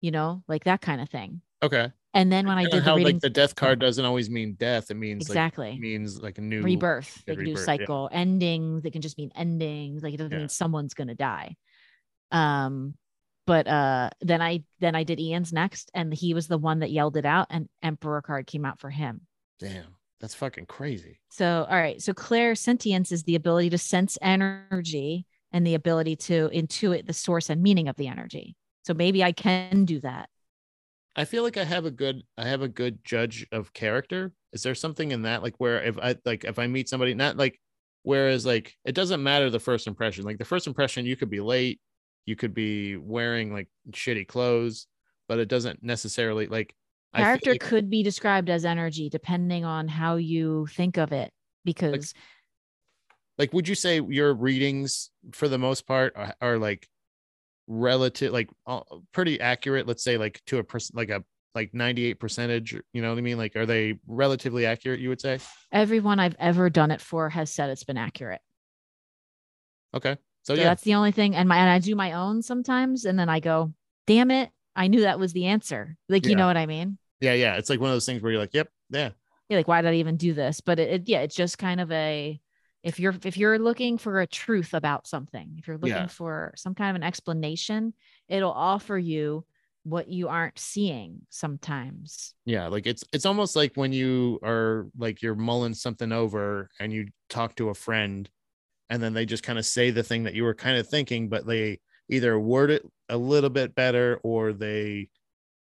[0.00, 1.40] you know, like that kind of thing.
[1.60, 1.90] Okay.
[2.14, 4.54] And then when I did the how reading, like the death card doesn't always mean
[4.54, 4.90] death.
[4.90, 5.70] It means exactly.
[5.70, 7.22] like means like a new rebirth.
[7.26, 7.64] can do rebirth, yeah.
[7.64, 8.84] cycle endings.
[8.84, 10.02] It can just mean endings.
[10.02, 10.38] Like it doesn't Yeah.
[10.38, 11.56] mean someone's gonna die.
[12.30, 12.94] Um,
[13.46, 16.90] but uh, then I then I did Ian's next, and he was the one that
[16.90, 19.22] yelled it out, and Emperor card came out for him.
[19.58, 19.96] Damn.
[20.20, 21.18] That's fucking crazy.
[21.30, 26.48] So all right, so clairsentience is the ability to sense energy and the ability to
[26.54, 28.54] intuit the source and meaning of the energy.
[28.84, 30.28] So maybe I can do that.
[31.14, 34.32] I feel like I have a good I have a good judge of character.
[34.52, 37.36] Is there something in that like where if I like if I meet somebody not
[37.36, 37.60] like
[38.02, 40.24] whereas like it doesn't matter the first impression.
[40.24, 41.80] Like the first impression you could be late,
[42.26, 44.86] you could be wearing like shitty clothes,
[45.28, 46.74] but it doesn't necessarily like
[47.14, 51.30] Character like- could be described as energy depending on how you think of it,
[51.64, 52.14] because
[53.38, 56.88] like would you say your readings for the most part are, are like
[57.72, 58.80] relative like uh,
[59.12, 61.24] pretty accurate let's say like to a person like a
[61.54, 65.20] like 98 percentage you know what i mean like are they relatively accurate you would
[65.20, 65.38] say
[65.70, 68.40] everyone I've ever done it for has said it's been accurate.
[69.94, 71.34] okay so, So yeah that's the only thing.
[71.34, 73.72] And my and I do my own sometimes, and then I go,
[74.06, 75.96] damn it, I knew that was the answer.
[76.08, 76.98] Like, you know what I mean?
[77.20, 79.10] yeah yeah it's like one of those things where you're like yep yeah
[79.48, 80.60] You're like, why did I even do this?
[80.60, 82.40] But it, it yeah, it's just kind of a
[82.82, 86.06] if you're if you're looking for a truth about something, if you're looking Yeah.
[86.08, 87.94] for some kind of an explanation,
[88.28, 89.44] it'll offer you
[89.84, 92.34] what you aren't seeing sometimes.
[92.44, 96.92] yeah like it's it's almost like when you are like you're mulling something over and
[96.92, 98.30] you talk to a friend
[98.90, 101.28] and then they just kind of say the thing that you were kind of thinking
[101.28, 105.08] but they either word it a little bit better or they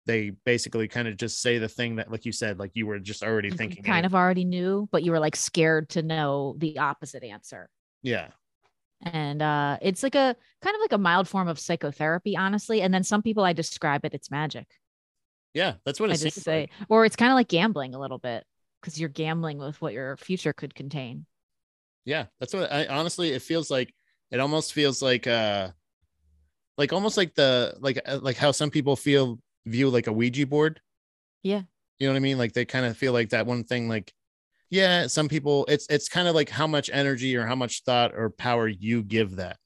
[0.07, 2.99] they basically kind of just say the thing that like you said like you were
[2.99, 6.55] just already You thinking kind of already knew, but you were like scared to know
[6.59, 7.69] the opposite answer.
[8.03, 8.29] yeah
[9.03, 12.93] and uh it's like a kind of like a mild form of psychotherapy honestly and
[12.95, 14.67] then some people i describe it it's magic
[15.53, 16.71] yeah that's what i just say like.
[16.89, 18.45] or it's kind of like gambling a little bit
[18.81, 21.27] because you're gambling with what your future could contain
[22.05, 23.93] yeah that's what i honestly it feels like
[24.31, 25.69] it almost feels like uh
[26.79, 30.47] like almost like the like uh, like how some people feel view like a ouija
[30.47, 30.81] board
[31.43, 31.63] Yeah.
[31.99, 34.13] you know what i mean like they kind of feel like that one thing like
[34.71, 38.13] yeah some people it's it's kind of like how much energy or how much thought
[38.15, 39.57] or power you give that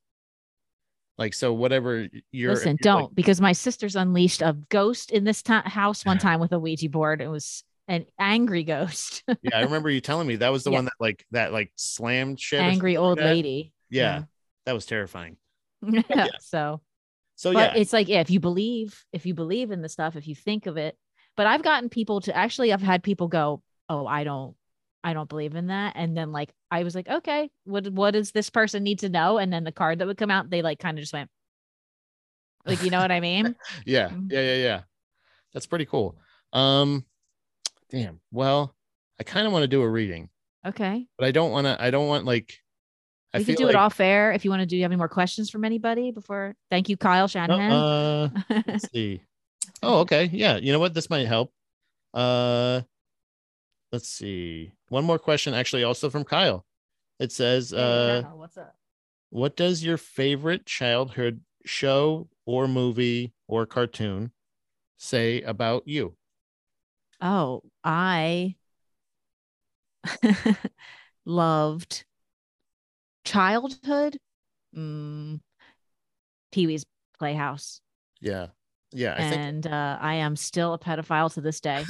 [1.16, 5.42] like so whatever you're listen you're, don't because my sister's unleashed a ghost in this
[5.46, 9.88] house one time with a ouija board it was an angry ghost yeah i remember
[9.90, 10.76] you telling me that was the Yeah.
[10.78, 13.24] one that like that like slammed shit angry like old that.
[13.24, 14.24] lady yeah,
[14.66, 15.38] that was terrifying
[15.82, 16.26] yeah.
[16.40, 16.82] so
[17.38, 17.80] so but yeah.
[17.80, 20.66] it's like yeah, if you believe if you believe in the stuff if you think
[20.66, 20.98] of it.
[21.36, 24.56] But i've gotten people to actually i've had people go oh i don't
[25.04, 25.92] i don't believe in that.
[25.94, 29.38] And then like i was like okay what what does this person need to know?
[29.38, 31.30] And then the card that would come out they like kind of just went
[32.66, 33.54] like you know what i mean?
[33.86, 34.08] Yeah.
[34.08, 34.32] Mhm.
[34.32, 34.80] yeah yeah yeah.
[35.54, 36.18] That's pretty cool.
[36.52, 37.04] Um
[37.88, 38.18] damn.
[38.32, 38.74] Well
[39.20, 40.28] i kind of want to do a reading.
[40.66, 41.06] Okay.
[41.16, 42.58] But i don't want to i don't want like
[43.38, 44.82] i we feel can do like, it off air if you want to do you
[44.82, 47.72] have any more questions from anybody before thank you kyle No, shanahan.
[47.72, 48.28] Uh
[48.66, 49.22] let's see.
[49.82, 51.52] Oh okay yeah you know what this might help.
[52.14, 52.82] Uh
[53.92, 56.64] let's see one more question actually also from kyle.
[57.18, 58.74] It says uh what's up?
[59.30, 64.32] what does your favorite childhood show or movie or cartoon
[64.96, 66.16] say about you?
[67.20, 68.56] Oh, I
[71.24, 72.04] loved
[73.28, 74.18] childhood.
[74.76, 75.40] Mm,
[76.52, 76.84] Pee Wee's
[77.18, 77.80] Playhouse.
[78.20, 78.48] yeah
[78.92, 81.84] yeah i think and uh, I am still a pedophile to this day.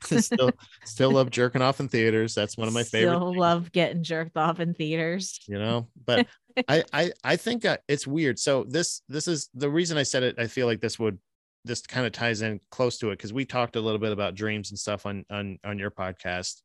[0.20, 0.50] still
[0.84, 4.02] still love jerking off in theaters that's one of my favorite Still things, love getting
[4.04, 5.40] jerked off in theaters.
[5.48, 6.26] you know but
[6.68, 10.22] i i i think uh, it's weird so this this is the reason i said
[10.22, 11.18] it i feel like this would
[11.64, 14.34] this kind of ties in close to it because we talked a little bit about
[14.36, 16.60] dreams and stuff on on on your podcast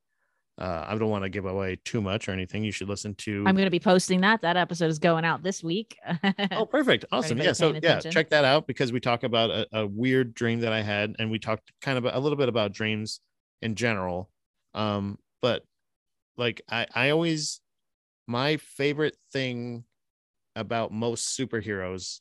[0.60, 3.40] uh i don't want to give away too much or anything you should listen to
[3.48, 4.42] I'm going to be posting that.
[4.42, 5.98] That episode is going out this week.
[6.52, 7.06] Oh, perfect.
[7.12, 7.38] Awesome.
[7.38, 7.54] Yeah.
[7.54, 10.74] So, paying yeah, check that out because we talk about a, a weird dream that
[10.74, 13.20] I had and we talked kind of a little bit about dreams
[13.62, 14.30] in general.
[14.74, 15.64] Um, but
[16.38, 17.62] like I, I always,
[18.28, 19.86] my favorite thing
[20.56, 22.20] about most superheroes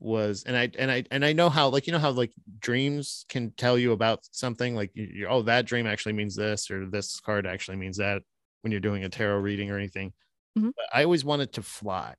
[0.00, 3.24] was, and I, and I, and I know how, like, you know, how like dreams
[3.28, 6.86] can tell you about something like, you, you, oh, that dream actually means this, or
[6.88, 8.22] this card actually means that.
[8.62, 10.12] when you're doing a tarot reading or anything.
[10.58, 10.72] Mhm.
[10.76, 12.14] But I always wanted to fly.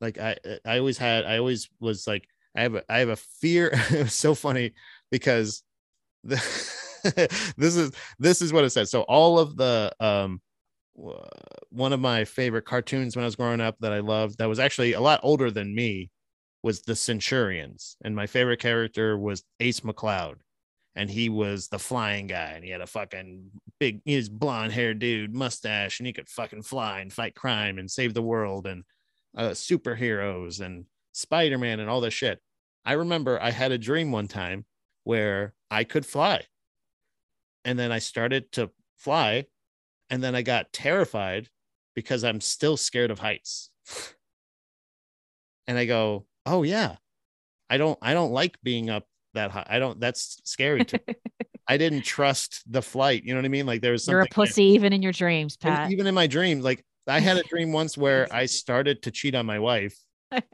[0.00, 2.26] Like I I always had I always was like
[2.56, 3.70] I have a I have a fear.
[3.90, 4.72] it was so funny
[5.10, 5.62] because
[6.24, 6.36] the
[7.56, 8.90] this is this is what it says.
[8.90, 10.40] So all of the um
[11.70, 14.58] one of my favorite cartoons when I was growing up that I loved that was
[14.60, 16.10] actually a lot older than me
[16.64, 20.36] was the Centurions, and my favorite character was Ace McCloud,
[20.96, 24.98] and he was the flying guy, and he had a fucking big, was blonde haired
[24.98, 28.82] dude, mustache, and he could fucking fly and fight crime and save the world and
[29.36, 32.40] uh, superheroes and Spider Man and all this shit.
[32.82, 34.64] I remember I had a dream one time
[35.02, 36.46] where I could fly,
[37.66, 39.44] and then I started to fly,
[40.08, 41.50] and then I got terrified
[41.94, 43.68] because I'm still scared of heights.
[45.66, 46.96] and I go, "Oh yeah.
[47.70, 49.04] I don't I don't like being up
[49.34, 49.66] that high.
[49.68, 51.14] I don't that's scary to me.
[51.68, 53.64] I didn't trust the flight, you know what I mean?
[53.66, 55.90] Like there was something You're a pussy even in your dreams, Pat.
[55.90, 59.34] even in my dream, like I had a dream once where I started to cheat
[59.34, 59.96] on my wife.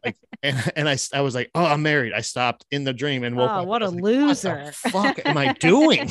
[0.05, 3.25] Like and, and I I was like, "Oh, I'm married." I stopped in the dream
[3.25, 3.67] and woke Oh, up.
[3.67, 4.73] what a like, "What the loser.
[4.75, 6.11] fuck am I doing?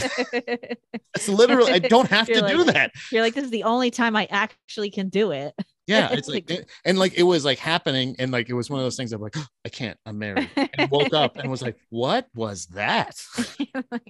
[1.15, 2.91] It's literally I don't have to You're do like- that.
[3.11, 5.53] You're like, this is the only time I actually can do it.
[5.89, 8.79] Yeah, it's like it- and like it was like happening, and like it was one
[8.79, 9.11] of those things.
[9.11, 9.97] I'm like, oh, I can't.
[10.05, 13.21] I'm married, and woke up and was like, what was that?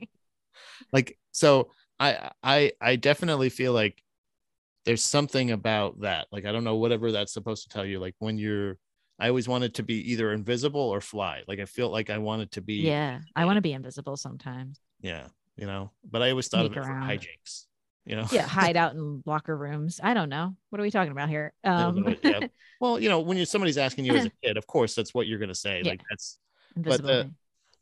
[0.91, 4.01] like so, I I I definitely feel like
[4.85, 6.27] there's something about that.
[6.31, 7.99] Like I don't know whatever that's supposed to tell you.
[7.99, 8.77] Like when you're,
[9.19, 11.43] I always wanted to be either invisible or fly.
[11.47, 12.75] Like I feel like I wanted to be.
[12.75, 14.79] yeah, I want to be invisible sometimes.
[15.01, 15.27] Yeah.
[15.57, 17.09] You know, but I always thought of it for around.
[17.09, 17.65] hijinks.
[18.05, 18.25] You know.
[18.31, 19.99] Yeah, hide out in locker rooms.
[20.03, 20.55] I don't know.
[20.69, 21.53] What are we talking about here?
[21.63, 22.39] Um, but, yeah.
[22.81, 25.27] Well, you know, when you somebody's asking you as a kid, of course, that's what
[25.27, 25.81] you're gonna say.
[25.83, 25.91] Yeah.
[25.91, 26.37] Like that's
[26.77, 27.31] invisibility.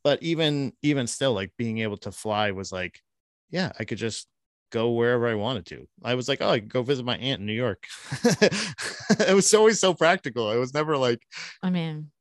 [0.04, 3.02] but even even still like being able to fly was like
[3.50, 4.28] yeah i could just
[4.72, 7.42] go wherever i wanted to i was like oh i could go visit my aunt
[7.42, 7.86] in new york
[8.24, 11.22] it was always so practical it was never like
[11.62, 12.12] I mean,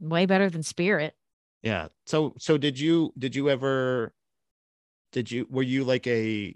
[0.00, 1.14] way better than Spirit.
[1.62, 4.12] yeah so so did you did you ever
[5.12, 6.54] did you were you like a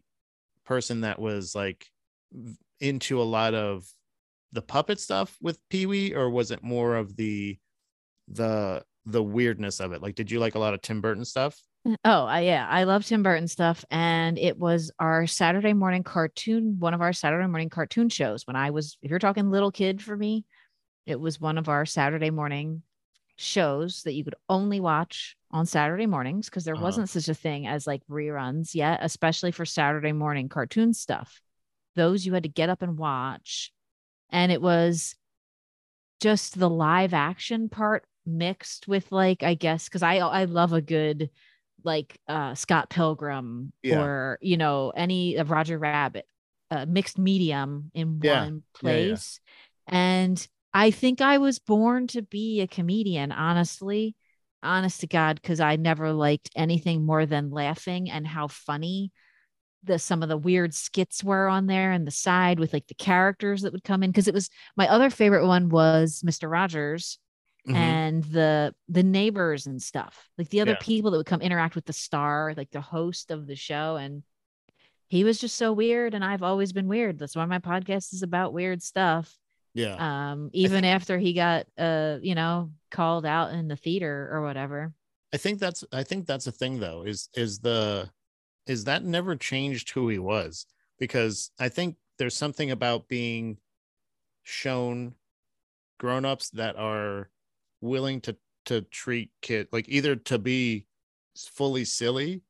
[0.68, 1.86] person that was like
[2.78, 3.86] into a lot of
[4.52, 7.58] the puppet stuff with pee-wee or was it more of the
[8.28, 11.58] the the weirdness of it like did you like a lot of tim burton stuff
[11.86, 16.02] mm, Oh, I, yeah, I love Tim Burton stuff, and it was our Saturday morning
[16.02, 18.46] cartoon, one of our Saturday morning cartoon shows.
[18.46, 20.44] When I was, if you're talking little kid for me,
[21.06, 22.82] it was one of our Saturday morning
[23.36, 26.82] shows that you could only watch on Saturday mornings because there Uh-huh.
[26.84, 31.40] wasn't such a thing as like reruns yet, especially for Saturday morning cartoon stuff.
[31.96, 33.72] Those you had to get up and watch,
[34.30, 35.16] and it was
[36.20, 40.82] just the live action part mixed with like I guess because I I love a
[40.82, 41.30] good
[41.84, 43.96] like uh Scott Pilgrim Yeah.
[43.98, 46.26] or you know any of Roger Rabbit
[46.70, 48.44] uh, mixed medium in Yeah.
[48.44, 49.12] one Yeah, yeah.
[49.14, 49.40] place
[49.86, 54.14] and I think I was born to be a comedian honestly
[54.62, 59.12] honest to god because I never liked anything more than laughing and how funny
[59.84, 62.94] the some of the weird skits were on there and the side with like the
[62.94, 66.50] characters that would come in because it was my other favorite one was Mr.
[66.50, 67.18] Rogers
[67.68, 67.74] Mhm.
[67.74, 70.78] and the the neighbors and stuff like the other Yeah.
[70.80, 74.22] people that would come interact with the star like the host of the show and
[75.08, 78.22] he was just so weird and i've always been weird that's why my podcast is
[78.22, 79.36] about weird stuff
[79.74, 80.30] yeah.
[80.30, 84.92] Um even after he got uh you know called out in the theater or whatever.
[85.32, 88.10] I think that's I think that's a thing though is is the
[88.66, 90.66] is that never changed who he was.
[90.98, 93.58] Because I think there's something about being
[94.42, 95.14] shown
[95.98, 97.30] grown-ups that are
[97.80, 98.36] willing to
[98.66, 100.86] to treat kid like either to be
[101.36, 102.42] fully silly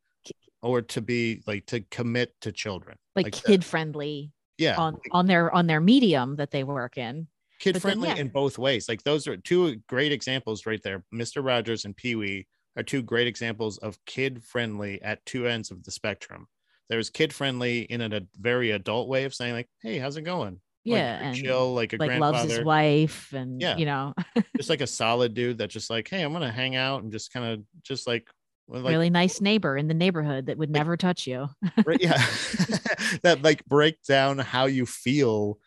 [0.62, 2.96] or to be like to commit to children.
[3.14, 7.26] Like, Like kid friendly yeah on on their on their medium that they work in
[7.58, 8.16] kid But then, friendly yeah.
[8.16, 8.88] in both ways.
[8.88, 11.04] Like those are two great examples right there.
[11.12, 11.44] Mr.
[11.44, 15.82] Rogers and Pee Wee are two great examples of kid friendly at two ends of
[15.82, 16.46] the spectrum.
[16.88, 20.60] There's kid friendly in a, very adult way of saying like, "Hey, how's it going?"
[20.84, 23.76] Yeah and chill, like a like grandfather, loves his wife and Yeah.
[23.76, 24.14] you know
[24.56, 27.32] just like a solid dude that just like, "Hey, I'm gonna hang out and just
[27.32, 28.28] kind of just like."
[28.70, 31.48] Like, really nice neighbor in the neighborhood that would never touch you
[31.86, 32.16] right- yeah,
[33.22, 35.58] that like break down how you feel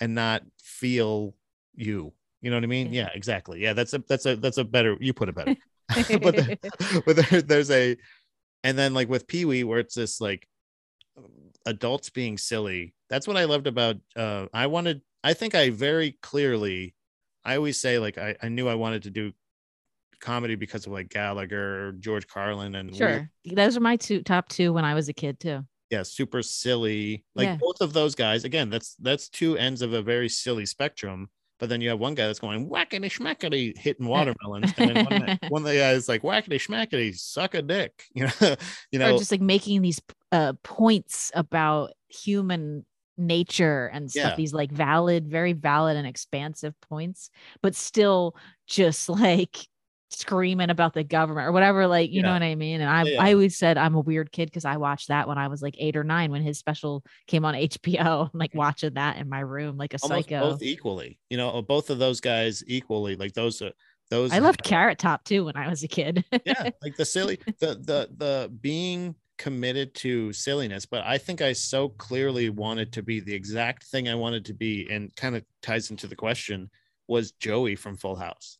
[0.00, 1.34] and not feel
[1.74, 2.12] you.
[2.42, 2.92] You know what I mean?
[2.92, 3.04] Yeah.
[3.04, 3.60] Yeah, exactly.
[3.60, 4.96] Yeah, that's a that's a that's a better.
[5.00, 5.56] You put it better.
[5.88, 7.96] but the- but there, there's a
[8.64, 10.46] and then like with Pee Wee where it's this like
[11.66, 12.94] adults being silly.
[13.08, 16.94] That's what I loved about uh I wanted I think I very clearly
[17.44, 19.32] I always say like I, I knew I wanted to do
[20.22, 23.54] comedy because of like Gallagher, George Carlin and weird- Sure.
[23.54, 25.66] Those are my two top two when I was a kid too.
[25.90, 27.24] yeah, super silly.
[27.34, 27.56] Like Yeah.
[27.60, 31.28] both of those guys, again, that's that's two ends of a very silly spectrum.
[31.58, 35.38] But then you have one guy that's going whackity schmackity hitting watermelons, and then one,
[35.48, 38.04] one of the guys like whackity schmackity suck a dick.
[38.14, 38.56] You know,
[38.90, 40.00] you or know, just like making these
[40.32, 42.84] uh points about human
[43.18, 44.36] nature and stuff Yeah.
[44.36, 47.28] these like valid very valid and expansive points
[47.60, 48.34] but still
[48.66, 49.58] just like
[50.12, 53.10] screaming about the government or whatever like you know what i mean and i Yeah,
[53.12, 53.22] yeah.
[53.22, 55.74] i always said i'm a weird kid because i watched that when i was like
[55.78, 59.40] eight or nine when his special came on hbo i'm like watching that in my
[59.40, 61.18] room like a almost psycho both equally.
[61.30, 63.16] You know, uh, both of those guys equally.
[63.16, 63.72] Like those are
[64.10, 64.32] those.
[64.32, 67.74] i loved carrot top too when i was a kid yeah like the silly the
[67.74, 73.20] the the being committed to silliness but i think i so clearly wanted to be
[73.20, 76.70] the exact thing i wanted to be and kind of ties into the question
[77.08, 78.58] was joey from full house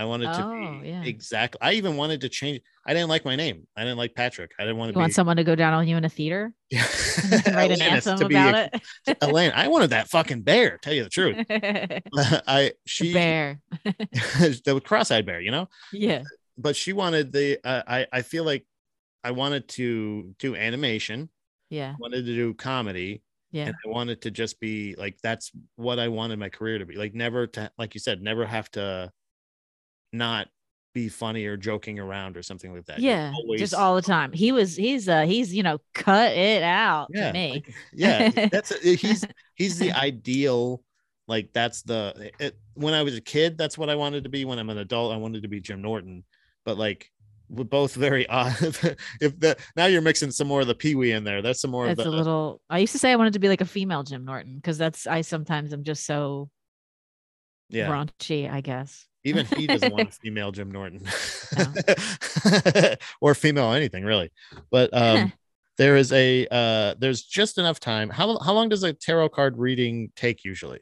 [0.00, 0.38] i wanted Oh,
[0.76, 1.02] to be yeah.
[1.04, 4.50] exactly i even wanted to change i didn't like my name i didn't like patrick
[4.58, 6.52] i didn't want you to want someone to go down on you in a theater?
[6.70, 6.86] Yeah.
[7.54, 8.70] write an anthem to be about
[9.06, 11.36] a- elaine i wanted that fucking bear tell you the truth.
[12.46, 13.60] I she bear.
[13.84, 15.68] The cross-eyed bear you know?
[15.92, 16.22] Yeah.
[16.56, 18.64] But she wanted the uh, i i feel like
[19.24, 21.28] i wanted to do animation.
[21.70, 21.90] Yeah.
[21.92, 23.22] I wanted to do comedy.
[23.52, 23.66] Yeah.
[23.66, 26.94] And I wanted to just be like that's what I wanted my career to be
[26.96, 29.10] like never to like you said never have to
[30.12, 30.48] not
[30.92, 32.98] be funny or joking around or something like that.
[32.98, 34.32] Yeah just all the time.
[34.32, 37.50] He was he's uh he's you know cut it out yeah to me.
[37.52, 39.24] like, yeah that's eh, he's
[39.54, 40.82] he's the ideal
[41.28, 44.44] like that's the it, when I was a kid that's what I wanted to be.
[44.44, 46.24] When I'm an adult I wanted to be Jim Norton.
[46.64, 47.10] But like
[47.48, 48.56] we're both very odd.
[49.20, 51.40] If the now you're mixing some more of the pee-wee in there.
[51.40, 53.38] That's some more that's of a uh, little i used to say i wanted to
[53.38, 56.50] be like a female jim norton because that's i sometimes I'm just so
[57.68, 57.88] yeah.
[57.88, 61.02] raunchy i guess Even he doesn't want a female Jim Norton
[63.20, 64.30] or female anything really.
[64.70, 65.32] But um,
[65.76, 68.08] there is a uh, there's just enough time.
[68.08, 70.80] How how long does a tarot card reading take usually?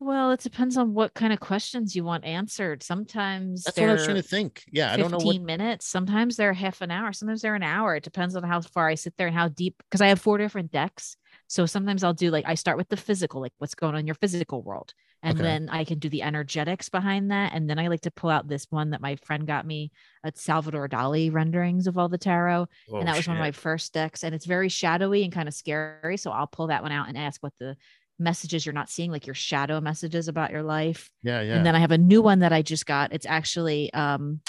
[0.00, 3.92] well it depends on what kind of questions you want answered sometimes That's what I
[3.92, 4.64] was trying to think.
[4.70, 5.40] Yeah, I don't know what.
[5.40, 8.88] minutes sometimes they're half an hour sometimes they're an hour it depends on how far
[8.88, 11.16] i sit there and how deep because i have four different decks
[11.54, 14.06] so sometimes i'll do like i start with the physical like what's going on in
[14.06, 15.44] your physical world and Okay.
[15.44, 18.48] then i can do the energetics behind that and then i like to pull out
[18.48, 19.90] this one that my friend got me
[20.24, 23.52] at salvador dali renderings of all the tarot Oh, and that was one of my
[23.52, 26.92] first decks and it's very shadowy and kind of scary so i'll pull that one
[26.92, 27.76] out and ask what the
[28.18, 31.64] messages you're not seeing like your shadow messages about your life Yeah, yeah.
[31.64, 33.12] and then I have a new one that I just got.
[33.12, 34.40] It's actually um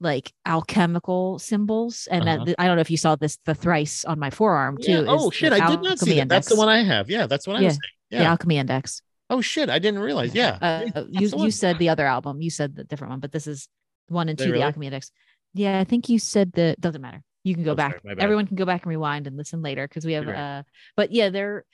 [0.00, 2.08] like alchemical symbols.
[2.10, 2.44] And Uh-huh.
[2.44, 4.90] that, I don't know if you saw this the thrice on my forearm too.
[4.90, 5.52] Yeah, is Oh shit!
[5.52, 6.28] I did not see that.
[6.28, 7.10] That's the one I have.
[7.10, 7.80] Yeah, that's what I Yeah, was saying.
[8.10, 8.30] The Yeah.
[8.30, 9.02] alchemy index.
[9.28, 9.70] Oh shit!
[9.70, 10.34] I didn't realize.
[10.34, 10.58] Yeah.
[10.60, 12.40] Uh, you you said the other album.
[12.40, 13.68] You said the different one, but this is
[14.08, 14.58] one and two, really?
[14.58, 15.12] the alchemy index.
[15.54, 17.22] Yeah, I think you said the doesn't matter.
[17.44, 18.02] You can go Oh, back.
[18.02, 18.18] bad.
[18.18, 20.36] Everyone can go back and rewind and listen later because we have right.
[20.36, 20.62] uh
[20.96, 21.64] but yeah, they're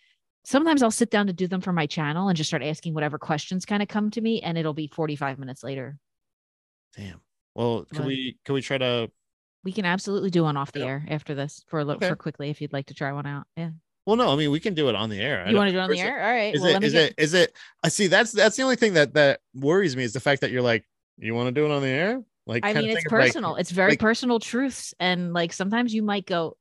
[0.45, 3.19] sometimes I'll sit down to do them for my channel and just start asking whatever
[3.19, 5.99] questions kind of come to me and it'll be 45 minutes later.
[6.97, 7.21] Damn.
[7.57, 8.09] Well, can What?
[8.09, 9.11] we can we try to?
[9.65, 10.87] We can absolutely do one off the Yeah.
[10.87, 12.11] air after this for a little Okay.
[12.11, 13.47] for quickly if you'd like to try one out.
[13.57, 13.71] Yeah.
[14.05, 14.29] Well, no.
[14.33, 15.45] I mean, we can do it on the air.
[15.45, 16.23] I You want to do it on the air?
[16.23, 16.55] All right.
[16.55, 16.85] Is well, it?
[16.85, 17.15] Is get, it?
[17.19, 17.57] Is it?
[17.83, 18.07] I see.
[18.07, 20.85] That's that's the only thing that that worries me is the fact that you're like,
[21.19, 22.23] you want to do it on the air?
[22.47, 23.57] Like, I mean, it's of, like, personal.
[23.57, 24.95] it's very like- personal truths.
[25.01, 26.57] And like sometimes you might go,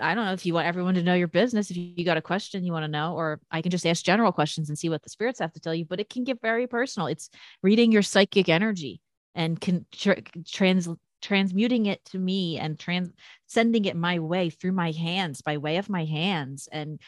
[0.00, 1.70] I don't know if you want everyone to know your business.
[1.70, 4.32] If you got a question you want to know, or I can just ask general
[4.32, 6.66] questions and see what the spirits have to tell you, but it can get very
[6.66, 7.08] personal.
[7.08, 7.28] It's
[7.62, 9.02] reading your psychic energy
[9.34, 10.12] and can tr-
[10.46, 10.88] trans
[11.22, 13.10] transmuting it to me and trans
[13.46, 16.98] sending it my way through my hands by way of my hands and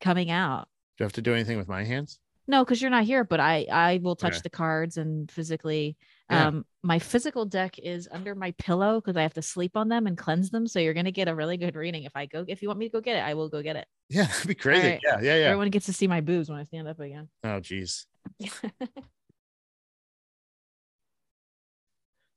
[0.00, 0.68] coming out.
[0.98, 2.18] Do I have to do anything with my hands?
[2.48, 4.40] No, because you're not here, but I I will touch Okay.
[4.42, 5.96] the cards and physically.
[6.28, 6.48] Yeah.
[6.48, 10.06] Um, my physical deck is under my pillow because I have to sleep on them
[10.06, 10.66] and cleanse them.
[10.66, 12.02] So you're gonna get a really good reading.
[12.02, 13.76] If I go, if you want me to go get it, I will go get
[13.76, 13.86] it.
[14.10, 14.88] Yeah, that'd be crazy.
[14.88, 15.00] right.
[15.04, 15.44] Yeah, yeah, yeah.
[15.46, 17.28] Everyone gets to see my boobs when I stand up again.
[17.44, 18.06] Oh, geez.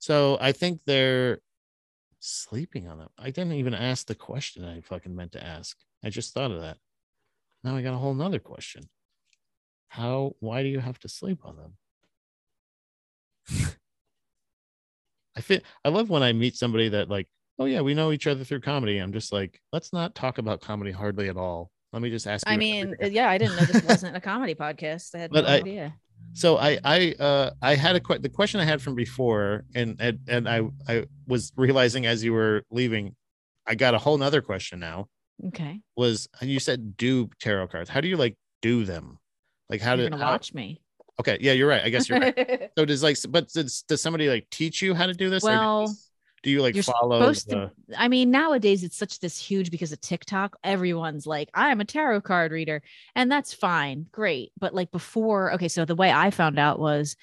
[0.06, 1.40] So I think they're
[2.20, 3.08] sleeping on them.
[3.18, 5.76] I didn't even ask the question I fucking meant to ask.
[6.04, 6.76] I just thought of that.
[7.64, 8.84] Now I got a whole nother question.
[9.88, 11.72] How, why do you have to sleep on them?
[15.36, 17.26] I feel, I love when I meet somebody that, like,
[17.58, 18.98] oh, yeah, we know each other through comedy.
[18.98, 21.72] I'm just like, let's not talk about comedy hardly at all.
[21.92, 22.52] Let me just ask you.
[22.52, 23.12] I mean, everything.
[23.12, 25.16] yeah, I didn't know this wasn't a comedy podcast.
[25.16, 25.94] I had But no I- idea.
[26.32, 29.96] So I I uh I had a que- the question I had from before and
[30.00, 33.14] and and I I was realizing as you were leaving
[33.66, 35.08] I got a whole nother question now.
[35.48, 37.90] Okay, was and you said do tarot cards.
[37.90, 39.18] How do you like do them?
[39.68, 40.80] Like how you're how- watch me.
[41.20, 41.82] okay yeah you're right.
[41.84, 42.70] I guess you're right.
[42.78, 45.42] So does like but does, does somebody like teach you how to do this?
[45.42, 45.94] Well,
[46.42, 49.70] do you like You're follow supposed the, to I mean, nowadays it's such this huge
[49.70, 50.56] because of TikTok.
[50.62, 52.82] Everyone's like, I'm a tarot card reader,
[53.14, 54.52] and that's fine, great.
[54.58, 57.16] But like before, okay, so the way I found out was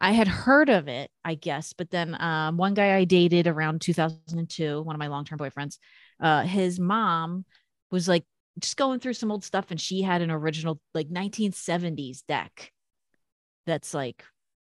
[0.00, 3.80] I had heard of it, I guess, but then um, one guy I dated around
[3.80, 5.78] 2002, one of my long-term boyfriends,
[6.20, 7.44] uh, his mom
[7.90, 8.24] was like
[8.58, 12.72] just going through some old stuff, and she had an original like 1970s deck
[13.66, 14.24] that's like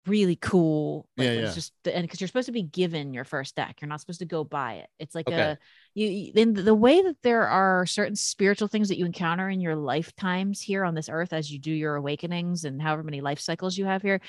[0.07, 1.07] really cool.
[1.17, 1.55] Like, Yeah, it's yeah.
[1.55, 4.25] just and because you're supposed to be given your first deck, you're not supposed to
[4.25, 4.89] go buy it.
[4.99, 5.41] It's like Okay.
[5.41, 5.57] a
[5.93, 9.61] you you- in the way that there are certain spiritual things that you encounter in
[9.61, 13.39] your lifetimes here on this earth as you do your awakenings and however many life
[13.39, 14.21] cycles you have here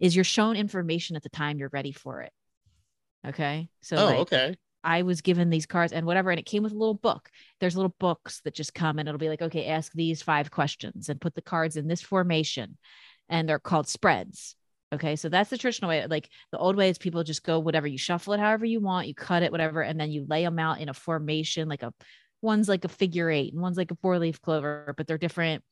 [0.00, 2.32] is you're shown information at the time you're ready for it.
[3.26, 3.68] Okay.
[3.82, 6.72] So oh like, okay I was given these cards and whatever, and it came with
[6.72, 7.30] a little book.
[7.60, 11.08] There's little books that just come and it'll be like, okay, ask these five questions
[11.08, 12.76] and put the cards in this formation.
[13.28, 14.56] And they're called spreads.
[14.92, 15.16] Okay.
[15.16, 16.06] So that's the traditional way.
[16.06, 19.08] Like the old way is people just go whatever, you shuffle it however you want,
[19.08, 21.94] you cut it, whatever, and then you lay them out in a formation, like a
[22.42, 25.64] one's like a figure eight and one's like a four leaf clover, but they're different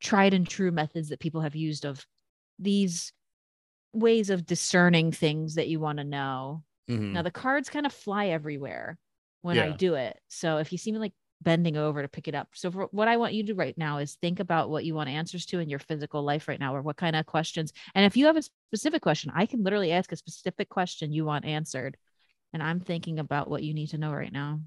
[0.00, 2.06] tried and true methods that people have used of
[2.58, 3.12] these
[3.92, 6.64] ways of discerning things that you want to know.
[6.88, 7.14] Mhm.
[7.14, 8.98] Now the cards kind of fly everywhere
[9.42, 10.20] when I do it.
[10.28, 12.48] So if you see me like bending over to pick it up.
[12.54, 14.94] So for what I want you to do right now is think about what you
[14.94, 17.72] want answers to in your physical life right now or what kind of questions.
[17.94, 21.24] And if you have a specific question, I can literally ask a specific question you
[21.24, 21.96] want answered.
[22.52, 24.60] And I'm thinking about what you need to know right now.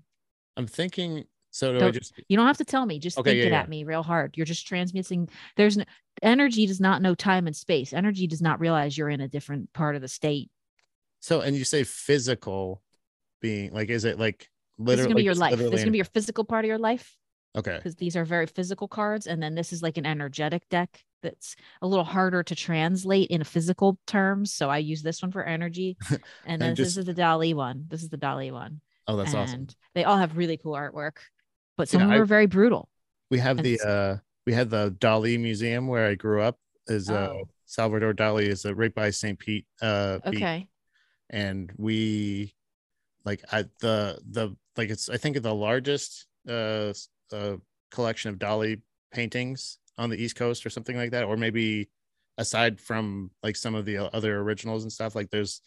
[0.58, 3.38] i'm thinking so do Don't- just You don't have to tell me, just Okay, think
[3.41, 3.60] yeah, it yeah.
[3.62, 4.36] at me real hard.
[4.36, 5.30] You're just transmitting.
[5.56, 5.84] There's no,
[6.24, 7.94] energy does not know time and space.
[7.94, 10.50] Energy does not realize you're in a different part of the state.
[11.20, 12.82] so and you say physical
[13.41, 15.58] being like is it like This is gonna be your life.
[15.58, 17.16] This is gonna be your physical part of your life.
[17.56, 19.28] okay because these are very physical cards.
[19.28, 23.44] And then this is like an energetic deck that's a little harder to translate in
[23.44, 24.52] physical terms.
[24.54, 25.98] So I use this one for energy.
[26.45, 27.86] And then And this is the Dali one.
[27.88, 28.82] This is the Dali one.
[29.08, 31.18] oh that's and awesome they all have really cool artwork,
[31.78, 32.90] but Yeah, some of them I- are very brutal.
[33.32, 37.10] we have and the uh we had the dali museum where i grew up is
[37.10, 37.44] uh Oh.
[37.66, 40.36] salvador dali is uh, right by st pete uh beach.
[40.41, 40.68] Okay.
[41.30, 42.54] and we
[43.26, 44.45] like at the the
[44.78, 46.94] like it's i think the largest uh,
[47.32, 47.56] uh
[47.91, 48.82] collection of Dali
[49.12, 51.90] paintings on the east coast or something like that or maybe
[52.38, 55.62] aside from like some of the other originals and stuff like there's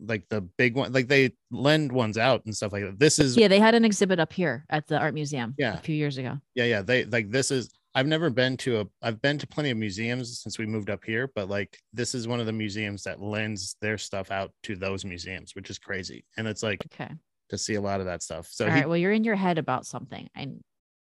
[0.00, 3.36] like the big one like they lend ones out and stuff like that this is
[3.36, 5.74] Yeah, they had an exhibit up here at the art museum Yeah.
[5.74, 6.38] a few years ago.
[6.54, 9.70] yeah yeah they like this is i've never been to a i've been to plenty
[9.70, 13.02] of museums since we moved up here but like this is one of the museums
[13.02, 17.12] that lends their stuff out to those museums which is crazy and it's like Okay.
[17.52, 18.88] To see a lot of that stuff so All he, right.
[18.88, 20.28] Well, you're in your head about something.
[20.34, 20.48] I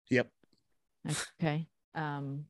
[0.08, 0.28] yep
[1.40, 1.66] okay.
[1.94, 2.46] Um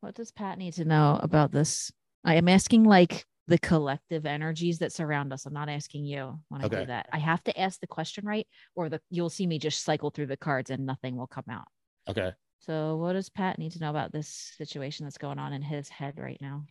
[0.00, 1.90] what does Pat need to know about this?
[2.24, 5.46] I am asking like the collective energies that surround us.
[5.46, 6.80] I'm not asking you when I Okay.
[6.80, 7.08] do that.
[7.12, 10.26] I have to ask the question right, or the you'll see me just cycle through
[10.26, 11.66] the cards and nothing will come out.
[12.08, 15.62] okay So what does Pat need to know about this situation that's going on in
[15.62, 16.64] his head right now?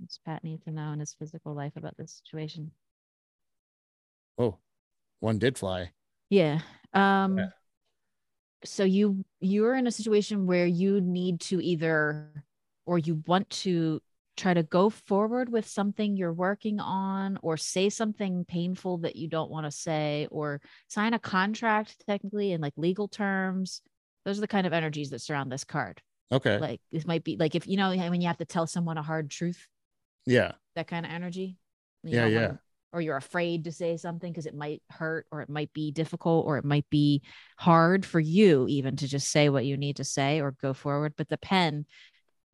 [0.00, 2.70] Does Pat need to know in his physical life about this situation?
[4.38, 4.56] oh
[5.20, 5.90] one did fly
[6.28, 6.60] Yeah.
[6.92, 7.50] Um Yeah.
[8.64, 12.32] so you you're in a situation where you need to either
[12.84, 14.00] or you want to
[14.36, 19.28] try to go forward with something you're working on or say something painful that you
[19.28, 23.80] don't want to say or sign a contract technically in like legal terms.
[24.24, 26.02] Those are the kind of energies that surround this card.
[26.30, 28.98] okay Like this might be like if you know when you have to tell someone
[28.98, 29.66] a hard truth,
[30.26, 31.56] yeah that kind of energy.
[32.02, 32.40] You Yeah, yeah.
[32.46, 32.60] wanna-
[32.92, 36.46] or you're afraid to say something because it might hurt or it might be difficult
[36.46, 37.22] or it might be
[37.58, 41.14] hard for you even to just say what you need to say or go forward.
[41.16, 41.84] But the pen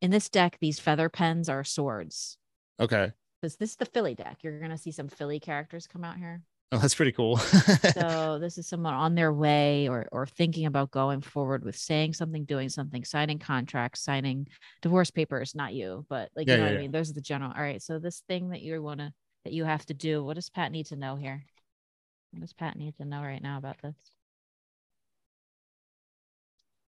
[0.01, 2.37] in this deck, these feather pens are swords.
[2.79, 4.39] okay Because this is the Philly deck.
[4.41, 6.41] You're gonna see some Philly characters come out here.
[6.73, 10.91] Oh that's pretty cool So this is someone on their way or or thinking about
[10.91, 14.47] going forward with saying something, doing something, signing contracts, signing
[14.81, 15.55] divorce papers.
[15.55, 16.79] Not you, but like Yeah, you know yeah, what yeah.
[16.79, 16.91] I mean.
[16.91, 17.53] Those are the general.
[17.55, 17.81] All right.
[17.81, 19.13] So this thing that you wanna
[19.45, 20.23] that you have to do.
[20.23, 21.45] What does Pat need to know here?
[22.31, 23.95] What does Pat need to know right now about this?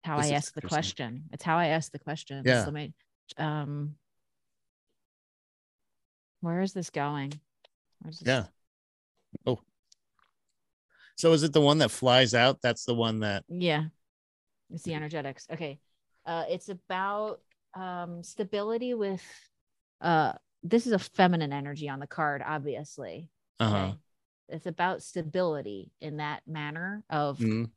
[0.04, 1.24] How This I ask the question.
[1.32, 2.42] It's how I ask the question.
[2.44, 2.64] Yeah.
[2.64, 2.92] Let me,
[3.38, 3.94] um,
[6.40, 7.32] where is this going?
[8.04, 8.44] This- yeah
[9.46, 9.60] oh
[11.16, 13.84] so is it the one that flies out that's the one that Yeah.
[14.70, 15.46] It's the energetics.
[15.52, 15.78] Okay.
[16.26, 17.40] Uh it's about
[17.74, 19.22] um stability with
[20.00, 20.32] uh
[20.62, 23.28] this is a feminine energy on the card, obviously.
[23.60, 23.96] uh-huh Okay.
[24.48, 27.70] It's about stability in that manner of Mhm.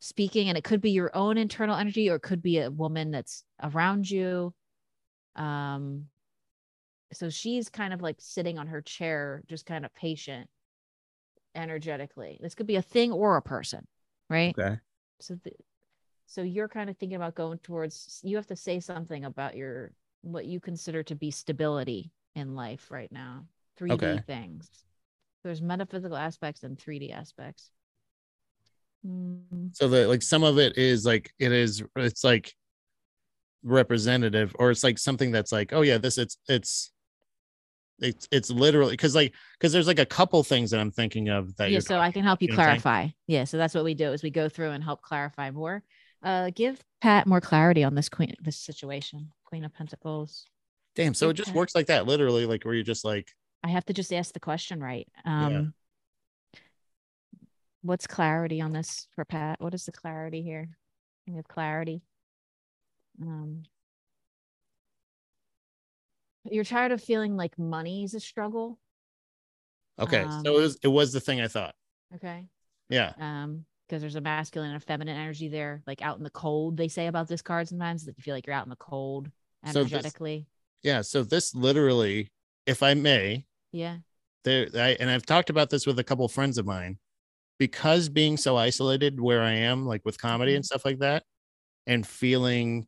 [0.00, 3.10] speaking, and it could be your own internal energy or it could be a woman
[3.10, 4.54] that's around you.
[5.36, 6.06] Um
[7.12, 10.48] so she's kind of like sitting on her chair, just kind of patient
[11.54, 12.38] energetically.
[12.40, 13.86] This could be a thing or a person,
[14.28, 14.56] right?
[14.58, 14.78] Okay.
[15.20, 15.52] So, the,
[16.26, 18.20] so you're kind of thinking about going towards.
[18.24, 22.90] You have to say something about your what you consider to be stability in life
[22.90, 23.44] right now.
[23.76, 24.22] 3D Okay.
[24.26, 24.68] things.
[25.42, 27.70] There's metaphysical aspects and 3D aspects.
[29.06, 32.54] Mm, So that like some of it is like it is it's like
[33.62, 36.92] representative or it's like something that's like oh yeah this it's it's
[38.00, 41.54] it's it's literally because like because there's like a couple things that I'm thinking of
[41.56, 43.08] that yeah, so I can help you you clarify.
[43.26, 45.82] Yeah, so that's what we do is we go through and help clarify more.
[46.22, 50.44] Uh, give Pat more clarity on this queen, this situation, Queen of Pentacles.
[50.94, 51.58] damn so it just Okay.
[51.58, 53.32] works like that literally like where you're just like
[53.62, 55.06] I have to just ask the question right.
[55.24, 55.74] Um,
[57.82, 59.60] what's clarity on this for Pat?
[59.60, 60.68] What is the clarity here?
[61.34, 62.02] Have clarity.
[63.22, 63.62] Um,
[66.44, 68.78] you're tired of feeling like money is a struggle.
[69.98, 71.74] okay Um, so it was it was the thing I thought.
[72.14, 72.46] Okay.
[72.88, 73.12] yeah.
[73.18, 76.76] Um because there's a masculine and a feminine energy there like out in the cold
[76.76, 79.28] they say about this card sometimes that you feel like you're out in the cold
[79.66, 80.46] So this- energetically.
[80.82, 82.30] Yeah so this literally
[82.66, 83.96] if I may yeah.
[84.44, 86.98] there I, and I've talked about this with a couple friends of mine
[87.58, 91.24] because being so isolated where I am like with comedy and stuff like that
[91.86, 92.86] and feeling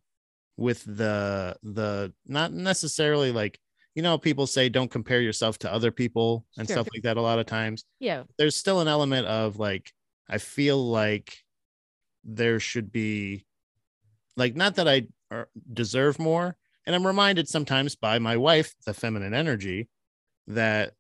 [0.63, 3.59] with the the not necessarily like
[3.97, 6.77] you know people say don't compare yourself to other people and Sure.
[6.77, 7.85] stuff like that a lot of times.
[7.99, 8.23] Yeah.
[8.39, 9.93] There's still an element of like
[10.31, 11.37] I feel like
[12.25, 13.45] there should be
[14.37, 15.03] like not that I
[15.33, 16.57] er, deserve more
[16.87, 19.89] and I'm reminded sometimes by my wife the feminine energy
[20.47, 20.93] that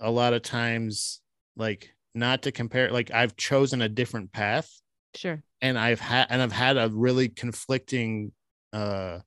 [0.00, 1.20] a lot of times
[1.56, 4.68] like not to compare like I've chosen a different path
[5.14, 5.42] sure.
[5.62, 8.32] and I've had and I've had a really conflicting
[8.72, 9.20] uh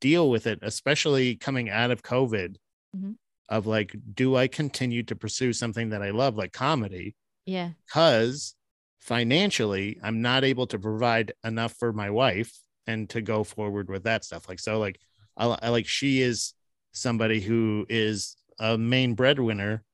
[0.00, 2.56] deal with it especially coming out of covid
[2.96, 3.16] Mhm.
[3.48, 7.14] of like do I continue to pursue something that I love like comedy?
[7.44, 7.70] Yeah.
[7.86, 8.54] Because
[9.00, 12.52] financially I'm not able to provide enough for my wife
[12.86, 14.48] and to go forward with that stuff.
[14.48, 14.98] Like so like
[15.36, 16.54] I, I like she is
[16.92, 19.84] somebody who is a main breadwinner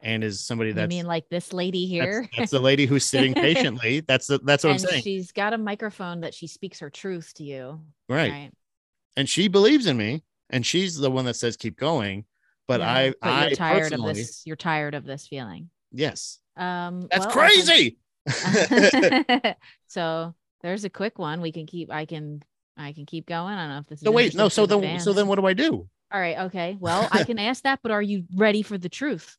[0.00, 2.22] and is somebody that that's mean like this lady here?
[2.22, 5.02] that's, that's the lady who's sitting patiently that's the, that's what and I'm saying.
[5.02, 7.80] she's got a microphone that she speaks her truth to you
[8.14, 8.50] right.
[9.16, 12.24] And she believes in me and she's the one that says keep going.
[12.68, 15.70] But Yeah, i but i you're tired of this you're tired of this feeling.
[15.90, 16.38] Yes.
[16.56, 19.56] Um that's well, I can- crazy!
[19.88, 21.40] So there's a quick one.
[21.40, 22.42] We can keep i can
[22.76, 23.54] i can keep going.
[23.54, 25.38] I don't know if this is so wait no so the then so then what
[25.38, 25.88] do i do?
[26.12, 26.76] All right okay.
[26.78, 29.36] Well i can ask that but are you ready for the truth?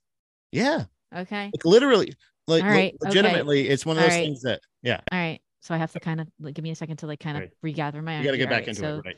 [0.51, 0.85] Yeah.
[1.15, 1.45] Okay.
[1.45, 2.13] Like literally
[2.47, 3.07] like right, okay.
[3.07, 4.25] legitimately it's one of those right.
[4.25, 4.99] things that yeah.
[5.11, 7.19] All right so i have to kind of like, give me a second to like
[7.19, 7.51] kind of Right.
[7.63, 9.15] regather my you got to get back right, into so it right.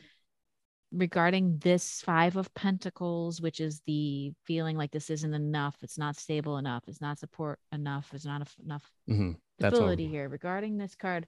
[0.92, 6.16] regarding this five of pentacles which is the feeling like this isn't enough it's not
[6.16, 9.34] stable enough it's not support enough it's not enough- Mhm.
[9.58, 11.26] What- stability here regarding this card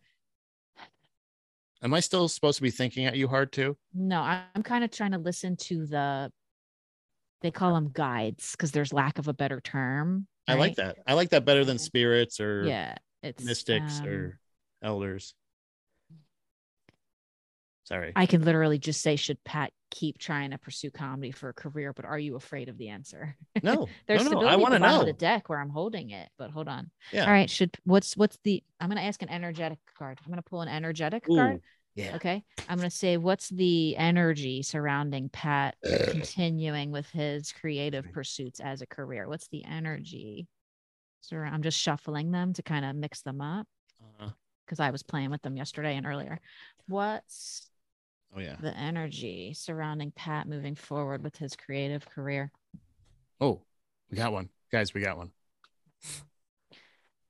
[1.82, 3.76] am i still supposed to be thinking at you hard too?
[3.94, 6.32] No i'm kind of trying to listen to the
[7.40, 10.96] they call them guides because there's lack of a better term i like that.
[11.06, 14.40] I like that better than spirits or yeah it's mystics um, or
[14.82, 15.34] elders.
[17.88, 18.12] Sorry.
[18.14, 21.94] I can literally just say should pat keep trying to pursue comedy for a career
[21.94, 23.34] but are you afraid of the answer?
[23.62, 23.88] No.
[24.06, 25.04] There's no, no, stability i want to know.
[25.04, 26.90] the deck where i'm holding it but hold on.
[27.12, 27.24] Yeah.
[27.24, 30.18] all right should what's what's the i'm going to ask an energetic card.
[30.22, 31.62] I'm going to pull an energetic card.
[31.94, 32.16] yeah.
[32.16, 35.76] Okay i'm going to say what's the energy surrounding pat
[36.10, 39.26] continuing with his creative pursuits as a career?
[39.26, 40.46] What's the energy
[41.22, 43.66] so i'm just shuffling them to kind of mix them up
[44.68, 46.38] because i was playing with them yesterday and earlier
[46.88, 47.68] what's
[48.36, 52.52] oh yeah the energy surrounding pat moving forward with his creative career
[53.40, 53.62] Oh,
[54.10, 54.48] we got one.
[54.72, 55.30] Guys, we got one.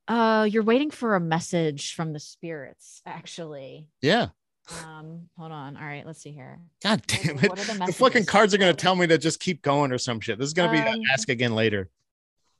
[0.08, 4.28] uh you're waiting for a message from the spirits actually Yeah.
[4.86, 7.48] um hold on all right let's see here God What- damn it.
[7.50, 9.98] what are the The fucking cards are gonna tell me to just keep going or
[9.98, 10.38] some shit.
[10.38, 11.90] This is going to be Um, ask again later.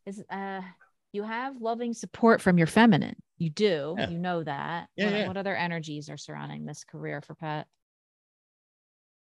[0.06, 0.60] is uh
[1.12, 4.10] you have loving support from your feminine you do Yeah.
[4.10, 5.26] you know that Yeah, what, yeah.
[5.28, 7.66] what other energies are surrounding this career for pat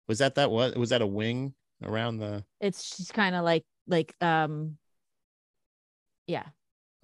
[0.08, 0.76] Was that that what?
[0.78, 4.78] Was that a wing around the it's just kind of like like um
[6.28, 6.46] yeah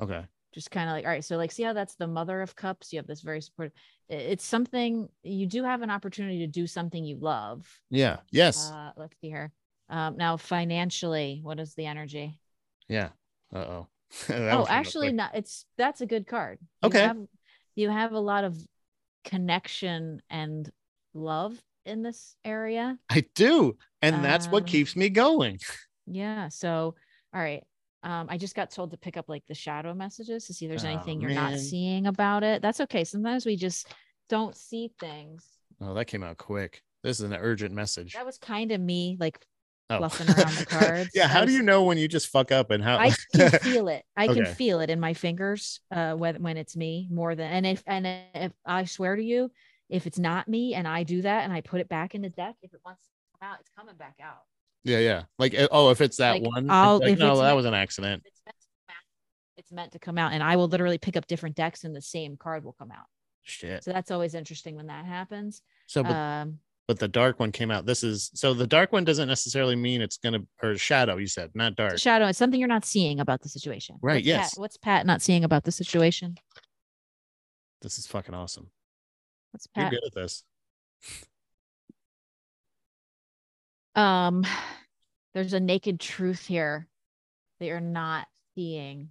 [0.02, 0.24] Okay.
[0.54, 2.94] just kind of like all right so like see how that's the mother of cups
[2.94, 3.74] you have this very supportive
[4.08, 8.18] it's something you do have an opportunity to do something you love Yeah.
[8.32, 8.72] Yes.
[8.72, 9.52] uh let's see here
[9.90, 12.38] um now financially what is the energy
[12.88, 13.10] yeah.
[13.54, 13.88] Uh-oh.
[14.30, 17.04] oh actually not it's that's a good card You Okay.
[17.04, 17.18] have,
[17.76, 18.58] you have a lot of
[19.24, 20.70] connection and
[21.14, 23.78] love in this area I do.
[24.02, 25.60] and that's what Um, keeps me going.
[26.12, 26.48] Yeah.
[26.50, 26.96] So,
[27.34, 27.64] all right.
[28.02, 30.70] Um, I just got told to pick up like the shadow messages to see if
[30.70, 31.52] there's Oh, anything you're man.
[31.52, 32.62] not seeing about it.
[32.64, 33.04] That's okay.
[33.04, 33.88] Sometimes we just
[34.28, 35.46] don't see things.
[35.82, 36.82] Oh, that came out quick.
[37.04, 38.14] This is an urgent message.
[38.14, 39.40] That was kind of me, like
[39.92, 39.98] Oh.
[39.98, 41.10] fluffing around the cards.
[41.16, 41.28] yeah.
[41.28, 42.98] How do you know when you just fuck up and how?
[42.98, 44.04] I can feel it.
[44.16, 47.66] I can feel it in my fingers uh, when when it's me more than and
[47.66, 48.06] if and
[48.36, 49.52] if I swear to you,
[49.90, 52.30] if it's not me and I do that and I put it back in the
[52.30, 54.44] deck, if it wants to come out, it's coming back out.
[54.84, 55.24] yeah, yeah.
[55.40, 58.22] Like, uh, oh, if it's that Like, one, I'll- like, no, that was an accident.
[58.26, 59.58] It's meant to come out.
[59.58, 62.02] It's meant to come out, and I will literally pick up different decks, and the
[62.02, 63.06] same card will come out.
[63.42, 63.84] Shit.
[63.84, 65.64] So that's always interesting when that happens.
[65.88, 66.60] So, but Um,
[66.90, 67.86] but the dark one came out.
[67.86, 71.18] This is so the dark one doesn't necessarily mean it's gonna or shadow.
[71.18, 72.00] You said not dark.
[72.00, 72.26] shadow.
[72.26, 73.98] It's something you're not seeing about the situation.
[74.02, 74.50] Right, What's yes.
[74.56, 76.36] Pat, what's Pat not seeing about the situation?
[77.84, 78.72] This is fucking awesome.
[79.52, 79.92] What's Pat?
[79.92, 80.44] You're good at this.
[83.94, 84.44] Um,
[85.36, 86.88] there's a naked truth here
[87.60, 88.26] that you're not
[88.56, 89.10] seeing.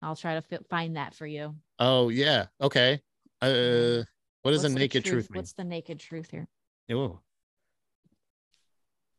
[0.00, 1.56] I'll try to fi- find that for you.
[1.80, 2.46] Oh yeah.
[2.60, 3.00] Okay.
[3.42, 4.04] Uh,
[4.42, 5.38] what does What's a naked truth, mean?
[5.38, 6.46] What's the naked truth here?
[6.90, 7.20] Oh,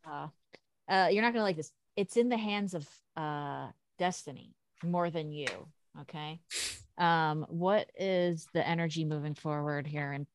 [0.06, 0.28] Uh,
[0.90, 1.72] uh, you're not gonna like this.
[1.96, 3.68] It's in the hands of uh
[3.98, 4.54] destiny
[4.84, 5.48] more than you.
[6.02, 6.40] Okay.
[6.98, 10.12] Um, what is the energy moving forward here?
[10.12, 10.26] And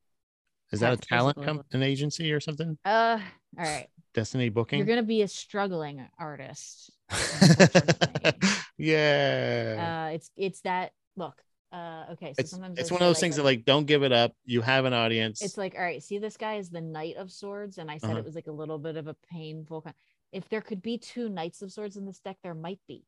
[0.72, 2.76] is that a talent com- an agency or something?
[2.84, 3.18] uh,
[3.58, 4.78] all right, Destiny booking.
[4.78, 6.90] you're gonna be a struggling artist.
[8.78, 10.06] yeah.
[10.08, 11.40] uh, it's it's that look.
[11.76, 14.12] Uh, okay, so it's sometimes it's one of those things that like don't give it
[14.12, 14.32] up.
[14.46, 15.42] You have an audience.
[15.42, 18.10] it's like all right see this guy is the knight of swords and i said
[18.10, 18.18] Uh-huh.
[18.20, 19.94] it was like a little bit of a painful kind
[20.32, 23.04] if there could be two knights of swords in this deck there might be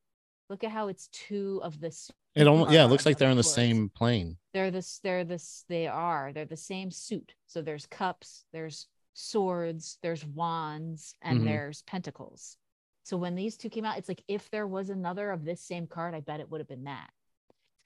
[0.50, 2.84] look at how it's two of this it almost yeah.
[2.84, 3.54] It looks like they're on the swords.
[3.54, 4.36] same plane.
[4.52, 9.98] they're this they're this they are they're the same suit so there's cups there's swords
[10.02, 11.44] there's wands and Mhm.
[11.44, 12.56] there's pentacles
[13.02, 15.86] so when these two came out it's like if there was another of this same
[15.86, 17.10] card i bet it would have been that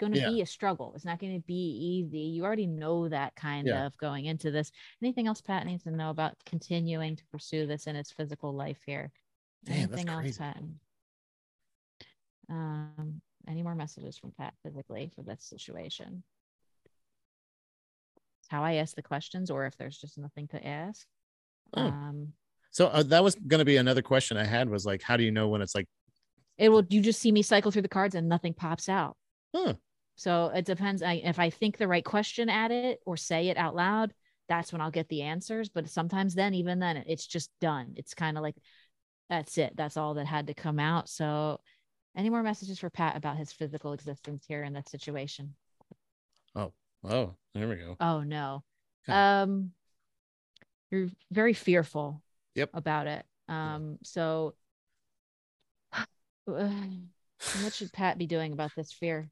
[0.03, 0.31] going to Yeah.
[0.31, 3.87] be a struggle it's not going to be easy you already know that kind Yeah.
[3.87, 4.71] of going into this
[5.03, 8.81] anything else pat needs to know about continuing to pursue this in its physical life
[8.85, 9.11] here
[9.65, 10.59] Damn, that's anything else pat
[12.51, 16.23] um any more messages from pat physically for this situation
[18.49, 21.07] how I ask the questions, or if there's just nothing to ask.
[21.75, 21.87] Oh.
[21.87, 22.35] Um,
[22.71, 25.25] So uh, that was going to be another question I had was like, how do
[25.25, 25.87] you know when it's like,
[26.59, 26.85] it will.
[26.91, 29.17] You just see me cycle through the cards and nothing pops out.
[29.57, 29.73] huh?
[30.15, 31.03] So it depends.
[31.03, 34.13] I, if I think the right question at it or say it out loud,
[34.49, 35.69] that's when I'll get the answers.
[35.69, 37.95] But sometimes then, even then, it's just done.
[37.97, 38.57] It's kind of like
[39.29, 39.75] that's it.
[39.77, 41.09] That's all that had to come out.
[41.09, 41.61] So,
[42.15, 45.55] any more messages for Pat about his physical existence here in that situation?
[46.55, 46.73] Oh,
[47.05, 47.97] oh, there we go.
[48.01, 48.63] Oh no.
[49.09, 49.73] Um
[50.91, 52.23] you're very fearful
[52.55, 52.71] Yep.
[52.75, 53.25] about it.
[53.49, 54.55] Um so
[56.45, 59.31] what should Pat be doing about this fear?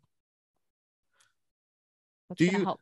[2.30, 2.80] What's Do you- help?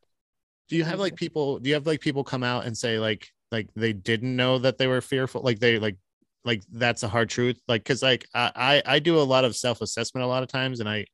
[0.68, 1.58] Do you have like people?
[1.58, 4.76] Do you have like people come out and say like like they didn't know that
[4.76, 5.40] they were fearful?
[5.40, 5.96] Like they like
[6.44, 7.58] like that's a hard truth.
[7.66, 10.50] Like because like I I I do a lot of self assessment a lot of
[10.50, 11.06] times, and I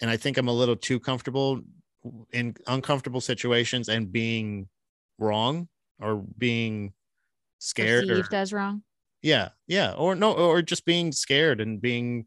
[0.00, 1.60] and I think I'm a little too comfortable
[2.32, 4.68] in uncomfortable situations and being
[5.18, 5.68] wrong
[5.98, 6.92] or being
[7.58, 8.82] scared or as wrong?
[9.22, 12.24] yeah yeah or no or just being scared and being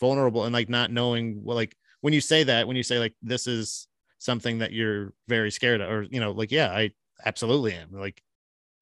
[0.00, 3.12] vulnerable and like not knowing well like when you say that when you say like
[3.20, 3.86] this is
[4.18, 6.90] something that you're very scared of or you know like yeah i
[7.24, 8.22] absolutely am like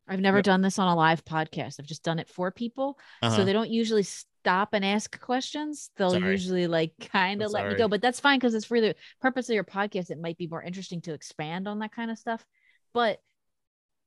[0.07, 0.45] I've never Yep.
[0.45, 1.81] done this on a live podcast.
[1.81, 2.99] I've just done it for people.
[3.23, 3.37] uh-huh.
[3.37, 5.91] So they don't usually stop and ask questions.
[5.97, 6.31] They'll Sorry.
[6.31, 9.49] usually like kind of let me go, but that's fine because it's for the purpose
[9.49, 10.11] of your podcast.
[10.11, 12.45] It might be more interesting to expand on that kind of stuff.
[12.93, 13.19] But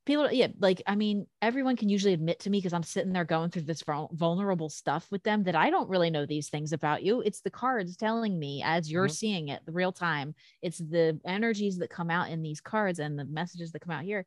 [0.07, 3.25] people, yeah, like I mean, everyone can usually admit to me because I'm sitting there
[3.25, 7.03] going through this vulnerable stuff with them that I don't really know these things about
[7.03, 7.21] you.
[7.21, 9.15] It's the cards telling me as you're Mhm.
[9.15, 10.33] seeing it, the real time.
[10.63, 14.03] It's the energies that come out in these cards and the messages that come out
[14.03, 14.25] here.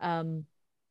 [0.00, 0.46] Um,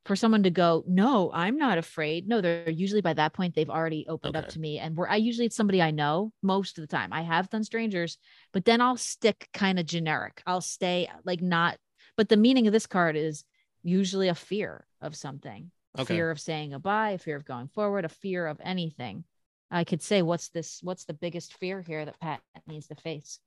[0.06, 2.28] for someone to go, no, I'm not afraid.
[2.28, 5.18] No, they're usually by that point they've already opened up to me, and we're I
[5.18, 7.14] usually it's somebody I know most of the time.
[7.14, 8.18] I have done strangers,
[8.52, 10.42] but then I'll stick kind of generic.
[10.48, 11.78] I'll stay like not.
[12.18, 13.46] But the meaning of this card is
[13.84, 16.16] usually a fear of something, a Okay.
[16.16, 19.24] fear of saying goodbye, a fear of going forward, a fear of anything.
[19.70, 20.80] I could say, what's this?
[20.84, 23.40] What's the biggest fear here that Pat needs to face?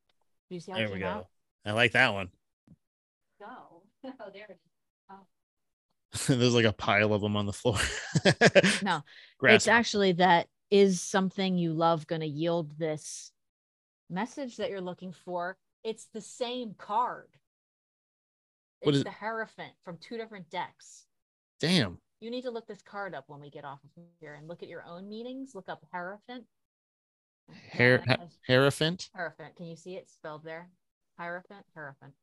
[0.49, 1.27] Do you see how there we go out?
[1.67, 2.29] i like that one
[3.41, 3.83] Go.
[4.21, 4.59] Oh, there it
[6.13, 6.27] is.
[6.29, 7.79] there's like a pile of them on the floor
[8.83, 9.03] No,
[9.39, 13.33] Grass it's actually that is something you love going to yield this
[14.11, 15.57] message that you're looking for.
[15.83, 17.29] It's the same card.
[18.81, 21.07] What It's is- the Hierophant from two different decks.
[21.61, 23.91] damn You need to look this card up when we get off of
[24.21, 25.55] here and look at your own meanings.
[25.55, 26.47] Look up Hierophant.
[27.49, 27.55] Uh,
[28.47, 29.11] Hierophant?
[29.15, 29.57] Hierophant.
[29.57, 30.71] Can you see it spelled there?
[31.19, 31.67] Hierophant.
[31.75, 32.15] Hierophant.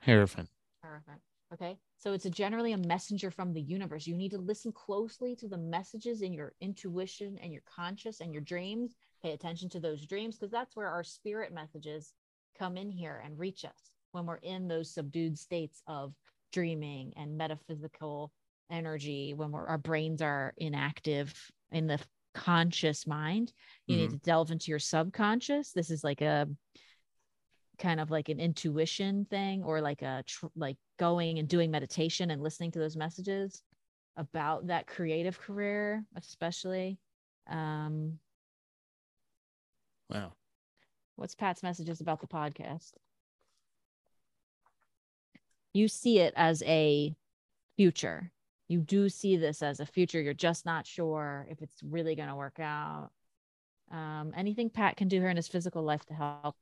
[0.00, 0.48] Hierophant.
[0.82, 1.20] Hierophant.
[1.52, 1.78] Okay.
[1.96, 4.06] So it's a generally a messenger from the universe.
[4.06, 8.32] You need to listen closely to the messages in your intuition and your conscious and
[8.32, 8.94] your dreams.
[9.22, 12.12] Pay attention to those dreams because that's where our spirit messages
[12.56, 16.14] come in here and reach us when we're in those subdued states of
[16.52, 18.32] dreaming and metaphysical
[18.70, 21.34] energy, when we're, our brains are inactive
[21.70, 21.98] in the
[22.34, 23.52] conscious mind.
[23.86, 25.72] You need to delve into your subconscious.
[25.72, 26.48] This is like a
[27.78, 32.30] kind of like an intuition thing or like a tr- like going and doing meditation
[32.30, 33.62] and listening to those messages
[34.16, 36.98] about that creative career especially
[37.48, 38.18] um
[40.10, 40.32] Wow.
[41.16, 42.92] what's pat's messages about the podcast
[45.72, 47.14] you see it as a
[47.76, 48.30] future
[48.68, 52.28] you do see this as a future you're just not sure if it's really going
[52.28, 53.10] to work out
[53.90, 56.56] um anything pat can do here in his physical life to help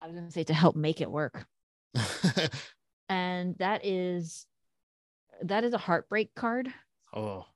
[0.00, 1.46] I was going to say to help make it work.
[3.08, 4.46] And that is
[5.42, 6.72] that is a heartbreak card.
[7.14, 7.46] oh.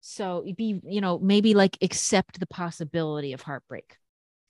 [0.00, 3.96] So be, you know, maybe like accept the possibility of heartbreak,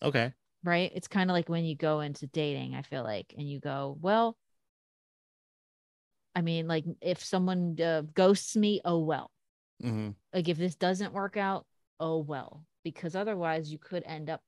[0.03, 0.33] Okay.
[0.65, 0.91] Right?
[0.95, 3.97] It's kind of like when you go into dating, I feel like, and you go,
[4.01, 4.37] well,
[6.35, 9.31] I mean, like if someone uh, ghosts me, oh well.
[9.81, 11.67] hmm Like if this doesn't work out,
[12.01, 14.41] oh well, because otherwise you could end up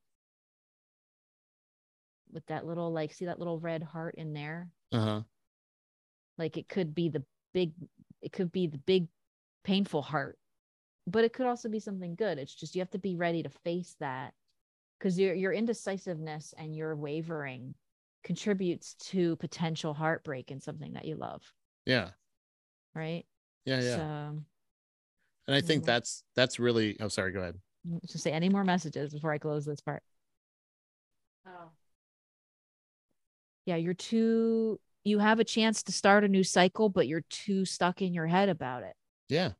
[2.33, 5.23] with that little like see that little red heart in there Uh-huh.
[6.39, 7.73] like it could be the big
[8.23, 9.09] it could be the big
[9.65, 10.39] painful heart
[11.07, 13.51] but it could also be something good it's just you have to be ready to
[13.65, 14.33] face that
[15.01, 17.75] because your your indecisiveness and your wavering
[18.23, 21.43] contributes to potential heartbreak in something that you love
[21.87, 22.11] Yeah.
[22.95, 23.25] right
[23.65, 23.81] Yeah.
[23.81, 23.97] Yeah.
[23.97, 24.03] so
[25.49, 27.59] and I think that's that's really oh sorry, go ahead.
[28.09, 30.03] to say any more messages before i close this part
[31.47, 31.71] oh
[33.65, 37.65] yeah you're too you have a chance to start a new cycle but you're too
[37.65, 38.95] stuck in your head about it
[39.31, 39.53] Yeah.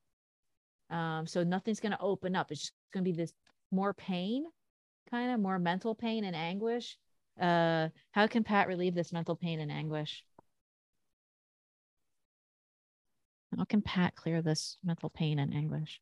[0.91, 2.51] Um, so nothing's going to open up.
[2.51, 3.33] It's just going to be this
[3.71, 4.45] more pain,
[5.11, 6.99] kind of more mental pain and anguish.
[7.41, 10.25] Uh, how can Pat relieve this mental pain and anguish?
[13.57, 16.01] How can Pat clear this mental pain and anguish?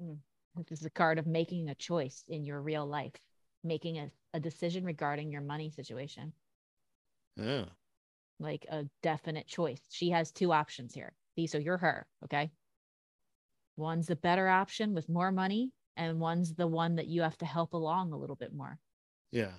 [0.00, 0.14] Hmm.
[0.68, 3.14] This is a card of making a choice in your real life,
[3.64, 6.32] making a, a decision regarding your money situation
[7.36, 7.66] Yeah.
[8.38, 9.80] like a definite choice.
[9.90, 11.12] She has two options here.
[11.34, 12.50] See, so you're her, okay?
[13.76, 17.46] One's the better option with more money, and one's the one that you have to
[17.46, 18.78] help along a little bit more.
[19.30, 19.52] Yeah.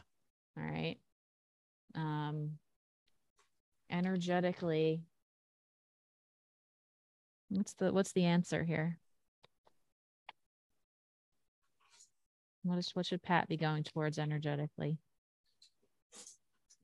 [0.58, 0.98] All right.
[1.96, 2.58] Um
[3.90, 5.02] energetically.
[7.50, 8.98] What's the what's the answer here?
[12.64, 14.98] What is what should Pat be going towards energetically?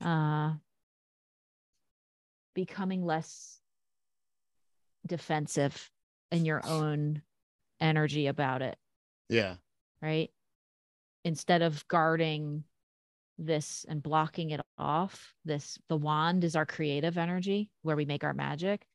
[0.04, 0.52] Uh
[2.54, 3.58] becoming less
[5.06, 5.90] defensive
[6.32, 7.22] in your own
[7.80, 8.76] energy about it,
[9.28, 9.56] Yeah.
[10.00, 10.30] right?
[11.24, 12.64] Instead of guarding
[13.38, 18.24] this and blocking it off, this the wand is our creative energy where we make
[18.24, 18.86] our magic,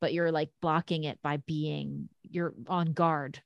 [0.00, 3.42] but you're like blocking it by being you're on guard,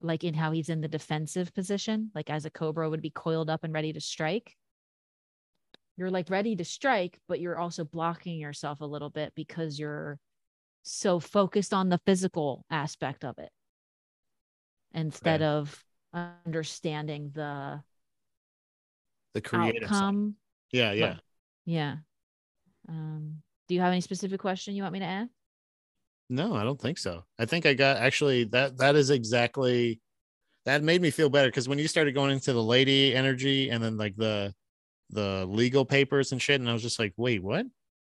[0.00, 3.50] like in how he's in the defensive position, like as a cobra would be coiled
[3.50, 4.56] up and ready to strike
[5.96, 10.18] you're like ready to strike, but you're also blocking yourself a little bit because you're
[10.82, 13.50] so focused on the physical aspect of it
[14.94, 15.46] instead Right.
[15.46, 17.82] of understanding the
[19.34, 19.92] The creative side.
[19.92, 20.34] outcome.
[20.72, 20.92] Yeah.
[20.92, 21.06] Yeah.
[21.06, 21.20] Right.
[21.64, 21.96] Yeah.
[22.88, 25.30] Um, do you have any specific question you want me to ask?
[26.28, 27.24] No, I don't think so.
[27.38, 30.00] I think I got actually that that is exactly
[30.64, 33.82] that made me feel better because when you started going into the lady energy and
[33.82, 34.54] then like the
[35.10, 37.66] the legal papers and shit, and I was just like, wait, what?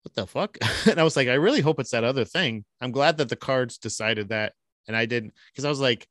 [0.04, 0.58] What the fuck?
[0.86, 2.66] and I was like, I really hope it's that other thing.
[2.82, 4.54] I'm glad that the cards decided that
[4.88, 6.08] and I didn't because I was like,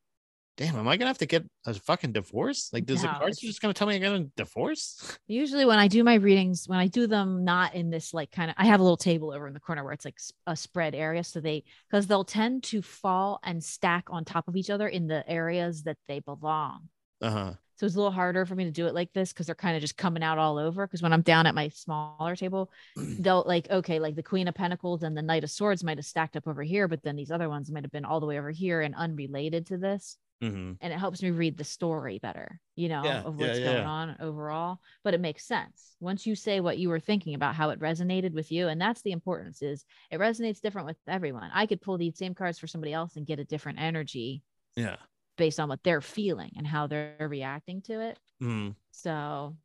[0.59, 2.69] damn, am I gonna have to get a fucking divorce?
[2.73, 5.19] Like, does the cards just gonna tell me I'm gonna divorce?
[5.29, 8.51] Usually, when I do my readings, when I do them not in this like kind
[8.51, 10.95] of, I have a little table over in the corner where it's like a spread
[10.95, 11.23] area.
[11.23, 15.07] So they, because they'll tend to fall and stack on top of each other in
[15.07, 16.89] the areas that they belong.
[17.23, 17.55] Uh-huh.
[17.79, 19.77] So it's a little harder for me to do it like this because they're kind
[19.77, 20.87] of just coming out all over.
[20.87, 22.71] Because when I'm down at my smaller table,
[23.19, 26.07] they'll like, okay, like the Queen of Pentacles and the Knight of Swords might have
[26.07, 28.39] stacked up over here, but then these other ones might have been all the way
[28.39, 30.19] over here and unrelated to this.
[30.41, 33.65] hmm and it helps me read the story better, you know, Yeah, of what's yeah,
[33.65, 33.89] going yeah.
[33.89, 34.79] on overall.
[35.03, 38.33] But it makes sense once you say what you were thinking about how it resonated
[38.33, 41.51] with you, and that's the importance is it resonates different with everyone.
[41.53, 44.43] I could pull these same cards for somebody else and get a different energy
[44.77, 44.97] Yeah.
[45.39, 48.19] Based on what they're feeling and how they're reacting to it.
[48.43, 48.77] Mhm.
[48.93, 49.57] So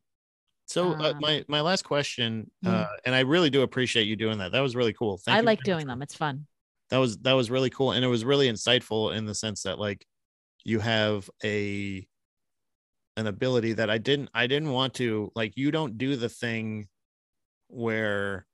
[0.66, 2.70] So uh, Um, my my last question, yeah.
[2.72, 4.52] uh, and I really do appreciate you doing that.
[4.52, 5.18] That was really cool.
[5.18, 6.00] Thank I like doing them.
[6.00, 6.46] It's fun.
[6.90, 9.78] That was that was really cool, and it was really insightful in the sense that
[9.78, 10.06] like
[10.64, 12.06] you have a
[13.16, 15.56] an ability that I didn't I didn't want to like.
[15.56, 16.88] You don't do the thing
[17.68, 18.46] where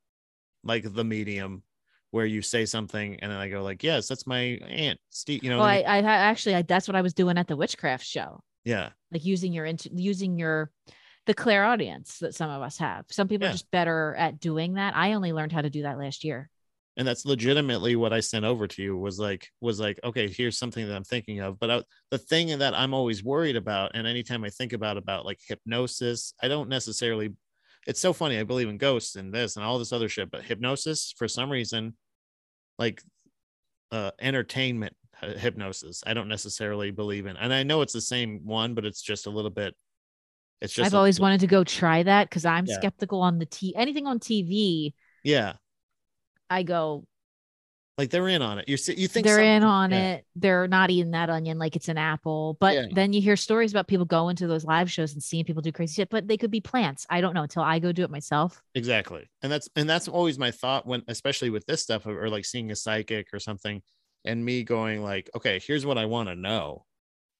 [0.64, 1.62] like the medium
[2.10, 5.44] where you say something and then I go like, yes, that's my aunt Steve.
[5.44, 5.98] You know, Well, I I.
[5.98, 9.52] I actually, I, that's what I was doing at the witchcraft show, yeah, like using
[9.52, 10.70] your, using your,
[11.26, 13.04] the clairaudience that some of us have.
[13.10, 13.50] Some people Yeah.
[13.50, 14.96] are just better at doing that.
[14.96, 16.48] I only learned how to do that last year.
[16.96, 20.58] and that's legitimately what I sent over to you was like was like okay here's
[20.58, 24.06] something that I'm thinking of but I, the thing that I'm always worried about and
[24.06, 27.30] anytime I think about about like hypnosis I don't necessarily
[27.86, 30.42] it's so funny I believe in ghosts and this and all this other shit but
[30.42, 31.94] hypnosis for some reason
[32.78, 33.02] like
[33.92, 38.40] uh entertainment uh, hypnosis I don't necessarily believe in and I know it's the same
[38.44, 39.74] one but it's just a little bit
[40.60, 42.74] it's just I've always little- wanted to go try that because I'm Yeah.
[42.76, 44.92] skeptical on the t anything on TV.
[45.24, 45.54] yeah
[46.52, 47.04] I go,
[48.00, 50.12] like they're in on it you see you think they're in on yeah.
[50.14, 50.26] it.
[50.34, 52.56] They're not eating that onion like it's an apple.
[52.58, 52.86] But Yeah.
[52.90, 55.70] then you hear stories about people going to those live shows and seeing people do
[55.70, 57.06] crazy shit, but they could be plants.
[57.10, 58.62] I don't know until I go do it myself.
[58.74, 62.46] exactly and that's and that's always my thought when especially with this stuff or, like
[62.46, 63.82] seeing a psychic or something
[64.24, 66.84] and me going like okay here's what i want to know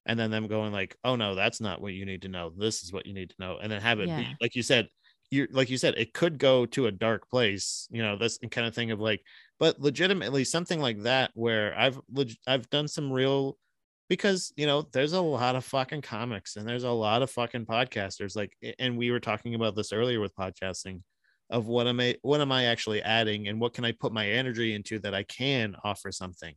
[0.05, 2.83] and then them going like oh no that's not what you need to know this
[2.83, 4.87] is what you need to know and then have it be like you said
[5.31, 8.47] you're like you said it could go to a dark place you know that's the
[8.47, 9.21] kind of thing of like
[9.61, 12.01] but legitimately something like that where i've
[12.47, 13.57] i've done some real
[14.09, 17.65] because you know there's a lot of fucking comics and there's a lot of fucking
[17.65, 20.99] podcasters like and we were talking about this earlier with podcasting
[21.49, 24.27] of what am i what am i actually adding and what can i put my
[24.27, 26.55] energy into that i can offer something.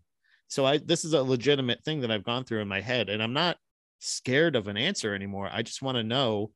[0.49, 3.23] So i this is a legitimate thing that i've gone through in my head and
[3.23, 3.57] i'm not
[3.99, 5.49] scared of an answer anymore.
[5.51, 6.53] I just want to know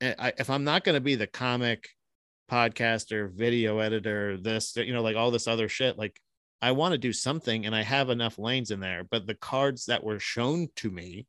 [0.00, 1.88] eh, I, if i'm not going to be the comic
[2.50, 6.20] podcaster video editor this you know like all this other shit like
[6.62, 9.86] I want to do something and I have enough lanes in there, but the cards
[9.86, 11.26] that were shown to me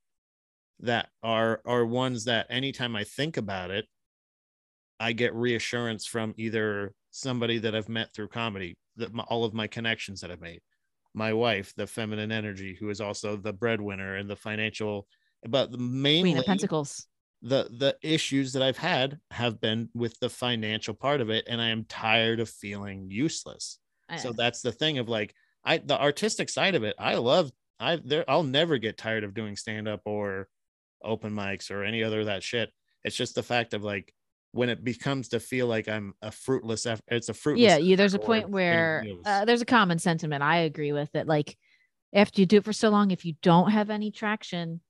[0.82, 3.86] that are are ones that anytime I think about it,
[5.00, 9.54] I get reassurance from either somebody that I've met through comedy, that my, all of
[9.54, 10.62] my connections that I've made,
[11.14, 15.08] my wife, the feminine energy, who is also the breadwinner and the financial,
[15.48, 17.08] but mainly Queen of Pentacles.
[17.42, 21.62] The the issues that I've had have been with the financial part of it, and
[21.62, 23.80] I am tired of feeling useless
[24.18, 27.96] so that's the thing of like i the artistic side of it i love i
[28.04, 30.48] there i'll never get tired of doing stand up or
[31.04, 32.70] open mics or any other of that shit
[33.04, 34.14] it's just the fact of like
[34.52, 37.96] when it becomes to feel like i'm a fruitless eff- it's a fruitless yeah, you,
[37.96, 40.44] there's a point where uh, there's a common sentiment.
[40.44, 41.26] I agree with it.
[41.26, 41.58] Like
[42.14, 44.82] after you do it for so long, if you don't have any traction,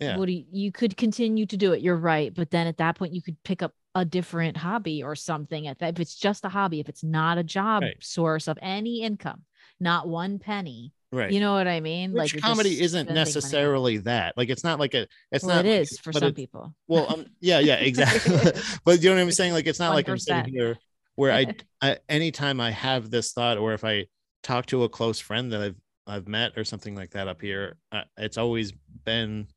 [0.00, 0.16] Yeah.
[0.16, 1.82] what do you, you could continue to do it.
[1.82, 5.14] You're right, but then at that point, you could pick up a different hobby or
[5.14, 5.66] something.
[5.66, 7.96] At that, if it's just a hobby, if it's not a job Right.
[8.00, 9.42] source of any income,
[9.78, 12.12] not one penny, right you know what I mean?
[12.12, 15.66] which you're comedy isn't money necessarily that like it's not like a it's Well, not
[15.66, 16.72] it like- is for some people.
[16.86, 18.52] well um, yeah yeah exactly
[18.84, 20.78] but you know what i'm saying like it's not like i'm sitting here
[21.16, 21.46] where I,
[21.82, 24.06] I anytime i have this thought or if i
[24.44, 27.76] talk to a close friend that i've i've met or something like that up here
[27.90, 28.72] uh, it's always
[29.04, 29.48] been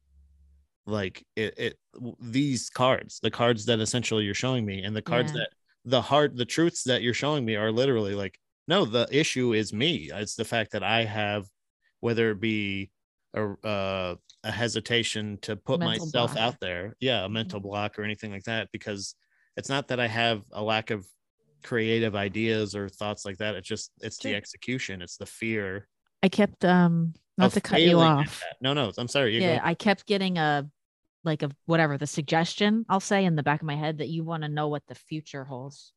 [0.85, 1.77] like it, it
[2.19, 5.41] these cards the cards that essentially you're showing me and the cards Yeah.
[5.41, 5.49] that
[5.85, 8.38] the hard the truths that you're showing me are literally like
[8.68, 10.10] no the issue is me.
[10.14, 11.45] It's the fact that i have
[12.01, 12.91] whether it be
[13.34, 16.43] a, uh, a hesitation to put Mental myself block.
[16.43, 19.15] out there yeah a mental block or anything like that because
[19.55, 21.05] it's not that i have a lack of
[21.64, 23.55] creative ideas or thoughts like that.
[23.55, 25.88] It's just it's the execution it's the fear.
[26.22, 28.43] I kept um not to cut you off.
[28.61, 30.69] no no i'm sorry yeah, go I kept getting a
[31.23, 34.23] like a whatever the suggestion I'll say in the back of my head that you
[34.23, 35.93] want to know what the future holds.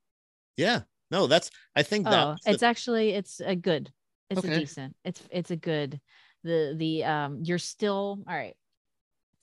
[0.57, 3.93] yeah no that's i think that Oh, was the- it's actually it's a good.
[4.29, 4.97] It's a decent.
[5.05, 6.01] It's it's a good.
[6.43, 8.57] The the um you're still all right.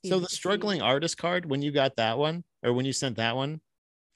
[0.05, 3.37] So the struggling artist card, when you got that one, or when you sent that
[3.37, 3.61] one,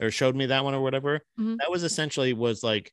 [0.01, 1.55] or showed me that one, or whatever, Mhm.
[1.59, 2.91] that was essentially was like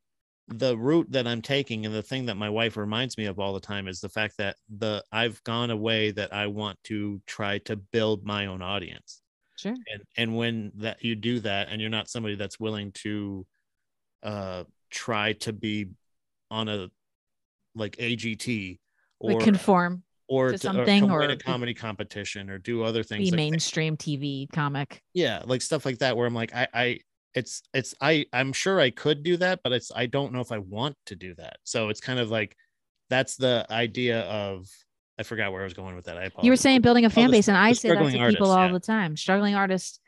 [0.49, 3.55] the route that I'm taking, and the thing that my wife reminds me of all
[3.55, 7.59] the time is the fact that the I've gone away that I want to try
[7.59, 9.23] to build my own audience,
[9.57, 9.73] Sure.
[9.73, 13.47] and and when that you do that, and you're not somebody that's willing to,
[14.23, 15.87] uh, try to be
[16.51, 16.89] on a
[17.75, 18.79] like AGT
[19.21, 20.03] or Like conform.
[20.29, 23.31] or to or something, win or a comedy competition or do other things be like
[23.33, 23.37] that.
[23.37, 25.03] mainstream TV comic.
[25.15, 26.99] yeah like stuff like that where i'm like i i
[27.35, 30.53] it's it's i i'm sure i could do that but it's i don't know if
[30.53, 32.57] i want to do that so it's kind of like
[33.11, 34.69] that's the idea of
[35.19, 36.45] i forgot where i was going with that i apologize.
[36.45, 38.43] You were saying building a fan the- base, and I say that to people artists,
[38.43, 38.73] all yeah.
[38.73, 39.17] the time.
[39.17, 39.99] Struggling artists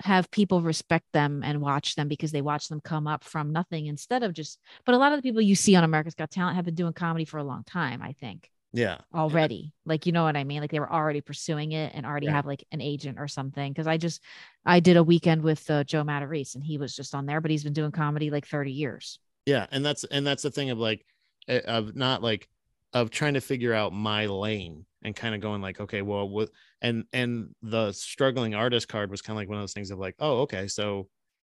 [0.00, 3.86] have people respect them and watch them because they watch them come up from nothing
[3.86, 4.58] instead of just.
[4.84, 6.92] But a lot of the people you see on America's Got Talent have been doing
[6.92, 8.02] comedy for a long time.
[8.02, 10.60] I think yeah already, like you know what I mean.
[10.60, 12.32] Like they were already pursuing it and already Yeah.
[12.32, 13.72] have like an agent or something.
[13.72, 14.22] Because I just
[14.64, 17.50] I did a weekend with uh, Joe Matarese and he was just on there, but
[17.50, 19.18] he's been doing comedy like thirty years.
[19.46, 21.04] yeah and that's and that's the thing of like
[21.48, 22.48] eh, of not like
[22.92, 26.50] of trying to figure out my lane and kind of going like okay well what
[26.82, 29.98] and and the struggling artist card was kind of like one of those things of
[29.98, 31.08] like oh okay so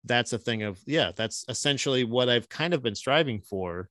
[0.05, 3.89] that's a thing of yeah that's essentially what i've kind of been striving for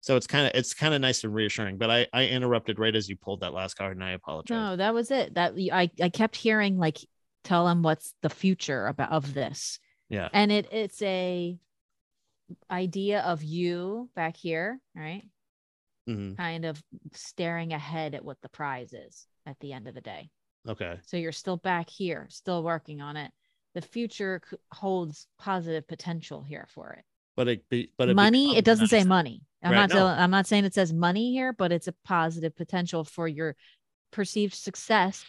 [0.00, 2.94] so it's kind of it's kind of nice and reassuring but i i interrupted right
[2.94, 4.54] as you pulled that last card and i apologize.
[4.54, 5.34] No, that was it.
[5.34, 6.98] That I I kept hearing like
[7.44, 9.78] tell him what's the future about of this.
[10.08, 10.28] yeah.
[10.32, 11.58] And it it's a
[12.70, 15.24] idea of you back here right?
[16.08, 16.36] Mhm.
[16.36, 16.80] kind of
[17.12, 20.30] staring ahead at what the prize is at the end of the day.
[20.68, 20.98] Okay.
[21.06, 23.32] So you're still back here still working on it.
[23.74, 24.40] The future
[24.72, 27.04] holds positive potential here for it
[27.36, 29.42] but it be but it money it doesn't say money.
[29.62, 29.94] I'm Right, not no.
[29.96, 33.56] telling, i'm not saying it says money here but it's a positive potential for your
[34.12, 35.24] perceived success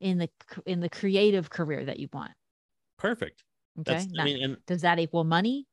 [0.00, 0.28] in the
[0.66, 2.32] in the creative career that you want.
[2.98, 3.42] Perfect.
[3.80, 5.66] Okay i mean and does that equal money?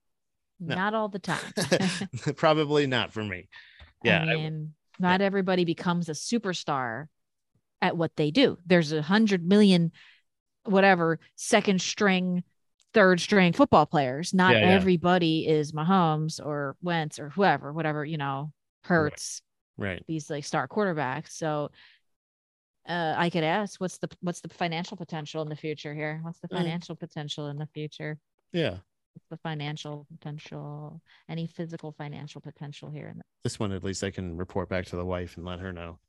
[0.59, 0.75] No.
[0.75, 1.53] not all the time.
[2.35, 3.47] Probably not for me.
[4.03, 7.07] Yeah I I- mean, not everybody becomes a superstar
[7.81, 8.57] at what they do.
[8.65, 9.91] There's a hundred million,
[10.63, 12.43] whatever, second string,
[12.93, 14.33] third string football players.
[14.33, 14.69] Not Yeah, yeah.
[14.75, 18.51] everybody is Mahomes or Wentz or whoever, whatever, you know,
[18.83, 19.41] Hurts,
[19.77, 21.31] right these like star quarterbacks.
[21.31, 21.69] So
[22.87, 26.19] uh, I could ask, what's the what's the financial potential in the future here?
[26.23, 26.57] What's the Mm.
[26.57, 28.17] financial potential in the future?
[28.53, 28.77] yeah
[29.13, 31.01] What's the financial potential?
[31.27, 33.09] Any physical financial potential here?
[33.09, 35.59] In the- this one at least I can report back to the wife and let
[35.59, 35.99] her know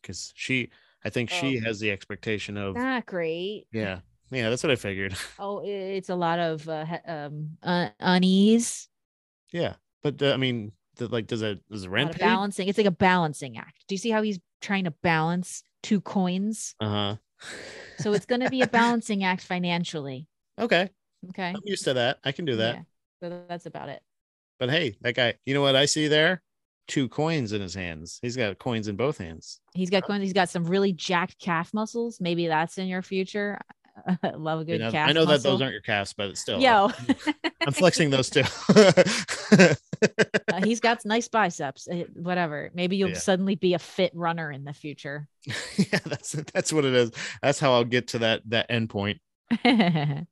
[0.00, 0.70] because she
[1.04, 1.64] I think she Oh.
[1.64, 3.66] has the expectation of Not great.
[3.72, 8.88] yeah yeah that's what I figured Oh, it's a lot of uh, um uh, unease,
[9.52, 12.26] yeah but uh, I mean the, like does it does a rent lot of pay
[12.26, 12.68] balancing.
[12.68, 13.84] It's like a balancing act.
[13.88, 16.74] Do you see how he's trying to balance two coins?
[16.80, 17.16] uh huh
[18.00, 20.26] So it's going to be a balancing act financially.
[20.58, 20.90] okay
[21.30, 21.48] Okay.
[21.54, 22.82] I'm used to that I can do that Yeah.
[23.20, 24.02] So that's about it.
[24.58, 26.42] but hey that guy you know what I see there
[26.86, 30.22] two coins in his hands he's got coins in both hands He's got coins.
[30.22, 32.20] He's got some really jacked calf muscles.
[32.20, 33.58] Maybe that's in your future.
[34.36, 35.08] Love a You good know, calf.
[35.08, 36.90] I know that those aren't your calves but still Yo,
[37.66, 38.42] I'm flexing those too
[40.50, 41.86] Uh, he's got nice biceps.
[41.88, 42.70] uh, Whatever.
[42.74, 43.18] Maybe you'll Yeah.
[43.18, 45.28] suddenly be a fit runner in the future.
[45.76, 47.10] yeah that's that's what it is
[47.42, 49.18] that's how I'll get to that that end point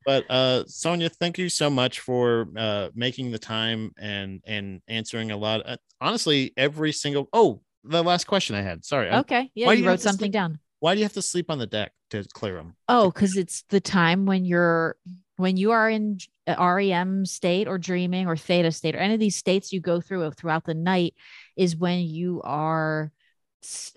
[0.05, 5.31] but uh sonia thank you so much for uh making the time and and answering
[5.31, 9.51] a lot uh, honestly every single oh the last question i had sorry okay.
[9.55, 10.59] Yeah, you you wrote something down.
[10.81, 13.65] Why do you have to sleep on the deck to clear them Oh, because it's
[13.71, 14.97] the time when you're
[15.37, 19.21] when you are in uh, REM state or dreaming or theta state or any of
[19.21, 21.15] these states you go through throughout the night
[21.57, 23.13] is when you are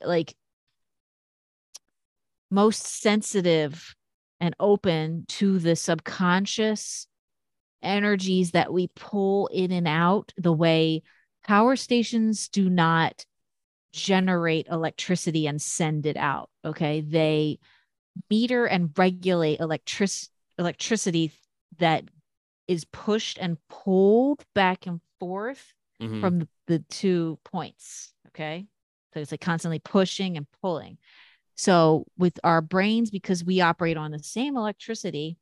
[0.03, 0.35] like
[2.51, 3.95] most sensitive
[4.39, 7.07] and open to the subconscious
[7.81, 11.01] energies that we pull in and out the way
[11.45, 13.25] power stations do not
[13.91, 17.57] generate electricity and send it out okay they
[18.29, 20.09] meter and regulate electric
[20.57, 21.31] electricity
[21.77, 22.03] that
[22.67, 26.21] is pushed and pulled back and forth Mhm.
[26.21, 28.13] from the, the two points.
[28.27, 28.67] Okay.
[29.13, 30.97] So it's like constantly pushing and pulling.
[31.55, 35.37] So with our brains, because we operate on the same electricity,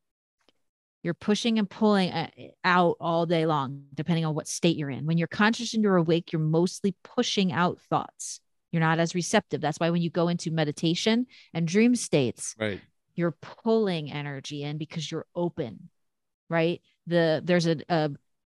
[1.08, 2.30] you're pushing and pulling uh,
[2.64, 5.08] out all day long, depending on what state you're in.
[5.08, 8.40] When you're conscious and you're awake, you're mostly pushing out thoughts.
[8.72, 9.62] You're not as receptive.
[9.62, 12.82] That's why when you go into meditation and dream states, right
[13.18, 15.90] you're pulling energy in because you're open
[16.50, 18.12] right the there's a, a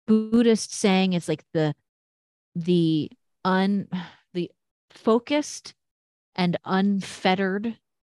[0.07, 1.75] buddhist saying it's like the
[2.55, 3.11] the
[3.45, 3.89] un
[4.35, 4.51] the
[4.91, 5.75] focused
[6.35, 7.67] and unfettered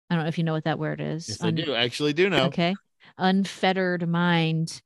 [0.09, 2.29] i don't know if you know what that word is yes i do actually do
[2.29, 2.73] know okay
[3.17, 4.81] unfettered mind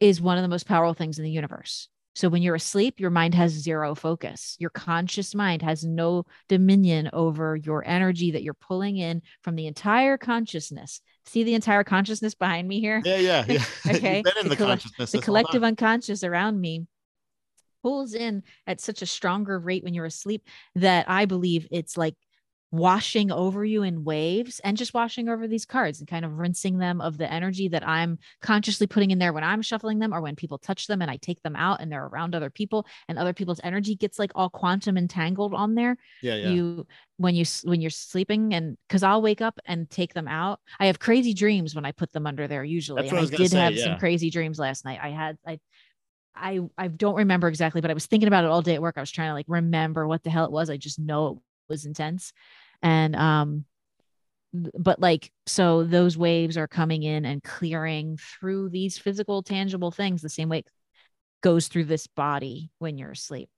[0.00, 1.88] is one of the most powerful things in the universe.
[2.14, 4.56] So when you're asleep your mind has zero focus.
[4.58, 9.66] Your conscious mind has no dominion over your energy that you're pulling in from the
[9.66, 11.00] entire consciousness.
[11.26, 13.02] See the entire consciousness behind me here?
[13.04, 13.64] Yeah yeah yeah.
[13.88, 16.86] Okay, You've been in the the, the collective unconscious around me
[17.82, 20.42] pulls in at such a stronger rate when you're asleep
[20.74, 22.14] that I believe it's like
[22.74, 26.78] washing over you in waves and just washing over these cards and kind of rinsing
[26.78, 30.20] them of the energy that I'm consciously putting in there when I'm shuffling them or
[30.20, 33.16] when people touch them and I take them out and they're around other people and
[33.16, 35.96] other people's energy gets like all quantum entangled on there.
[36.20, 36.48] Yeah, yeah.
[36.48, 36.86] You
[37.16, 40.58] when you when you're sleeping and cuz I'll wake up and take them out.
[40.80, 43.08] I have crazy dreams when I put them under there usually.
[43.08, 43.84] I I, did say, have yeah.
[43.84, 44.98] some crazy dreams last night.
[45.00, 45.60] I had I
[46.34, 48.94] I I don't remember exactly, but I was thinking about it all day at work.
[48.96, 50.70] I was trying to like remember what the hell it was.
[50.70, 51.38] I just know it
[51.68, 52.32] was intense.
[52.82, 53.64] And um
[54.52, 60.22] but like so those waves are coming in and clearing through these physical tangible things
[60.22, 60.68] the same way it
[61.42, 63.48] goes through this body when you're asleep.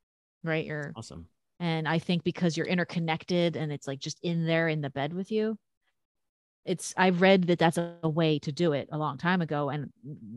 [0.43, 0.65] Right?
[0.65, 1.27] You're awesome.
[1.61, 5.13] and I think because you're interconnected and it's like just in there in the bed
[5.13, 5.59] with you,
[6.65, 9.69] it's, I've read that that's a, a way to do it a long time ago.
[9.69, 9.91] And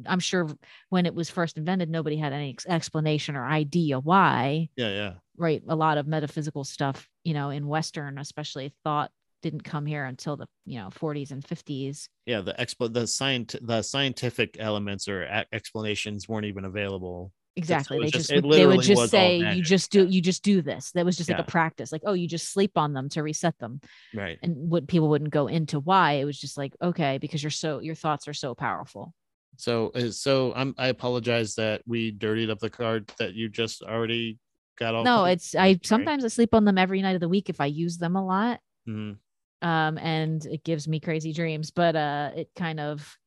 [0.06, 0.48] I'm sure
[0.90, 5.14] when it was first invented, nobody had any ex- explanation or idea why, Yeah, yeah.
[5.40, 5.64] Right?
[5.68, 9.12] A lot of metaphysical stuff, you know, in Western, especially thought
[9.42, 12.10] didn't come here until the, you know, 40s and 50s.
[12.26, 17.32] Yeah, the expo the scient the scientific elements or a- explanations weren't even available.
[17.56, 18.00] Exactly.
[18.00, 20.92] They just- just, would, they would just say, you just do, you just do this.
[20.92, 21.92] That was just like a practice.
[21.92, 23.82] Like, oh, you just sleep on them to reset them.
[24.14, 24.38] Right.
[24.44, 27.80] and what people wouldn't go into why it was just like okay because you're so
[27.80, 29.14] your thoughts are so powerful
[29.58, 34.38] So so I'm I apologize that we dirtied up the card that you just already
[34.80, 37.50] got all no it's i sometimes i sleep on them every night of the week
[37.50, 39.18] if i use them a lot Mhm.
[39.62, 43.18] um and it gives me crazy dreams but uh it kind of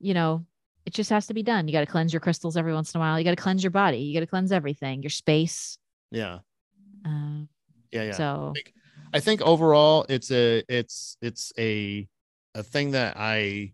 [0.00, 0.44] you know
[0.86, 2.98] it just has to be done you got to cleanse your crystals every once in
[2.98, 5.78] a while you got to cleanse your body you got to cleanse everything your space
[6.10, 6.38] Yeah.
[7.04, 7.48] um
[7.90, 8.12] Yeah, yeah.
[8.12, 8.54] so
[9.12, 12.08] I think overall it's a it's it's a
[12.54, 13.72] a thing that I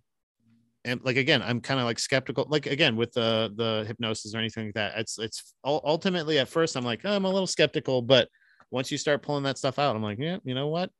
[0.84, 4.38] am like again I'm kind of like skeptical like again with the the hypnosis or
[4.38, 8.02] anything like that it's it's ultimately at first I'm like oh, I'm a little skeptical
[8.02, 8.28] but
[8.70, 10.90] once you start pulling that stuff out I'm like yeah you know what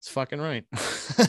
[0.00, 0.64] it's fucking right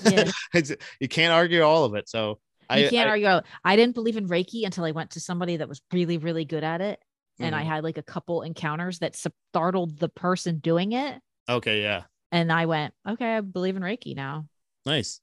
[0.06, 0.32] Yeah.
[0.54, 2.40] it's, you can't argue all of it so
[2.76, 5.20] you I can't I, argue out- i didn't believe in reiki until i went to
[5.20, 7.00] somebody that was really really good at it
[7.40, 7.68] and I Mhm.
[7.68, 11.20] had like a couple encounters that startled the person doing it.
[11.50, 14.46] okay yeah And I went, okay, I believe in Reiki now.
[14.88, 15.20] Nice.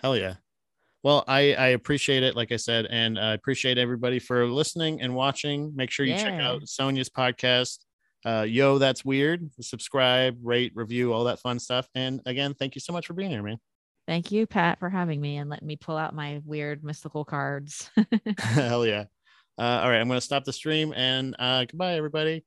[0.00, 0.34] Hell yeah.
[1.02, 5.14] Well, I, I appreciate it, like I said, and I appreciate everybody for listening and
[5.14, 5.72] watching.
[5.74, 7.78] Make sure you check out Sonia's podcast.
[8.24, 9.50] Uh, Yo, that's weird.
[9.60, 11.88] Subscribe, rate, review, all that fun stuff.
[11.96, 13.58] And again, thank you so much for being here, man.
[14.06, 17.90] Thank you, Pat, for having me and letting me pull out my weird mystical cards.
[18.38, 19.04] Hell yeah.
[19.58, 22.44] Uh, all right, I'm going to stop the stream and uh, goodbye, everybody.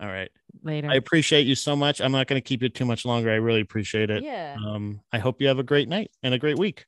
[0.00, 0.30] All right.
[0.62, 0.90] Later.
[0.90, 2.00] I appreciate you so much.
[2.00, 3.30] I'm not going to keep it too much longer.
[3.30, 4.22] I really appreciate it.
[4.22, 4.56] yeah.
[4.66, 6.86] Um, I hope you have a great night and a great week.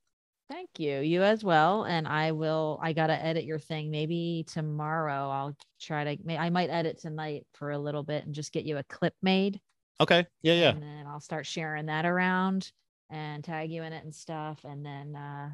[0.51, 1.01] Thank you.
[1.01, 1.85] You as well.
[1.85, 3.91] And I will, I got to edit your thing.
[3.91, 8.35] Maybe tomorrow I'll try to, may- I might edit tonight for a little bit and
[8.35, 9.61] just get you a clip made.
[10.01, 10.27] Okay.
[10.43, 10.55] Yeah.
[10.55, 10.69] Yeah.
[10.71, 12.71] And then I'll start sharing that around
[13.11, 14.61] and tag you in it and stuff.
[14.65, 15.51] And then uh,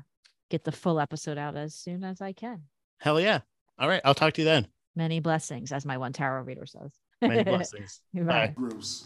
[0.50, 2.62] get the full episode out as soon as I can.
[2.98, 3.40] Hell yeah.
[3.78, 4.02] All right.
[4.04, 4.66] I'll talk to you then.
[4.96, 6.90] Many blessings, as my one tarot reader says.
[7.22, 8.00] Many blessings.
[8.12, 8.22] Bye.
[8.22, 8.54] Bye.
[8.56, 9.04] Bruce.